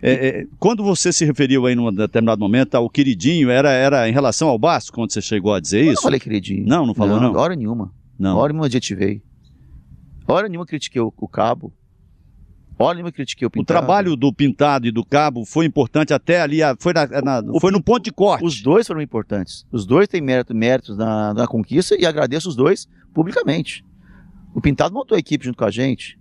é. 0.01 0.11
É, 0.11 0.45
quando 0.59 0.83
você 0.83 1.11
se 1.11 1.25
referiu 1.25 1.65
aí 1.65 1.75
num 1.75 1.91
determinado 1.93 2.39
momento 2.39 2.75
ao 2.75 2.89
queridinho, 2.89 3.49
era, 3.49 3.71
era 3.71 4.07
em 4.09 4.13
relação 4.13 4.47
ao 4.49 4.57
Bastos, 4.57 4.89
quando 4.89 5.11
você 5.11 5.21
chegou 5.21 5.53
a 5.53 5.59
dizer 5.59 5.79
eu 5.79 5.93
isso? 5.93 5.95
Não 5.95 6.03
falei 6.03 6.19
queridinho. 6.19 6.67
Não, 6.67 6.85
não 6.85 6.93
falou 6.93 7.19
não? 7.19 7.33
não? 7.33 7.39
Hora 7.39 7.55
nenhuma. 7.55 7.91
Não. 8.17 8.37
Hora 8.37 8.53
nenhuma 8.53 8.65
adjetivei. 8.65 9.21
Hora 10.27 10.47
nenhuma 10.47 10.65
critiquei 10.65 11.01
o, 11.01 11.13
o 11.17 11.27
cabo. 11.27 11.73
Olha, 12.79 13.01
eu 13.01 13.11
critiquei 13.11 13.47
o 13.47 13.49
Pintado. 13.49 13.63
O 13.63 13.65
trabalho 13.65 14.15
do 14.15 14.31
Pintado 14.31 14.85
e 14.85 14.91
do 14.91 15.03
Cabo 15.03 15.43
foi 15.45 15.65
importante 15.65 16.13
até 16.13 16.41
ali, 16.41 16.59
foi, 16.77 16.93
na, 16.93 17.07
na, 17.07 17.39
o, 17.51 17.59
foi 17.59 17.71
no 17.71 17.81
ponto 17.81 18.03
de 18.03 18.11
corte. 18.11 18.45
Os 18.45 18.61
dois 18.61 18.85
foram 18.85 19.01
importantes. 19.01 19.65
Os 19.71 19.83
dois 19.83 20.07
têm 20.07 20.21
mérito, 20.21 20.53
méritos 20.53 20.95
na, 20.95 21.33
na 21.33 21.47
conquista 21.47 21.95
e 21.99 22.05
agradeço 22.05 22.47
os 22.47 22.55
dois 22.55 22.87
publicamente. 23.13 23.83
O 24.53 24.61
Pintado 24.61 24.93
montou 24.93 25.15
a 25.15 25.19
equipe 25.19 25.43
junto 25.43 25.57
com 25.57 25.65
a 25.65 25.71
gente. 25.71 26.19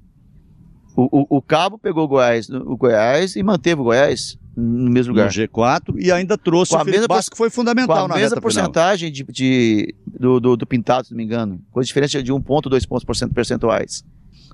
O, 0.97 1.21
o, 1.21 1.37
o 1.37 1.43
Cabo 1.43 1.79
pegou 1.79 2.05
o 2.05 2.09
Goiás, 2.09 2.49
o 2.49 2.75
Goiás 2.75 3.37
e 3.37 3.43
manteve 3.43 3.83
o 3.83 3.85
Goiás 3.85 4.39
no 4.57 4.91
mesmo 4.91 5.13
lugar. 5.13 5.27
No 5.27 5.31
G4 5.31 5.95
e 5.99 6.11
ainda 6.11 6.39
trouxe 6.39 6.75
com 6.75 6.81
o 6.81 6.85
Felipe 6.85 7.07
Basco, 7.07 7.33
que 7.33 7.37
foi 7.37 7.51
fundamental 7.51 8.09
com 8.09 8.15
a 8.15 8.17
mesma 8.17 8.41
porcentagem 8.41 9.13
de, 9.13 9.23
de, 9.25 9.95
do, 10.07 10.41
do, 10.41 10.57
do 10.57 10.67
Pintado, 10.67 11.07
se 11.07 11.13
não 11.13 11.19
me 11.19 11.25
engano. 11.25 11.63
Coisa 11.71 11.87
diferente 11.87 12.23
de 12.23 12.33
um 12.33 12.41
ponto, 12.41 12.71
dois 12.71 12.87
pontos 12.87 13.05
percentuais. 13.35 14.03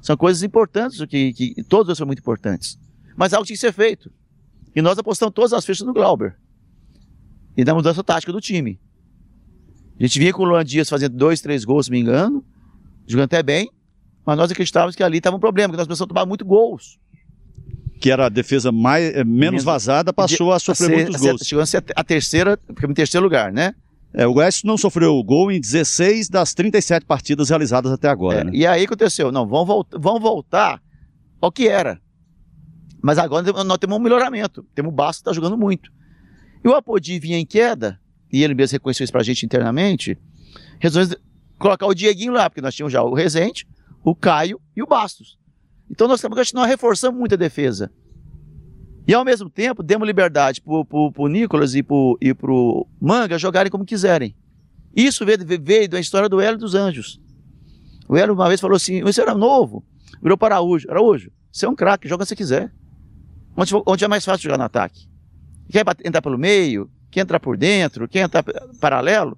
São 0.03 0.17
coisas 0.17 0.43
importantes, 0.43 0.99
que, 1.07 1.33
que 1.33 1.63
todas 1.63 1.97
são 1.97 2.07
muito 2.07 2.19
importantes. 2.19 2.77
Mas 3.17 3.33
algo 3.33 3.47
tinha 3.47 3.55
que 3.55 3.61
ser 3.61 3.73
feito. 3.73 4.11
E 4.75 4.83
nós 4.83 4.99
apostamos 4.99 5.33
todas 5.33 5.53
as 5.53 5.65
fichas 5.65 5.87
no 5.87 5.93
Glauber. 5.93 6.35
E 7.57 7.65
na 7.65 7.73
mudança 7.73 8.03
tática 8.03 8.33
do 8.33 8.41
time. 8.41 8.81
A 10.01 10.03
gente 10.03 10.19
vinha 10.19 10.33
com 10.33 10.43
o 10.43 10.47
Luan 10.47 10.65
Dias 10.65 10.89
fazendo 10.89 11.17
dois, 11.17 11.41
três 11.41 11.65
gols, 11.65 11.87
se 11.87 11.93
me 11.93 12.01
engano, 12.01 12.45
jogando 13.07 13.27
até 13.27 13.43
bem, 13.45 13.71
mas 14.25 14.37
nós 14.37 14.51
acreditávamos 14.51 14.95
que 14.95 15.03
ali 15.03 15.19
estava 15.19 15.37
um 15.37 15.41
problema, 15.41 15.73
que 15.73 15.77
nós 15.77 15.87
precisamos 15.87 16.09
tomar 16.09 16.27
muito 16.27 16.45
gols. 16.45 16.99
Que 18.01 18.11
era 18.11 18.27
a 18.27 18.29
defesa 18.29 18.73
mais, 18.73 19.15
eh, 19.15 19.25
menos 19.25 19.63
vazada, 19.63 20.13
passou 20.13 20.53
a 20.53 20.59
sofrer 20.59 20.87
a 20.87 20.89
ser, 20.89 21.03
muitos 21.05 21.21
gols. 21.21 21.43
Chegou 21.45 21.63
a 21.63 21.67
ser 21.67 21.85
a 21.95 22.05
terceira, 22.05 22.59
ficamos 22.69 22.91
em 22.91 22.95
terceiro 22.95 23.25
lugar, 23.25 23.53
né? 23.53 23.75
É, 24.15 24.27
o 24.27 24.35
Goiás 24.35 24.63
não 24.63 24.77
sofreu 24.77 25.23
gol 25.23 25.51
em 25.51 25.59
16 25.59 26.29
das 26.29 26.53
37 26.53 27.07
partidas 27.07 27.49
realizadas 27.49 27.91
até 27.91 28.09
agora. 28.09 28.41
É, 28.41 28.45
né? 28.45 28.51
E 28.53 28.67
aí 28.67 28.85
aconteceu, 28.85 29.33
não, 29.33 29.47
vão, 29.47 29.65
volt 29.65 29.89
vão 29.99 30.21
voltar 30.21 30.83
ao 31.41 31.51
que 31.51 31.67
era. 31.67 32.01
Mas 33.03 33.19
agora 33.19 33.65
nós 33.65 33.79
temos 33.79 33.97
um 33.97 34.01
melhoramento. 34.01 34.65
Temos 34.75 34.93
o 34.93 34.95
Basto 34.95 35.23
que 35.23 35.31
está 35.31 35.33
jogando 35.33 35.57
muito. 35.57 35.91
E 36.65 36.69
o 36.69 36.75
Apodi 36.75 37.19
vinha 37.19 37.39
em 37.39 37.47
queda, 37.47 37.99
e 38.33 38.45
ele 38.45 38.55
mesmo 38.55 38.75
reconheceu 38.75 39.03
isso 39.03 39.13
para 39.13 39.23
a 39.23 39.25
gente 39.25 39.45
internamente, 39.45 40.17
resolveu 40.79 41.19
colocar 41.59 41.87
o 41.87 41.95
Dieguinho 41.95 42.33
lá, 42.33 42.49
porque 42.49 42.61
nós 42.61 42.75
tínhamos 42.75 42.93
já 42.93 43.03
o 43.03 43.15
Rezende, 43.15 43.67
o 44.05 44.15
Caio 44.15 44.61
e 44.77 44.83
o 44.83 44.87
Bastos. 44.87 45.39
Então 45.91 46.09
nós, 46.09 46.23
nós 46.53 46.69
reforçamos 46.69 47.19
muito 47.19 47.35
a 47.35 47.39
defesa. 47.39 47.91
E 49.07 49.13
ao 49.13 49.25
mesmo 49.25 49.51
tempo, 49.51 49.83
demos 49.83 50.07
liberdade 50.07 50.61
pro, 50.61 50.85
pro 50.85 51.27
Nicolas 51.27 51.75
e 51.75 51.85
e 52.21 52.35
pro 52.35 52.87
Manga 53.01 53.39
jogarem 53.39 53.71
como 53.71 53.85
quiserem. 53.85 54.35
Isso 54.95 55.25
veio, 55.27 55.39
veio 55.61 55.89
da 55.89 55.99
história 55.99 56.29
do 56.29 56.41
Hélio 56.41 56.59
dos 56.59 56.75
Anjos. 56.75 57.21
O 58.09 58.17
Hélio 58.17 58.35
uma 58.35 58.49
vez 58.49 58.61
falou 58.61 58.77
assim: 58.77 59.03
Você 59.03 59.21
era 59.21 59.35
novo, 59.35 59.85
virou 60.23 60.39
para 60.39 60.55
Araújo. 60.57 60.89
Araújo, 60.91 61.31
você 61.51 61.67
é 61.67 61.69
um 61.69 61.75
craque, 61.75 62.09
joga 62.09 62.25
se 62.25 62.37
quiser. 62.37 62.73
Onde, 63.57 63.75
onde 63.87 64.05
é 64.05 64.09
mais 64.09 64.25
fácil 64.25 64.45
jogar 64.45 64.59
no 64.59 64.65
ataque? 64.65 65.09
Quer 65.69 65.85
entrar 66.05 66.23
pelo 66.23 66.39
meio, 66.39 66.91
quer 67.11 67.21
entrar 67.21 67.41
por 67.41 67.57
dentro, 67.57 68.09
quer 68.09 68.21
entrar 68.21 68.45
paralelo, 68.81 69.37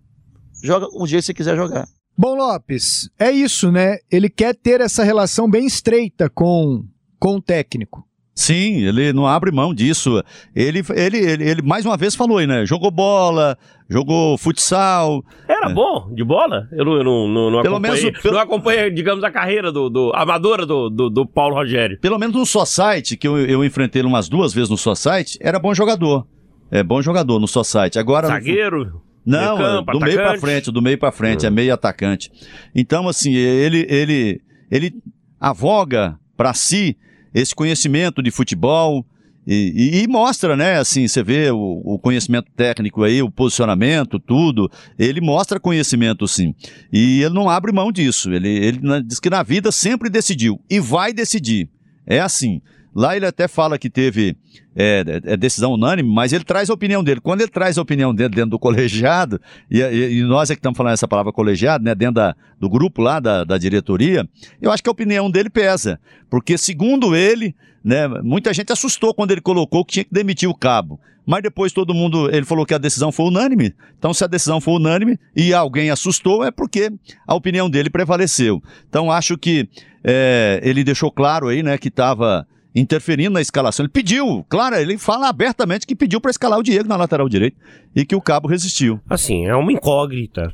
joga 0.63 0.87
um 0.95 1.07
jeito 1.07 1.23
que 1.23 1.27
você 1.27 1.35
quiser 1.35 1.57
jogar. 1.57 1.89
Bom, 2.17 2.37
Lopes, 2.37 3.11
é 3.19 3.31
isso, 3.31 3.73
né? 3.73 3.97
Ele 4.11 4.29
quer 4.29 4.55
ter 4.55 4.81
essa 4.81 5.03
relação 5.03 5.51
bem 5.51 5.67
estreita 5.67 6.31
com, 6.31 6.85
com 7.19 7.37
o 7.37 7.43
técnico. 7.43 8.07
Sim, 8.37 8.83
ele 8.85 9.13
não 9.13 9.27
abre 9.29 9.53
mão 9.53 9.73
disso. 9.73 10.21
Ele, 10.57 10.83
ele, 10.97 11.19
ele, 11.19 11.45
ele 11.51 11.63
mais 11.63 11.85
uma 11.87 11.97
vez 11.97 12.17
falou 12.17 12.39
aí, 12.39 12.47
né? 12.49 12.67
Jogou 12.67 12.91
bola, 12.91 13.57
jogou 13.89 14.37
futsal. 14.37 15.25
Era 15.49 15.69
bom 15.69 16.13
de 16.13 16.25
bola? 16.25 16.69
Eu 16.73 16.85
não, 16.85 16.93
eu 16.97 17.05
não, 17.05 17.29
não, 17.29 17.51
não 17.53 17.63
Pelo 17.63 17.77
acompanhei, 17.77 18.05
menos- 18.07 18.21
pelo- 18.23 18.35
não 18.35 18.41
acompanhei, 18.41 18.91
digamos, 18.91 19.23
a 19.23 19.31
carreira 19.31 19.71
do, 19.71 19.89
do 19.89 20.11
amadora 20.17 20.67
do, 20.67 20.91
do, 20.91 21.09
do 21.11 21.25
Paulo 21.27 21.55
Rogério. 21.55 21.99
Pelo 22.01 22.19
menos 22.19 22.35
no 22.35 22.45
só 22.45 22.65
site, 22.65 23.17
que 23.17 23.27
eu, 23.29 23.39
eu 23.39 23.65
enfrentei 23.65 24.03
umas 24.03 24.29
duas 24.29 24.53
vezes 24.53 24.69
no 24.71 24.77
só 24.77 24.97
site, 24.97 25.39
era 25.41 25.61
bom 25.61 25.73
jogador. 25.73 26.27
É 26.73 26.83
bom 26.83 27.01
jogador 27.01 27.39
no 27.39 27.47
só 27.47 27.63
site. 27.63 28.01
Agora. 28.01 28.27
Zagueiro, 28.27 29.01
Não, 29.25 29.57
meio 29.57 29.69
campo, 29.69 29.93
do 29.93 30.01
meio 30.01 30.15
pra 30.17 30.25
atacante. 30.25 30.41
frente, 30.41 30.71
do 30.73 30.83
meio 30.83 30.99
pra 30.99 31.13
frente, 31.13 31.47
é 31.47 31.51
meio 31.51 31.73
atacante. 31.75 32.31
Então, 32.75 33.09
assim, 33.09 33.35
ele, 33.35 33.87
ele, 33.89 34.41
ele 34.71 34.95
avoga 35.41 36.19
pra 36.37 36.53
si 36.55 36.97
esse 37.33 37.55
conhecimento 37.55 38.23
de 38.23 38.31
futebol 38.31 39.05
e, 39.47 39.73
e- 40.01 40.03
e 40.03 40.07
mostra, 40.09 40.57
né, 40.57 40.79
assim, 40.79 41.07
você 41.07 41.23
vê 41.23 41.51
o, 41.51 41.83
o 41.85 41.99
conhecimento 41.99 42.51
técnico 42.57 43.03
aí, 43.03 43.21
o 43.23 43.31
posicionamento, 43.31 44.19
tudo, 44.19 44.71
ele 44.99 45.21
mostra 45.21 45.61
conhecimento, 45.61 46.27
sim. 46.27 46.55
E 46.93 47.23
ele 47.23 47.35
não 47.35 47.51
abre 47.51 47.71
mão 47.73 47.93
disso, 47.93 48.33
ele, 48.33 48.49
ele 48.49 48.81
na- 48.83 49.01
diz 49.01 49.21
que 49.21 49.29
na 49.29 49.43
vida 49.43 49.71
sempre 49.71 50.09
decidiu 50.09 50.59
e 50.71 50.81
vai 50.81 51.13
decidir. 51.13 51.69
É 52.07 52.21
assim. 52.21 52.61
Lá 52.95 53.17
ele 53.17 53.27
até 53.27 53.49
fala 53.49 53.79
que 53.79 53.91
teve 53.91 54.37
é, 54.77 55.05
é 55.25 55.37
decisão 55.37 55.73
unânime, 55.73 56.09
mas 56.13 56.33
ele 56.33 56.45
traz 56.45 56.71
a 56.71 56.75
opinião 56.75 57.03
dele. 57.03 57.21
Quando 57.21 57.41
ele 57.41 57.51
traz 57.51 57.77
a 57.77 57.83
opinião 57.83 58.15
dele 58.15 58.31
dentro 58.35 58.51
do 58.51 58.59
colegiado, 58.61 59.41
e, 59.71 59.81
e- 59.81 60.23
nós 60.23 60.51
é 60.51 60.55
que 60.55 60.59
estamos 60.61 60.77
falando 60.77 60.93
essa 60.95 61.09
palavra 61.09 61.33
colegiado, 61.33 61.83
né, 61.85 61.95
dentro 61.95 62.15
da- 62.15 62.37
do 62.61 62.69
grupo 62.69 63.03
lá 63.03 63.19
da, 63.21 63.45
da 63.45 63.59
diretoria, 63.59 64.29
eu 64.61 64.71
acho 64.71 64.83
que 64.83 64.89
a 64.89 64.93
opinião 64.93 65.31
dele 65.31 65.51
pesa. 65.51 65.99
Porque, 66.31 66.57
segundo 66.57 67.15
ele, 67.17 67.55
né, 67.85 68.07
muita 68.09 68.55
gente 68.55 68.73
assustou 68.73 69.13
quando 69.15 69.31
ele 69.33 69.41
colocou 69.41 69.85
que 69.85 69.93
tinha 69.95 70.05
que 70.05 70.13
demitir 70.15 70.49
o 70.49 70.55
cabo. 70.55 71.01
Mas 71.27 71.43
depois 71.43 71.73
todo 71.73 71.95
mundo, 71.95 72.29
ele 72.35 72.45
falou 72.45 72.67
que 72.67 72.75
a 72.75 72.79
decisão 72.79 73.11
foi 73.11 73.27
unânime. 73.27 73.75
Então, 73.99 74.13
se 74.13 74.23
a 74.23 74.27
decisão 74.27 74.61
foi 74.61 74.75
unânime 74.75 75.19
e 75.35 75.55
alguém 75.55 75.89
assustou, 75.91 76.45
é 76.45 76.51
porque 76.51 76.91
a 77.27 77.35
opinião 77.35 77.69
dele 77.71 77.89
prevaleceu. 77.89 78.63
Então, 78.89 79.11
acho 79.11 79.39
que 79.39 79.67
é, 80.05 80.61
ele 80.63 80.85
deixou 80.85 81.11
claro 81.11 81.49
aí, 81.49 81.63
né, 81.63 81.79
que 81.79 81.89
estava 81.89 82.47
interferindo 82.75 83.31
na 83.31 83.41
escalação. 83.41 83.85
Ele 83.85 83.93
pediu, 83.93 84.45
claro, 84.49 84.77
ele 84.77 84.99
fala 84.99 85.29
abertamente 85.29 85.87
que 85.87 85.95
pediu 85.95 86.21
para 86.21 86.31
escalar 86.31 86.59
o 86.59 86.63
Diego 86.63 86.89
na 86.89 86.97
lateral 86.97 87.29
direita 87.29 87.57
e 87.95 88.05
que 88.05 88.17
o 88.17 88.21
cabo 88.21 88.49
resistiu. 88.49 89.01
Assim, 89.09 89.47
é 89.47 89.55
uma 89.55 89.73
incógnita. 89.73 90.53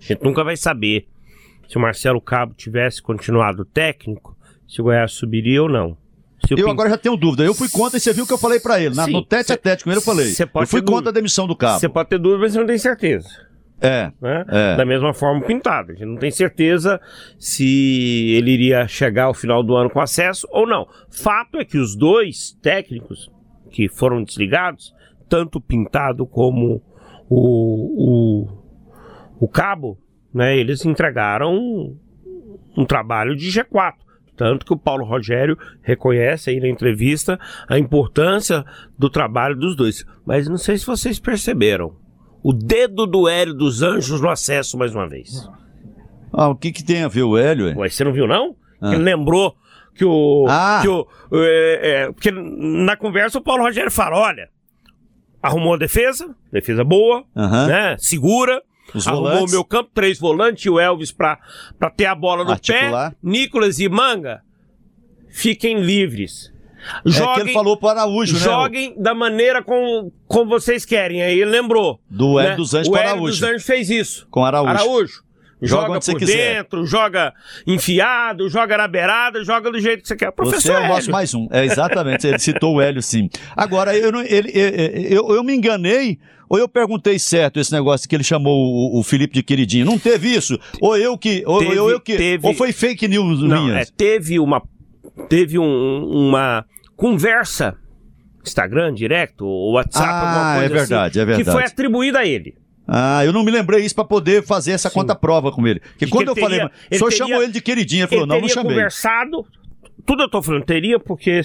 A 0.00 0.04
gente 0.04 0.22
nunca 0.24 0.42
vai 0.42 0.56
saber 0.56 1.06
se 1.68 1.76
o 1.76 1.80
Marcelo 1.80 2.20
Cabo 2.20 2.54
tivesse 2.54 3.02
continuado 3.02 3.64
técnico, 3.64 4.36
se 4.66 4.80
o 4.80 4.84
Goiás 4.84 5.12
subiria 5.12 5.62
ou 5.62 5.68
não. 5.68 5.96
Eu 6.50 6.56
Pin- 6.56 6.70
agora 6.70 6.88
já 6.88 6.96
tenho 6.96 7.16
dúvida. 7.18 7.44
Eu 7.44 7.52
fui 7.52 7.68
contra 7.68 7.98
e 7.98 8.00
você 8.00 8.14
viu 8.14 8.24
o 8.24 8.26
que 8.26 8.32
eu 8.32 8.38
falei 8.38 8.58
para 8.58 8.80
ele. 8.80 8.94
Na- 8.94 9.04
Sim, 9.04 9.12
no 9.12 9.22
tete 9.22 9.48
cê- 9.48 9.52
a 9.52 9.56
tete 9.58 9.84
com 9.84 9.90
ele 9.90 9.98
eu 9.98 10.02
falei. 10.02 10.28
Eu 10.30 10.66
fui 10.66 10.80
contra 10.80 10.92
dúvida. 10.94 11.10
a 11.10 11.12
demissão 11.12 11.46
do 11.46 11.54
cabo. 11.54 11.78
Você 11.78 11.88
pode 11.88 12.08
ter 12.08 12.18
dúvida, 12.18 12.40
mas 12.40 12.52
você 12.54 12.58
não 12.60 12.66
tem 12.66 12.78
certeza. 12.78 13.28
É. 13.80 14.12
né? 14.20 14.44
É. 14.48 14.76
Da 14.76 14.84
mesma 14.84 15.14
forma 15.14 15.44
pintado. 15.44 15.92
A 15.92 15.94
gente 15.94 16.06
não 16.06 16.16
tem 16.16 16.30
certeza 16.30 17.00
se 17.38 18.34
ele 18.36 18.50
iria 18.50 18.86
chegar 18.86 19.24
ao 19.24 19.34
final 19.34 19.62
do 19.62 19.74
ano 19.74 19.90
com 19.90 20.00
acesso 20.00 20.46
ou 20.50 20.66
não. 20.66 20.86
Fato 21.10 21.58
é 21.58 21.64
que 21.64 21.78
os 21.78 21.96
dois 21.96 22.52
técnicos 22.62 23.30
que 23.70 23.88
foram 23.88 24.22
desligados, 24.22 24.94
tanto 25.28 25.58
o 25.58 25.60
Pintado 25.60 26.26
como 26.26 26.82
o, 27.28 28.48
o, 29.38 29.44
o 29.44 29.48
Cabo, 29.48 29.98
né, 30.34 30.56
eles 30.56 30.84
entregaram 30.84 31.54
um, 31.54 31.96
um 32.76 32.84
trabalho 32.84 33.34
de 33.34 33.48
G4. 33.48 33.94
Tanto 34.36 34.64
que 34.64 34.72
o 34.72 34.78
Paulo 34.78 35.04
Rogério 35.04 35.56
reconhece 35.82 36.48
aí 36.48 36.60
na 36.60 36.68
entrevista 36.68 37.38
a 37.68 37.78
importância 37.78 38.64
do 38.98 39.10
trabalho 39.10 39.54
dos 39.54 39.76
dois. 39.76 40.04
Mas 40.24 40.48
não 40.48 40.56
sei 40.56 40.78
se 40.78 40.86
vocês 40.86 41.18
perceberam. 41.18 41.94
O 42.42 42.52
dedo 42.52 43.06
do 43.06 43.28
Hélio 43.28 43.54
dos 43.54 43.82
Anjos 43.82 44.20
no 44.20 44.28
acesso 44.28 44.78
mais 44.78 44.94
uma 44.94 45.08
vez. 45.08 45.48
Ah, 46.32 46.48
o 46.48 46.54
que, 46.56 46.72
que 46.72 46.82
tem 46.82 47.02
a 47.02 47.08
ver 47.08 47.22
o 47.22 47.36
Hélio? 47.36 47.68
hein? 47.68 47.74
Ué, 47.76 47.88
você 47.88 48.04
não 48.04 48.12
viu, 48.12 48.26
não? 48.26 48.56
Ah. 48.80 48.94
Ele 48.94 49.02
lembrou 49.02 49.54
que 49.94 50.04
o. 50.04 50.46
Ah. 50.48 50.78
Que 50.82 50.88
o 50.88 51.06
é, 51.32 51.80
é, 52.04 52.12
porque 52.12 52.30
na 52.30 52.96
conversa 52.96 53.38
o 53.38 53.42
Paulo 53.42 53.64
Rogério 53.64 53.90
fala: 53.90 54.16
olha, 54.16 54.48
arrumou 55.42 55.74
a 55.74 55.78
defesa, 55.78 56.34
defesa 56.52 56.82
boa, 56.84 57.24
né? 57.34 57.96
Segura. 57.98 58.62
Os 58.92 59.06
arrumou 59.06 59.30
volantes. 59.30 59.52
o 59.52 59.54
meu 59.56 59.64
campo, 59.64 59.90
três 59.94 60.18
volantes, 60.18 60.64
e 60.64 60.70
o 60.70 60.80
Elvis 60.80 61.12
pra, 61.12 61.38
pra 61.78 61.90
ter 61.90 62.06
a 62.06 62.14
bola 62.14 62.42
no 62.42 62.50
Articular. 62.50 63.10
pé. 63.12 63.16
Nicolas 63.22 63.78
e 63.78 63.88
Manga, 63.88 64.40
fiquem 65.28 65.80
livres. 65.80 66.52
É 67.06 67.34
que 67.34 67.40
ele 67.40 67.52
falou 67.52 67.76
pro 67.76 67.88
Araújo, 67.88 68.34
né? 68.34 68.40
Joguem 68.40 68.94
da 69.00 69.14
maneira 69.14 69.62
como, 69.62 70.12
como 70.26 70.48
vocês 70.50 70.84
querem. 70.84 71.22
Aí 71.22 71.40
ele 71.40 71.50
lembrou. 71.50 72.00
Do 72.08 72.38
Hélio 72.38 72.50
né? 72.50 72.56
dos 72.56 72.74
Anjos 72.74 72.88
o 72.88 72.90
pro 72.92 73.00
Hélio 73.00 73.12
Araújo. 73.12 73.32
dos 73.32 73.42
Anjos 73.42 73.62
fez 73.64 73.90
isso. 73.90 74.26
Com 74.30 74.44
Araújo. 74.44 74.70
Araújo. 74.70 75.30
Joga 75.62 75.82
Joga 75.82 75.92
onde 75.96 76.04
você 76.06 76.12
por 76.12 76.18
quiser. 76.20 76.54
dentro, 76.56 76.86
joga 76.86 77.34
enfiado, 77.66 78.48
joga 78.48 78.78
na 78.78 78.88
beirada, 78.88 79.44
joga 79.44 79.70
do 79.70 79.78
jeito 79.78 80.00
que 80.02 80.08
você 80.08 80.16
quer. 80.16 80.30
Professor 80.32 80.60
Você 80.62 80.72
é 80.72 80.78
o 80.78 80.88
nosso 80.88 81.00
Hélio. 81.02 81.12
mais 81.12 81.34
um. 81.34 81.48
É, 81.50 81.64
exatamente. 81.66 82.26
Ele 82.26 82.38
citou 82.38 82.76
o 82.76 82.80
Hélio, 82.80 83.02
sim. 83.02 83.28
Agora, 83.54 83.94
eu, 83.96 84.10
não- 84.10 84.22
ele, 84.22 84.50
eu, 84.54 85.28
eu, 85.28 85.34
eu 85.36 85.44
me 85.44 85.54
enganei 85.54 86.18
ou 86.48 86.58
eu 86.58 86.66
perguntei 86.66 87.18
certo 87.18 87.60
esse 87.60 87.72
negócio 87.72 88.08
que 88.08 88.14
ele 88.16 88.24
chamou 88.24 88.54
o, 88.96 88.98
o 89.00 89.02
Felipe 89.02 89.34
de 89.34 89.42
queridinho? 89.42 89.84
Não 89.84 89.98
teve 89.98 90.34
isso? 90.34 90.58
Ou 90.80 90.96
eu 90.96 91.18
que. 91.18 91.42
Ou, 91.46 91.58
Teve- 91.58 91.78
ou 91.78 91.90
eu 91.90 92.00
que. 92.00 92.16
teve- 92.16 92.46
Ou 92.46 92.54
foi 92.54 92.72
fake 92.72 93.06
news 93.06 93.42
Não, 93.42 93.64
minhas? 93.66 93.88
é, 93.88 93.92
teve 93.94 94.38
uma 94.40 94.62
teve 95.28 95.58
um- 95.58 96.04
uma 96.28 96.64
conversa 96.96 97.76
Instagram, 98.44 98.94
direto, 98.94 99.44
ou 99.46 99.72
WhatsApp, 99.74 100.06
Ah, 100.08 100.20
alguma 100.20 100.54
coisa 100.60 100.74
é 100.74 100.78
verdade, 100.78 101.10
assim, 101.10 101.20
é 101.20 101.24
verdade. 101.26 101.44
que 101.44 101.50
foi 101.52 101.64
atribuída 101.64 102.18
a 102.20 102.26
ele. 102.26 102.54
Ah, 102.88 103.24
eu 103.24 103.32
não 103.32 103.44
me 103.44 103.50
lembrei 103.50 103.84
isso 103.84 103.94
pra 103.94 104.04
poder 104.04 104.42
fazer 104.42 104.72
essa 104.72 104.90
conta 104.90 105.14
prova 105.14 105.52
com 105.52 105.66
ele. 105.66 105.78
Porque 105.80 106.06
De 106.06 106.10
quando 106.10 106.24
que 106.24 106.30
eu 106.30 106.34
ele 106.34 106.40
falei, 106.40 106.58
teria- 106.58 106.72
o 106.74 106.78
ele 106.90 106.98
senhor 106.98 107.10
teria- 107.10 107.26
chamou 107.26 107.42
ele 107.42 107.52
de 107.52 107.60
queridinho, 107.60 108.00
ele 108.02 108.08
falou, 108.08 108.24
ele 108.24 108.28
não, 108.28 108.34
não 108.36 108.40
teria 108.48 108.54
chamei. 108.54 108.70
conversado, 108.72 109.46
tudo 110.06 110.22
eu 110.24 110.28
tô 110.30 110.42
falando 110.42 110.64
teria, 110.64 110.98
porque 110.98 111.40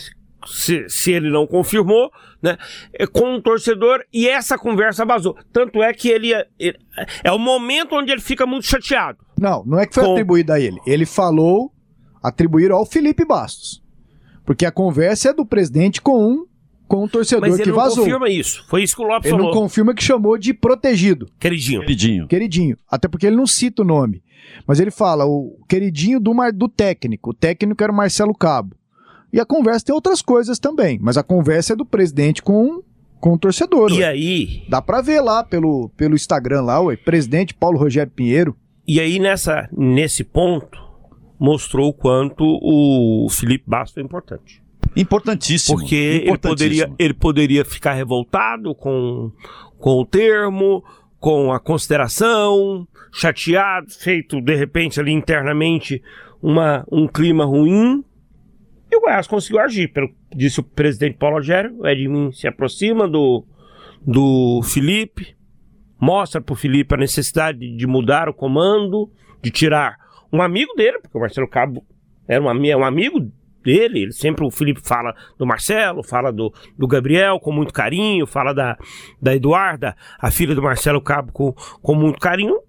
se, 0.47 0.85
se 0.89 1.11
ele 1.11 1.29
não 1.29 1.45
confirmou, 1.45 2.09
né, 2.41 2.57
é 2.93 3.05
com 3.05 3.35
um 3.35 3.41
torcedor, 3.41 4.03
e 4.13 4.27
essa 4.27 4.57
conversa 4.57 5.05
vazou. 5.05 5.35
Tanto 5.51 5.83
é 5.83 5.93
que 5.93 6.07
ele, 6.09 6.31
ele- 6.57 6.77
é 7.23 7.31
o 7.31 7.37
momento 7.37 7.93
onde 7.95 8.11
ele 8.11 8.21
fica 8.21 8.45
muito 8.47 8.65
chateado. 8.65 9.19
Não, 9.39 9.63
não 9.65 9.79
é 9.79 9.85
que 9.85 9.93
foi 9.93 10.03
Com- 10.03 10.11
atribuído 10.13 10.53
a 10.53 10.59
ele. 10.59 10.77
Ele 10.87 11.05
falou, 11.05 11.71
atribuíram 12.27 12.75
ao 12.77 12.85
Felipe 12.85 13.25
Bastos. 13.25 13.83
Porque 14.45 14.65
a 14.65 14.71
conversa 14.71 15.29
é 15.29 15.33
do 15.33 15.45
presidente 15.45 16.01
com 16.01 16.23
um, 16.27 16.45
com 16.87 17.03
um 17.03 17.07
torcedor 17.07 17.47
Mas 17.49 17.55
que 17.55 17.63
ele 17.63 17.71
não 17.71 17.77
vazou. 17.77 18.03
confirma 18.03 18.29
isso. 18.29 18.63
Foi 18.67 18.83
isso 18.83 18.95
que 18.95 19.01
o 19.01 19.07
Lopes 19.07 19.25
Ele 19.31 19.37
não 19.37 19.45
falou. 19.45 19.61
confirma 19.61 19.93
que 19.95 20.03
chamou 20.03 20.37
de 20.37 20.53
protegido, 20.53 21.27
Queridinho. 21.39 21.81
Queridinho. 21.81 22.27
queridinho. 22.27 22.77
Até 22.89 23.07
porque 23.07 23.25
ele 23.25 23.35
não 23.35 23.47
cita 23.47 23.81
o 23.81 23.85
nome. 23.85 24.21
Mas 24.67 24.79
ele 24.79 24.91
fala 24.91 25.25
o 25.25 25.57
queridinho 25.67 26.19
do, 26.19 26.33
mar, 26.33 26.51
do 26.53 26.67
técnico. 26.67 27.31
O 27.31 27.33
técnico 27.33 27.83
era 27.83 27.91
o 27.91 27.95
Marcelo 27.95 28.33
Cabo. 28.35 28.75
E 29.33 29.39
a 29.39 29.45
conversa 29.45 29.85
tem 29.87 29.95
outras 29.95 30.21
coisas 30.21 30.59
também. 30.59 30.99
Mas 31.01 31.17
a 31.17 31.23
conversa 31.23 31.73
é 31.73 31.75
do 31.75 31.85
presidente 31.85 32.41
com, 32.43 32.81
com 33.19 33.33
o 33.33 33.37
torcedor. 33.39 33.91
E 33.91 33.99
ué. 33.99 34.05
aí, 34.07 34.63
Dá 34.69 34.81
pra 34.81 35.01
ver 35.01 35.19
lá 35.21 35.43
pelo, 35.43 35.89
pelo 35.97 36.13
Instagram 36.15 36.61
lá, 36.61 36.79
ué. 36.81 36.95
Presidente 36.95 37.53
Paulo 37.53 37.77
Rogério 37.79 38.11
Pinheiro. 38.15 38.55
E 38.87 38.99
aí, 38.99 39.17
nessa, 39.19 39.67
nesse 39.75 40.23
ponto, 40.23 40.77
mostrou 41.39 41.89
o 41.89 41.93
quanto 41.93 42.43
o 42.61 43.27
Felipe 43.29 43.65
Bastos 43.67 43.97
é 43.97 44.01
importante. 44.01 44.63
Importantíssimo. 44.95 45.77
Porque 45.77 45.95
ele 45.95 46.29
importantíssimo. 46.29 46.49
poderia, 46.49 46.95
ele 46.97 47.13
poderia 47.13 47.65
ficar 47.65 47.93
revoltado 47.93 48.73
com, 48.73 49.31
com 49.77 50.01
o 50.01 50.05
termo, 50.05 50.83
com 51.19 51.51
a 51.51 51.59
consideração, 51.59 52.87
chateado, 53.11 53.91
feito 53.91 54.41
de 54.41 54.55
repente 54.55 54.99
ali 54.99 55.11
internamente 55.11 56.01
uma, 56.41 56.85
um 56.91 57.07
clima 57.07 57.45
ruim. 57.45 58.03
E 58.91 58.95
o 58.95 59.01
Goiás 59.01 59.27
conseguiu 59.27 59.59
agir. 59.59 59.91
Pelo, 59.91 60.09
disse 60.33 60.59
o 60.59 60.63
presidente 60.63 61.17
Paulo 61.17 61.37
Rogério, 61.37 61.75
o 61.79 61.87
Edmin 61.87 62.31
se 62.31 62.47
aproxima 62.47 63.07
do, 63.07 63.43
do 64.05 64.61
Felipe, 64.63 65.35
mostra 65.99 66.39
pro 66.39 66.55
Felipe 66.55 66.93
a 66.93 66.97
necessidade 66.97 67.75
de 67.75 67.87
mudar 67.87 68.29
o 68.29 68.33
comando, 68.33 69.09
de 69.41 69.49
tirar 69.49 69.97
um 70.35 70.41
amigo 70.41 70.73
dele, 70.75 70.99
porque 70.99 71.17
o 71.17 71.21
Marcelo 71.21 71.47
Cabo 71.47 71.85
era 72.27 72.43
um, 72.43 72.49
ami- 72.49 72.75
um 72.75 72.83
amigo 72.83 73.19
dele, 73.63 74.03
ele 74.03 74.11
sempre, 74.11 74.45
o 74.45 74.51
Felipe 74.51 74.79
fala 74.83 75.15
do 75.39 75.45
Marcelo, 75.45 76.03
fala 76.03 76.31
do, 76.31 76.53
do 76.77 76.87
Gabriel 76.87 77.39
com 77.39 77.51
muito 77.51 77.73
carinho, 77.73 78.27
fala 78.27 78.53
da, 78.53 78.77
da 79.21 79.35
Eduarda, 79.35 79.95
a 80.19 80.29
filha 80.29 80.53
do 80.53 80.61
Marcelo 80.61 81.01
Cabo 81.01 81.31
com, 81.31 81.51
com 81.81 81.95
muito 81.95 82.19
carinho, 82.19 82.59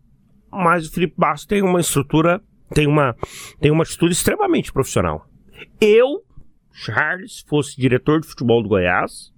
mas 0.50 0.86
o 0.86 0.92
Felipe 0.92 1.14
Bastos 1.18 1.46
tem 1.46 1.62
uma 1.62 1.80
estrutura, 1.80 2.40
tem 2.72 2.86
uma, 2.86 3.14
tem 3.60 3.70
uma 3.70 3.82
atitude 3.82 4.12
extremamente 4.12 4.72
profissional. 4.72 5.26
Eu, 5.80 6.22
Charles, 6.72 7.44
fosse 7.46 7.78
diretor 7.78 8.20
de 8.20 8.26
futebol 8.26 8.62
do 8.62 8.68
Goiás, 8.68 9.32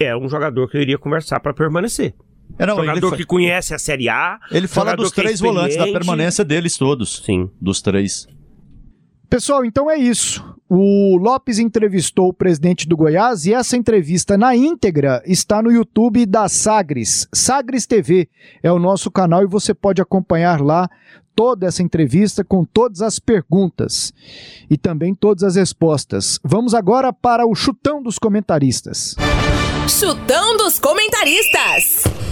era 0.00 0.18
um 0.18 0.28
jogador 0.28 0.68
que 0.68 0.76
eu 0.76 0.82
iria 0.82 0.98
conversar 0.98 1.40
para 1.40 1.54
permanecer. 1.54 2.14
É, 2.58 2.66
não, 2.66 2.76
jogador 2.76 3.16
que 3.16 3.24
conhece 3.24 3.74
a 3.74 3.78
Série 3.78 4.08
A. 4.08 4.38
ele 4.50 4.66
fala 4.68 4.96
dos 4.96 5.12
é 5.12 5.14
três 5.14 5.40
volantes, 5.40 5.76
da 5.76 5.86
permanência 5.86 6.44
deles 6.44 6.76
todos. 6.76 7.22
Sim. 7.24 7.50
Dos 7.60 7.80
três. 7.82 8.26
Pessoal, 9.28 9.64
então 9.64 9.90
é 9.90 9.96
isso. 9.96 10.42
O 10.70 11.16
Lopes 11.18 11.58
entrevistou 11.58 12.28
o 12.28 12.32
presidente 12.32 12.88
do 12.88 12.96
Goiás 12.96 13.44
e 13.44 13.52
essa 13.52 13.76
entrevista 13.76 14.38
na 14.38 14.56
íntegra 14.56 15.22
está 15.26 15.62
no 15.62 15.70
YouTube 15.70 16.24
da 16.24 16.48
Sagres. 16.48 17.28
Sagres 17.32 17.86
TV 17.86 18.28
é 18.62 18.72
o 18.72 18.78
nosso 18.78 19.10
canal 19.10 19.42
e 19.42 19.46
você 19.46 19.74
pode 19.74 20.00
acompanhar 20.00 20.60
lá 20.62 20.88
toda 21.34 21.66
essa 21.66 21.82
entrevista 21.82 22.42
com 22.42 22.64
todas 22.64 23.00
as 23.00 23.18
perguntas 23.18 24.12
e 24.68 24.76
também 24.76 25.14
todas 25.14 25.44
as 25.44 25.56
respostas. 25.56 26.40
Vamos 26.42 26.74
agora 26.74 27.12
para 27.12 27.46
o 27.46 27.54
chutão 27.54 28.02
dos 28.02 28.18
comentaristas. 28.18 29.14
Chutão 29.88 30.56
dos 30.56 30.78
comentaristas. 30.78 32.27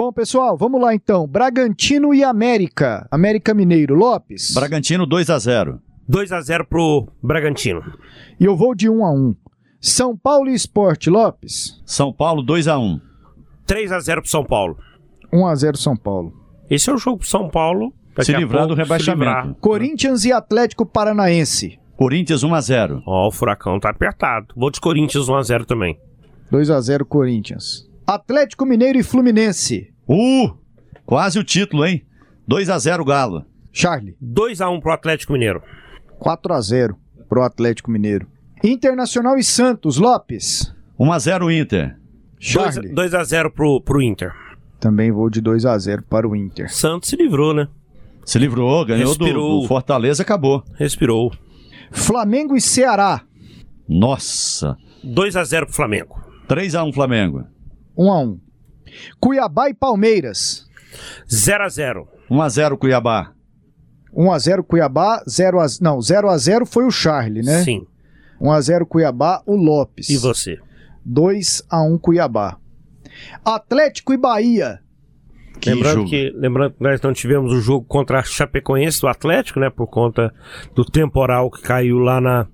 Bom, 0.00 0.10
pessoal, 0.10 0.56
vamos 0.56 0.80
lá 0.80 0.94
então. 0.94 1.26
Bragantino 1.26 2.14
e 2.14 2.24
América. 2.24 3.06
América 3.10 3.52
Mineiro. 3.52 3.94
Lopes. 3.94 4.54
Bragantino 4.54 5.04
2 5.04 5.28
a 5.28 5.38
0 5.38 5.78
2 6.08 6.32
a 6.32 6.40
0 6.40 6.64
pro 6.64 7.06
Bragantino. 7.22 7.82
E 8.40 8.46
eu 8.46 8.56
vou 8.56 8.74
de 8.74 8.88
1 8.88 9.04
a 9.04 9.12
1. 9.12 9.36
São 9.78 10.16
Paulo 10.16 10.48
e 10.48 10.54
Esporte. 10.54 11.10
Lopes. 11.10 11.82
São 11.84 12.14
Paulo 12.14 12.40
2 12.40 12.66
a 12.66 12.78
1 12.78 12.98
3 13.66 13.92
a 13.92 14.00
0 14.00 14.22
pro 14.22 14.30
São 14.30 14.42
Paulo. 14.42 14.78
1 15.30 15.46
a 15.46 15.54
0 15.54 15.76
São 15.76 15.94
Paulo. 15.94 16.32
Esse 16.70 16.88
é 16.88 16.94
o 16.94 16.96
jogo 16.96 17.18
pro 17.18 17.28
São 17.28 17.50
Paulo. 17.50 17.92
Se 18.22 18.32
livrar 18.32 18.62
pouco, 18.62 18.74
do 18.74 18.82
rebaixamento. 18.82 19.30
livrar. 19.30 19.54
Corinthians 19.60 20.24
e 20.24 20.32
Atlético 20.32 20.86
Paranaense. 20.86 21.78
Corinthians 21.94 22.42
1 22.42 22.54
a 22.54 22.60
0 22.62 23.02
Ó, 23.06 23.28
o 23.28 23.30
furacão 23.30 23.78
tá 23.78 23.90
apertado. 23.90 24.46
Vou 24.56 24.70
de 24.70 24.80
Corinthians 24.80 25.28
1 25.28 25.34
a 25.34 25.42
0 25.42 25.66
também. 25.66 26.00
2 26.50 26.70
a 26.70 26.80
0 26.80 27.04
Corinthians. 27.04 27.86
Atlético 28.06 28.66
Mineiro 28.66 28.98
e 28.98 29.04
Fluminense. 29.04 29.89
Uh! 30.10 30.50
Quase 31.06 31.38
o 31.38 31.44
título, 31.44 31.86
hein? 31.86 32.04
2 32.48 32.68
a 32.68 32.78
0 32.78 33.04
Galo. 33.04 33.46
Charlie. 33.72 34.16
2 34.20 34.60
a 34.60 34.68
1 34.68 34.80
pro 34.80 34.92
Atlético 34.92 35.32
Mineiro. 35.32 35.62
4 36.18 36.52
a 36.52 36.60
0 36.60 36.96
pro 37.28 37.42
Atlético 37.42 37.92
Mineiro. 37.92 38.26
Internacional 38.64 39.38
e 39.38 39.44
Santos. 39.44 39.98
Lopes. 39.98 40.74
1 40.98 41.12
a 41.12 41.18
0 41.20 41.50
Inter. 41.52 41.96
Charlie. 42.40 42.92
2 42.92 43.14
a 43.14 43.22
0 43.22 43.52
pro, 43.52 43.80
pro 43.80 44.02
Inter. 44.02 44.32
Também 44.80 45.12
vou 45.12 45.30
de 45.30 45.40
2 45.40 45.64
a 45.64 45.78
0 45.78 46.02
para 46.02 46.26
o 46.26 46.34
Inter. 46.34 46.72
Santos 46.72 47.08
se 47.08 47.14
livrou, 47.14 47.54
né? 47.54 47.68
Se 48.24 48.36
livrou, 48.38 48.84
ganhou 48.84 49.14
do, 49.16 49.24
Respirou. 49.24 49.60
do 49.62 49.68
Fortaleza, 49.68 50.22
acabou. 50.24 50.64
Respirou. 50.74 51.32
Flamengo 51.92 52.56
e 52.56 52.60
Ceará. 52.60 53.22
Nossa. 53.88 54.76
2 55.04 55.36
a 55.36 55.44
0 55.44 55.66
pro 55.66 55.74
Flamengo. 55.74 56.20
3 56.48 56.74
a 56.74 56.82
1 56.82 56.92
Flamengo. 56.92 57.44
1 57.96 58.10
a 58.10 58.20
1. 58.20 58.40
Cuiabá 59.20 59.68
e 59.68 59.74
Palmeiras. 59.74 60.68
0 61.28 61.64
a 61.64 61.68
0 61.68 62.08
1 62.30 62.42
a 62.42 62.48
0 62.48 62.78
Cuiabá. 62.78 63.32
1 64.12 64.32
a 64.32 64.38
0 64.38 64.64
Cuiabá, 64.64 65.22
0 65.28 65.60
a 65.60 65.66
não, 65.80 66.00
0 66.00 66.28
a 66.28 66.36
0 66.36 66.66
foi 66.66 66.84
o 66.84 66.90
Charlie, 66.90 67.42
né? 67.42 67.62
Sim. 67.62 67.86
1 68.40 68.50
a 68.50 68.60
0 68.60 68.86
Cuiabá, 68.86 69.42
o 69.46 69.54
Lopes. 69.54 70.08
E 70.08 70.16
você? 70.16 70.58
2 71.04 71.62
a 71.68 71.82
1 71.82 71.98
Cuiabá. 71.98 72.58
Atlético 73.44 74.12
e 74.12 74.16
Bahia. 74.16 74.80
Que 75.58 75.70
lembrando, 75.74 75.94
jogo. 75.96 76.08
que, 76.10 76.32
lembrando 76.36 76.72
que 76.74 76.82
nós 76.82 77.00
não 77.02 77.12
tivemos 77.12 77.52
o 77.52 77.60
jogo 77.60 77.84
contra 77.86 78.20
a 78.20 78.22
Chapecoense 78.22 79.00
do 79.00 79.08
Atlético, 79.08 79.60
né? 79.60 79.68
Por 79.68 79.86
conta 79.88 80.32
do 80.74 80.84
temporal 80.84 81.50
que 81.50 81.60
caiu 81.62 81.98
lá 81.98 82.20
na 82.20 82.46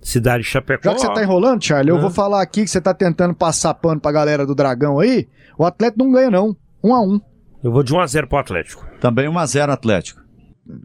cidade 0.00 0.44
de 0.44 0.48
Chapecó. 0.50 0.90
Já 0.90 0.94
que 0.94 1.00
você 1.00 1.12
tá 1.12 1.22
enrolando, 1.22 1.62
Charlie, 1.64 1.90
eu 1.90 2.00
vou 2.00 2.10
falar 2.10 2.40
aqui 2.42 2.62
que 2.62 2.70
você 2.70 2.80
tá 2.80 2.94
tentando 2.94 3.34
passar 3.34 3.74
pano 3.74 4.00
pra 4.00 4.12
galera 4.12 4.46
do 4.46 4.54
Dragão 4.54 4.98
aí. 5.00 5.26
O 5.58 5.64
Atlético 5.64 6.04
não 6.04 6.12
ganha, 6.12 6.30
não. 6.30 6.56
1 6.84 6.94
a 6.94 7.00
1 7.00 7.20
Eu 7.64 7.72
vou 7.72 7.82
de 7.82 7.92
1 7.94 8.00
a 8.00 8.06
0 8.06 8.26
pro 8.28 8.38
Atlético. 8.38 8.84
Também 9.00 9.28
1 9.28 9.38
a 9.38 9.46
0 9.46 9.72
Atlético. 9.72 10.20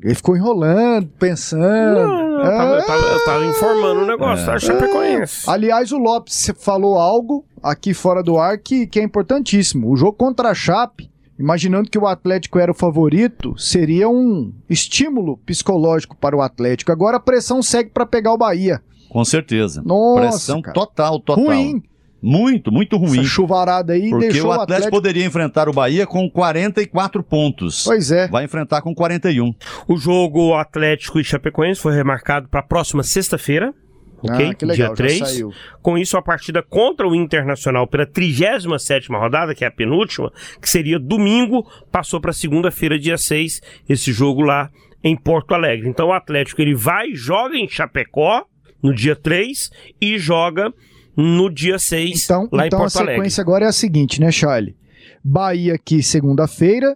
Ele 0.04 0.16
ficou 0.16 0.36
enrolando, 0.36 1.08
pensando. 1.20 1.64
Não, 1.64 2.40
eu, 2.40 2.52
tava, 2.58 2.74
É. 2.76 2.80
eu 2.80 2.86
tava- 2.88 3.08
eu 3.08 3.26
tava 3.26 3.46
informando 3.46 4.02
o 4.02 4.08
negócio 4.08 4.46
da 4.48 4.58
Chapecoense. 4.58 5.48
Aliás, 5.48 5.92
o 5.92 5.98
Lopes 6.00 6.52
falou 6.60 6.98
algo 6.98 7.46
aqui 7.62 7.94
fora 7.94 8.24
do 8.24 8.40
ar 8.40 8.58
que, 8.58 8.88
que 8.88 9.00
é 9.00 9.04
importantíssimo. 9.04 9.92
O 9.92 9.96
jogo 9.96 10.14
contra 10.14 10.50
a 10.50 10.54
Chape, 10.56 11.12
imaginando 11.40 11.90
que 11.90 11.98
o 11.98 12.08
Atlético 12.08 12.60
era 12.60 12.72
o 12.72 12.76
favorito, 12.76 13.58
seria 13.58 14.10
um 14.10 14.54
estímulo 14.70 15.38
psicológico 15.38 16.16
para 16.16 16.36
o 16.36 16.42
Atlético. 16.42 16.92
Agora 16.92 17.18
a 17.18 17.20
pressão 17.20 17.62
segue 17.62 17.90
para 17.90 18.06
pegar 18.06 18.34
o 18.34 18.38
Bahia. 18.38 18.82
Com 19.10 19.24
certeza. 19.24 19.82
Nossa, 19.86 20.22
Pressão 20.22 20.62
cara. 20.62 20.74
total, 20.74 21.20
total. 21.20 21.46
Ruim. 21.46 21.84
Muito, 22.22 22.72
muito 22.72 22.98
ruim. 22.98 23.20
Essa 23.20 23.30
chuvarada 23.30 23.94
aí 23.94 24.10
Porque 24.10 24.30
deixou 24.30 24.50
o 24.50 24.52
Atlético, 24.52 24.90
poderia 24.90 25.26
enfrentar 25.26 25.70
o 25.70 25.74
Bahia 25.74 26.06
com 26.08 26.30
44 26.30 27.24
pontos. 27.24 27.84
Pois 27.84 28.12
é. 28.12 28.28
Vai 28.28 28.44
enfrentar 28.44 28.82
com 28.82 28.94
41. 28.94 29.54
O 29.88 29.98
jogo 29.98 30.56
Atlético 30.56 31.20
e 31.20 31.24
Chapecoense 31.24 31.80
foi 31.80 31.94
remarcado 31.94 32.48
para 32.48 32.62
a 32.62 32.64
próxima 32.64 33.04
sexta-feira. 33.04 33.74
Ok? 34.22 34.32
Ah, 34.32 34.66
legal, 34.66 34.76
Dia 34.76 34.76
já 34.76 34.94
3. 34.94 35.20
saiu. 35.20 35.52
Com 35.82 35.98
isso, 35.98 36.18
a 36.18 36.22
partida 36.22 36.64
contra 36.64 37.08
o 37.08 37.16
Internacional 37.16 37.88
pela 37.88 38.06
37 38.06 39.10
rodada, 39.12 39.54
que 39.54 39.64
é 39.64 39.68
a 39.68 39.72
penúltima, 39.72 40.32
que 40.62 40.70
seria 40.70 41.00
domingo, 41.00 41.64
passou 41.92 42.20
para 42.20 42.34
segunda-feira, 42.34 42.98
dia 42.98 43.18
6, 43.18 43.62
esse 43.88 44.12
jogo 44.12 44.42
lá 44.42 44.70
em 45.04 45.16
Porto 45.16 45.54
Alegre. 45.54 45.88
Então 45.88 46.08
o 46.08 46.14
Atlético 46.14 46.62
ele 46.62 46.74
vai, 46.76 47.14
joga 47.14 47.56
em 47.56 47.68
Chapecó 47.68 48.44
no 48.82 48.94
dia 48.94 49.16
3 49.16 49.70
e 50.02 50.18
joga 50.18 50.74
no 51.16 51.50
dia 51.50 51.80
6 51.80 52.24
Então, 52.26 52.50
lá 52.52 52.68
então 52.68 52.80
em 52.80 52.82
a 52.82 52.86
Porto 52.86 52.98
Alegre. 52.98 53.16
sequência 53.16 53.42
agora 53.42 53.66
é 53.66 53.68
a 53.68 53.72
seguinte, 53.72 54.20
né, 54.20 54.32
Charlie? 54.32 54.76
Bahia 55.24 55.76
aqui 55.76 56.02
segunda-feira, 56.04 56.96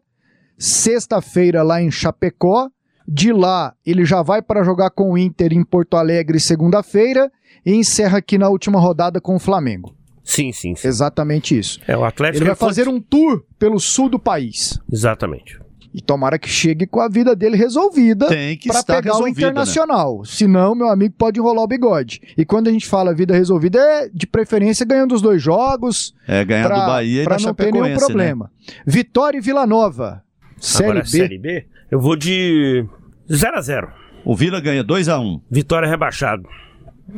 sexta-feira 0.58 1.64
lá 1.64 1.82
em 1.82 1.92
Chapecó, 1.92 2.70
de 3.08 3.32
lá 3.34 3.74
ele 3.86 4.06
já 4.06 4.22
vai 4.22 4.42
para 4.42 4.64
jogar 4.64 4.90
com 4.92 5.12
o 5.12 5.18
Inter 5.18 5.54
em 5.54 5.64
Porto 5.64 5.96
Alegre 5.98 6.40
segunda-feira 6.40 7.32
e 7.66 7.74
encerra 7.74 8.18
aqui 8.20 8.38
na 8.38 8.50
última 8.50 8.80
rodada 8.80 9.20
com 9.22 9.36
o 9.36 9.40
Flamengo. 9.40 9.96
Sim, 10.24 10.52
sim, 10.52 10.76
sim. 10.76 10.88
Exatamente 10.88 11.58
isso. 11.58 11.80
É, 11.88 11.98
o 11.98 12.04
Atlético 12.06 12.38
Ele 12.44 12.46
vai 12.50 12.56
foi- 12.56 12.68
fazer 12.70 12.88
um 12.88 13.00
tour 13.02 13.44
pelo 13.60 13.80
sul 13.80 14.08
do 14.08 14.20
país. 14.20 14.80
Exatamente. 14.92 15.60
E 15.94 16.00
tomara 16.02 16.40
que 16.40 16.48
chegue 16.48 16.88
com 16.88 17.02
a 17.02 17.10
vida 17.10 17.36
dele 17.36 17.58
resolvida 17.58 18.28
Tem 18.30 18.56
que 18.56 18.70
para 18.70 18.82
pegar 18.82 19.18
o 19.18 19.24
né? 19.26 19.30
Internacional. 19.32 20.24
Senão, 20.24 20.74
meu 20.74 20.88
amigo 20.88 21.16
pode 21.18 21.38
enrolar 21.38 21.64
o 21.66 21.68
bigode. 21.68 22.22
E 22.38 22.46
quando 22.46 22.70
a 22.70 22.72
gente 22.72 22.88
fala 22.88 23.14
vida 23.14 23.34
resolvida, 23.36 23.78
é 23.78 24.08
de 24.10 24.26
preferência 24.26 24.86
ganhando 24.86 25.14
os 25.14 25.22
dois 25.22 25.42
jogos, 25.42 26.14
É 26.26 26.46
ganhar 26.46 26.68
pra, 26.68 26.80
do 26.80 26.86
Bahia 26.86 27.22
e 27.22 27.26
pra 27.26 27.36
da 27.36 27.44
não 27.44 27.54
ter 27.54 27.74
nenhum 27.74 27.84
né? 27.86 27.96
problema. 27.98 28.50
Vitória 28.88 29.38
e 29.38 29.42
Vila 29.42 29.68
Nova. 29.68 30.24
Série 30.58 30.86
Agora, 30.92 31.02
B. 31.02 31.08
Série 31.10 31.38
B, 31.38 31.66
eu 31.92 32.00
vou 32.00 32.16
de 32.16 32.86
0 33.32 33.58
a 33.58 33.62
0 33.62 33.92
O 34.24 34.36
Vila 34.36 34.62
ganha 34.62 34.84
2 34.84 35.10
a 35.10 35.20
1 35.20 35.42
Vitória 35.52 35.88
rebaixado. 35.88 36.48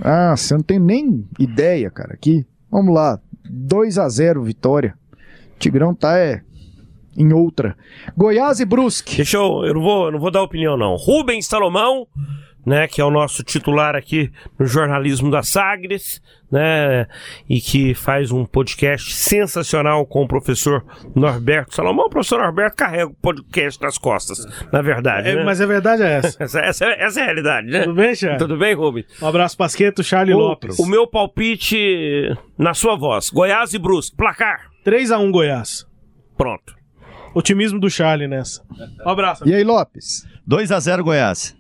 Ah, 0.01 0.35
você 0.35 0.55
não 0.55 0.63
tem 0.63 0.79
nem 0.79 1.27
ideia, 1.37 1.91
cara, 1.91 2.15
aqui. 2.15 2.45
Vamos 2.71 2.93
lá. 2.95 3.19
2 3.47 3.99
a 3.99 4.09
0 4.09 4.43
Vitória. 4.43 4.95
Tigrão 5.59 5.93
tá 5.93 6.17
é, 6.17 6.41
em 7.15 7.31
outra. 7.31 7.77
Goiás 8.17 8.59
e 8.59 8.65
Brusque. 8.65 9.17
Deixa 9.17 9.37
eu. 9.37 9.63
Eu 9.63 9.75
não 9.75 9.81
vou, 9.81 10.05
eu 10.07 10.11
não 10.11 10.19
vou 10.19 10.31
dar 10.31 10.41
opinião, 10.41 10.75
não. 10.75 10.95
Rubens 10.95 11.45
Salomão, 11.45 12.07
né? 12.65 12.87
Que 12.87 13.01
é 13.01 13.05
o 13.05 13.11
nosso 13.11 13.43
titular 13.43 13.95
aqui 13.95 14.31
no 14.59 14.65
jornalismo 14.65 15.29
da 15.29 15.43
Sagres, 15.43 16.21
né? 16.51 17.07
E 17.49 17.59
que 17.59 17.93
faz 17.93 18.31
um 18.31 18.45
podcast 18.45 19.13
sensacional 19.13 20.05
com 20.05 20.23
o 20.23 20.27
professor 20.27 20.85
Norberto 21.15 21.75
Salomão. 21.75 22.05
O 22.05 22.09
professor 22.09 22.39
Norberto 22.39 22.77
carrega 22.77 23.07
o 23.07 23.13
podcast 23.15 23.81
nas 23.81 23.97
costas, 23.97 24.45
na 24.71 24.81
verdade. 24.81 25.29
É, 25.29 25.35
né? 25.35 25.43
mas 25.43 25.59
a 25.59 25.65
verdade 25.65 26.03
é 26.03 26.13
essa. 26.17 26.37
essa, 26.43 26.59
essa, 26.59 26.85
essa 26.85 27.19
é 27.19 27.23
a 27.23 27.25
realidade, 27.25 27.67
né? 27.67 27.81
Tudo 27.83 27.95
bem, 27.95 28.15
Charlie? 28.15 28.39
Tudo 28.39 28.57
bem, 28.57 28.73
Rubens? 28.73 29.05
Um 29.21 29.27
abraço, 29.27 29.57
Pasqueto, 29.57 30.03
Charlie 30.03 30.33
O, 30.33 30.37
Lopes. 30.37 30.79
o 30.79 30.85
meu 30.85 31.07
palpite 31.07 32.35
na 32.57 32.73
sua 32.73 32.95
voz: 32.95 33.29
Goiás 33.29 33.73
e 33.73 33.79
Brusque. 33.79 34.15
Placar. 34.15 34.71
3x1 34.85 35.31
Goiás. 35.31 35.85
Pronto. 36.37 36.75
Otimismo 37.33 37.79
do 37.79 37.89
Charlie 37.89 38.27
nessa. 38.27 38.61
Um 39.05 39.09
abraço. 39.09 39.47
E 39.47 39.53
aí, 39.53 39.63
Lopes? 39.63 40.27
2 40.45 40.71
a 40.71 40.79
0 40.79 41.03
Goiás. 41.03 41.55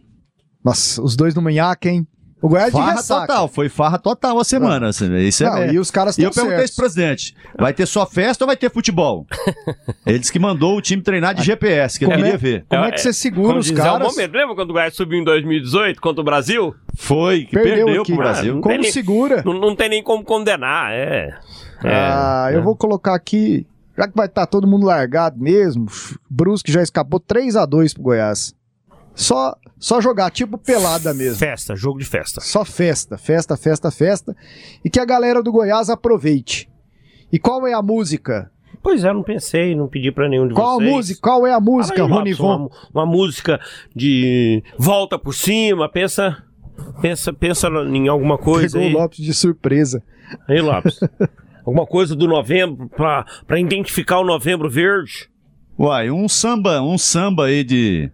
Nossa, 0.63 1.01
os 1.01 1.15
dois 1.15 1.33
no 1.35 1.41
manhaca, 1.41 1.89
hein? 1.89 2.07
O 2.41 2.49
Goiás 2.49 2.73
de 2.73 2.77
Farra 2.77 2.91
ressaca. 2.95 3.21
total, 3.27 3.47
foi 3.47 3.69
farra 3.69 3.97
total 3.97 4.37
a 4.37 4.43
semana. 4.43 4.89
assim, 4.89 5.15
Isso 5.15 5.45
é, 5.45 5.49
Não, 5.67 5.73
e 5.75 5.79
os 5.79 5.89
caras 5.89 6.17
E 6.17 6.23
eu 6.23 6.29
perguntei 6.31 6.57
certos. 6.57 6.75
pro 6.75 6.83
presidente: 6.83 7.33
vai 7.57 7.73
ter 7.73 7.85
só 7.85 8.05
festa 8.05 8.43
ou 8.43 8.47
vai 8.47 8.57
ter 8.57 8.69
futebol? 8.69 9.25
Ele 10.05 10.19
disse 10.19 10.29
que 10.31 10.39
mandou 10.39 10.75
o 10.77 10.81
time 10.81 11.01
treinar 11.01 11.33
de 11.33 11.41
GPS, 11.41 11.97
que 11.97 12.03
ele 12.03 12.11
Como 12.11 12.21
queria 12.23 12.35
é- 12.35 12.37
ver. 12.37 12.65
Como 12.67 12.83
é 12.83 12.91
que 12.91 12.97
você 12.99 13.13
segura 13.13 13.47
Como 13.47 13.59
os 13.59 13.71
é 13.71 13.73
caras? 13.73 14.05
o 14.05 14.11
momento. 14.11 14.33
Lembra 14.33 14.55
quando 14.55 14.71
o 14.71 14.73
Goiás 14.73 14.93
subiu 14.93 15.19
em 15.19 15.23
2018 15.23 16.01
contra 16.01 16.19
o 16.19 16.23
Brasil? 16.25 16.75
Foi, 16.97 17.45
que 17.45 17.53
Perdeu, 17.53 17.85
perdeu, 17.85 18.03
pro 18.03 18.17
Brasil. 18.17 18.55
Não 18.55 18.61
Como 18.61 18.77
nem- 18.77 18.91
segura? 18.91 19.41
Não, 19.45 19.53
não 19.53 19.73
tem 19.73 19.87
nem 19.87 20.03
como 20.03 20.21
condenar, 20.25 20.91
é. 20.91 21.29
É, 21.81 21.95
ah, 21.95 22.49
eu 22.51 22.61
vou 22.61 22.75
colocar 22.75 23.15
aqui, 23.15 23.65
já 23.97 24.05
que 24.05 24.15
vai 24.17 24.25
estar 24.25 24.45
todo 24.47 24.67
mundo 24.67 24.85
largado 24.85 25.39
mesmo, 25.39 25.85
Brusque 26.29 26.71
já 26.73 26.81
escapou 26.81 27.21
3 27.21 27.55
a 27.55 27.65
2 27.65 27.93
pro 27.93 28.03
Goiás. 28.03 28.53
Só, 29.15 29.55
só 29.77 30.01
jogar, 30.01 30.31
tipo 30.31 30.57
pelada 30.57 31.13
mesmo. 31.13 31.37
Festa, 31.37 31.75
jogo 31.75 31.99
de 31.99 32.05
festa. 32.05 32.41
Só 32.41 32.65
festa, 32.65 33.17
festa, 33.17 33.55
festa, 33.55 33.91
festa. 33.91 34.35
E 34.83 34.89
que 34.89 34.99
a 34.99 35.05
galera 35.05 35.41
do 35.43 35.51
Goiás 35.51 35.89
aproveite. 35.89 36.69
E 37.31 37.37
qual 37.39 37.65
é 37.67 37.73
a 37.73 37.81
música 37.81 38.49
Pois 38.81 39.03
é, 39.05 39.13
não 39.13 39.23
pensei, 39.23 39.75
não 39.75 39.87
pedi 39.87 40.11
pra 40.11 40.27
nenhum 40.27 40.45
de 40.47 40.53
Qual 40.53 40.71
a 40.71 40.75
vocês. 40.75 40.91
música? 40.91 41.21
Qual 41.21 41.47
é 41.47 41.53
a 41.53 41.59
música? 41.59 42.03
Robson, 42.03 42.43
Uma, 42.43 42.69
uma 42.93 43.05
música 43.05 43.59
de 43.95 44.61
volta 44.77 45.17
por 45.17 45.33
cima, 45.33 45.87
pensa, 45.87 46.43
pensa, 47.01 47.31
pensa 47.31 47.69
em 47.69 48.09
alguma 48.09 48.37
coisa 48.37 48.77
Pegou 48.77 48.81
o 48.81 48.97
aí. 48.97 49.01
Lopes 49.03 49.19
de 49.19 49.33
surpresa. 49.33 50.03
Aí, 50.49 50.59
Lopes. 50.59 50.99
alguma 51.65 51.85
coisa 51.85 52.13
do 52.13 52.27
novembro 52.27 52.89
pra, 52.89 53.25
pra 53.47 53.57
identificar 53.57 54.19
o 54.19 54.25
novembro 54.25 54.69
verde. 54.69 55.29
Uai, 55.79 56.11
um 56.11 56.27
samba, 56.27 56.81
um 56.81 56.97
samba 56.97 57.45
aí 57.45 57.63
de 57.63 58.11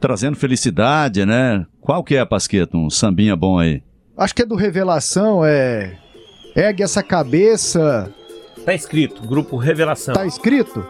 trazendo 0.00 0.36
felicidade, 0.36 1.24
né? 1.24 1.66
Qual 1.80 2.02
que 2.02 2.16
é, 2.16 2.24
Pasqueto? 2.24 2.76
Um 2.76 2.90
sambinha 2.90 3.36
bom 3.36 3.58
aí. 3.58 3.82
Acho 4.16 4.34
que 4.34 4.42
é 4.42 4.46
do 4.46 4.56
Revelação, 4.56 5.44
é. 5.44 5.96
Ergue 6.56 6.82
essa 6.82 7.02
cabeça. 7.02 8.12
Tá 8.64 8.74
escrito, 8.74 9.22
grupo 9.26 9.56
Revelação. 9.56 10.14
Tá 10.14 10.26
escrito? 10.26 10.84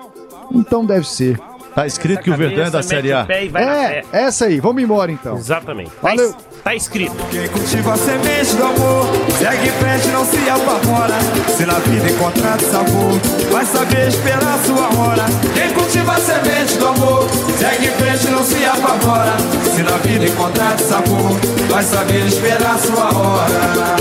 Então 0.50 0.84
deve 0.84 1.06
ser. 1.06 1.38
Tá 1.78 1.86
escrito 1.86 2.22
que 2.24 2.30
o 2.32 2.36
Verdão 2.36 2.64
é 2.64 2.70
da 2.70 2.82
Série 2.82 3.12
A. 3.12 3.24
É, 3.30 4.02
essa 4.10 4.46
aí. 4.46 4.58
Vamos 4.58 4.82
embora 4.82 5.12
então. 5.12 5.36
Exatamente. 5.36 5.90
Tá, 5.90 6.08
Valeu. 6.08 6.34
tá 6.64 6.74
escrito. 6.74 7.14
Quem 7.30 7.46
cultiva 7.46 7.92
a 7.92 7.96
semente 7.96 8.56
do 8.56 8.64
amor, 8.64 9.06
segue 9.38 9.68
em 9.68 9.70
frente, 9.70 10.08
não 10.08 10.24
se 10.24 10.50
apavora. 10.50 11.14
Se 11.56 11.64
na 11.64 11.74
vida 11.74 12.10
encontrar 12.10 12.58
sabor, 12.58 13.20
vai 13.52 13.64
saber 13.64 14.08
esperar 14.08 14.58
sua 14.66 14.88
hora. 14.98 15.24
Quem 15.54 15.72
cultiva 15.72 16.14
a 16.14 16.20
semente 16.20 16.78
do 16.78 16.88
amor, 16.88 17.28
segue 17.56 17.86
em 17.86 17.90
frente, 17.92 18.26
não 18.26 18.42
se 18.42 18.64
apavora. 18.64 19.36
Se 19.72 19.82
na 19.84 19.98
vida 19.98 20.24
encontrar 20.24 20.76
sabor, 20.80 21.38
vai 21.70 21.84
saber 21.84 22.26
esperar 22.26 22.76
sua 22.80 23.16
hora. 23.16 23.96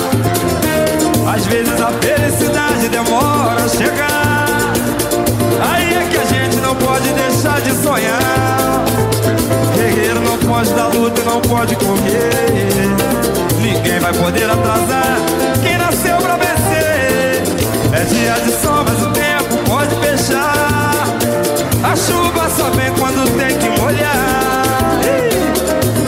Às 1.32 1.46
vezes 1.46 1.80
a 1.80 1.92
felicidade 1.92 2.90
demora 2.90 3.64
a 3.64 3.70
chegar. 3.70 4.48
Aí 5.62 5.94
é 5.94 6.08
que 6.10 6.18
a 6.18 6.26
gente 6.26 6.37
pode 6.86 7.12
deixar 7.14 7.62
de 7.62 7.72
sonhar. 7.84 8.86
Guerreiro 9.76 10.22
não 10.22 10.38
pode 10.38 10.74
dar 10.74 10.88
luta, 10.88 11.22
não 11.24 11.42
pode 11.42 11.76
correr. 11.76 12.90
Ninguém 13.62 14.00
vai 14.00 14.14
poder 14.14 14.50
atrasar 14.50 15.18
quem 15.62 15.78
nasceu 15.78 16.18
pra 16.18 16.36
vencer. 16.38 17.44
É 17.94 18.04
dia 18.06 18.34
de 18.44 18.52
sol, 18.62 18.84
mas 18.86 19.02
o 19.02 19.12
tempo 19.12 19.58
pode 19.70 19.96
fechar. 19.96 21.18
A 21.84 21.96
chuva 21.96 22.50
só 22.50 22.70
vem 22.72 22.92
quando 22.94 23.30
tem 23.38 23.58
que 23.58 23.70
molhar. 23.82 25.00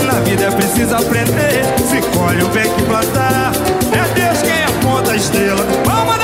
Na 0.05 0.19
vida 0.21 0.45
é 0.45 0.51
preciso 0.51 0.95
aprender. 0.95 1.63
Se 1.89 2.01
colhe 2.17 2.43
o 2.43 2.49
bem 2.49 2.69
que 2.73 2.81
plantar. 2.83 3.51
É 3.93 4.13
Deus 4.13 4.41
quem 4.41 4.63
aponta 4.63 5.11
a 5.11 5.15
estrela. 5.15 5.65
Palma 5.85 6.18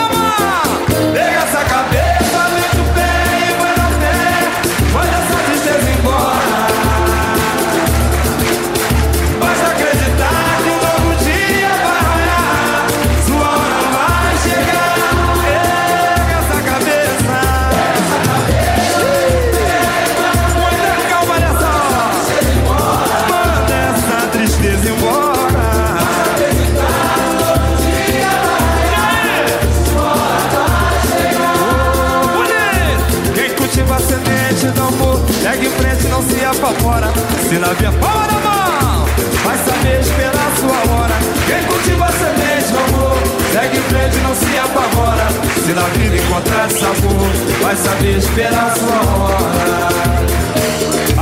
Na 37.66 37.74
via 37.74 37.92
palma 37.94 38.28
da 38.28 38.34
mão, 38.34 39.06
vai 39.44 39.58
saber 39.58 40.00
esperar 40.00 40.52
sua 40.60 40.94
hora. 40.94 41.16
Quem 41.48 41.64
cultiva 41.64 42.06
a 42.06 42.12
semente 42.12 42.70
amor, 42.78 43.18
segue 43.52 43.78
em 43.78 43.82
frente, 43.82 44.18
não 44.18 44.36
se 44.36 44.60
apavora. 44.60 45.28
Se 45.66 45.74
na 45.74 45.82
vida 45.82 46.16
encontrar 46.16 46.70
sabor, 46.70 47.28
vai 47.64 47.76
saber 47.76 48.18
esperar 48.20 48.72
sua 48.78 49.00
hora. 49.16 49.90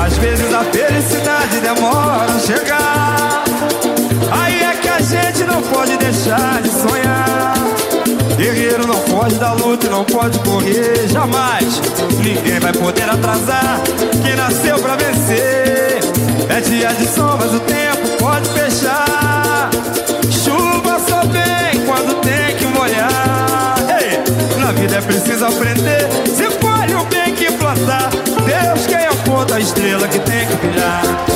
Às 0.05 0.17
vezes 0.17 0.53
a 0.53 0.65
felicidade 0.65 1.61
demora 1.61 2.33
a 2.33 2.39
chegar. 2.39 3.43
Aí 4.29 4.63
é 4.63 4.75
que 4.81 4.89
a 4.89 4.99
gente 4.99 5.45
não 5.45 5.61
pode 5.61 5.95
deixar 5.95 6.61
de 6.61 6.67
sonhar. 6.67 7.53
Guerreiro 8.35 8.85
não 8.85 8.99
pode 8.99 9.35
dar 9.35 9.53
luta 9.53 9.85
e 9.85 9.89
não 9.89 10.03
pode 10.03 10.37
correr 10.39 11.07
jamais. 11.07 11.81
Ninguém 12.21 12.59
vai 12.59 12.73
poder 12.73 13.09
atrasar 13.09 13.79
quem 14.21 14.35
nasceu 14.35 14.77
pra 14.79 14.97
vencer. 14.97 15.92
É 16.55 16.61
dia 16.61 16.93
de 16.93 17.07
sol, 17.07 17.35
mas 17.35 17.51
o 17.51 17.59
tempo 17.61 18.07
pode 18.19 18.47
fechar. 18.49 19.71
Chuva 20.29 20.99
só 20.99 21.21
vem 21.21 21.83
quando 21.83 22.21
tem 22.21 22.55
que 22.55 22.65
molhar. 22.67 23.75
Ei, 23.99 24.59
na 24.59 24.71
vida 24.71 24.97
é 24.97 25.01
preciso 25.01 25.45
aprender. 25.45 26.07
Se 26.27 26.45
colhe 26.59 26.93
o 26.93 27.03
bem 27.05 27.33
que 27.33 27.51
plantar. 27.53 28.11
Deus 28.45 28.85
quem 28.85 28.97
é 28.97 29.07
aponta 29.07 29.55
a 29.55 29.59
estrela 29.59 30.07
que 30.07 30.19
tem 30.19 30.45
que 30.45 30.55
brilhar. 30.57 31.32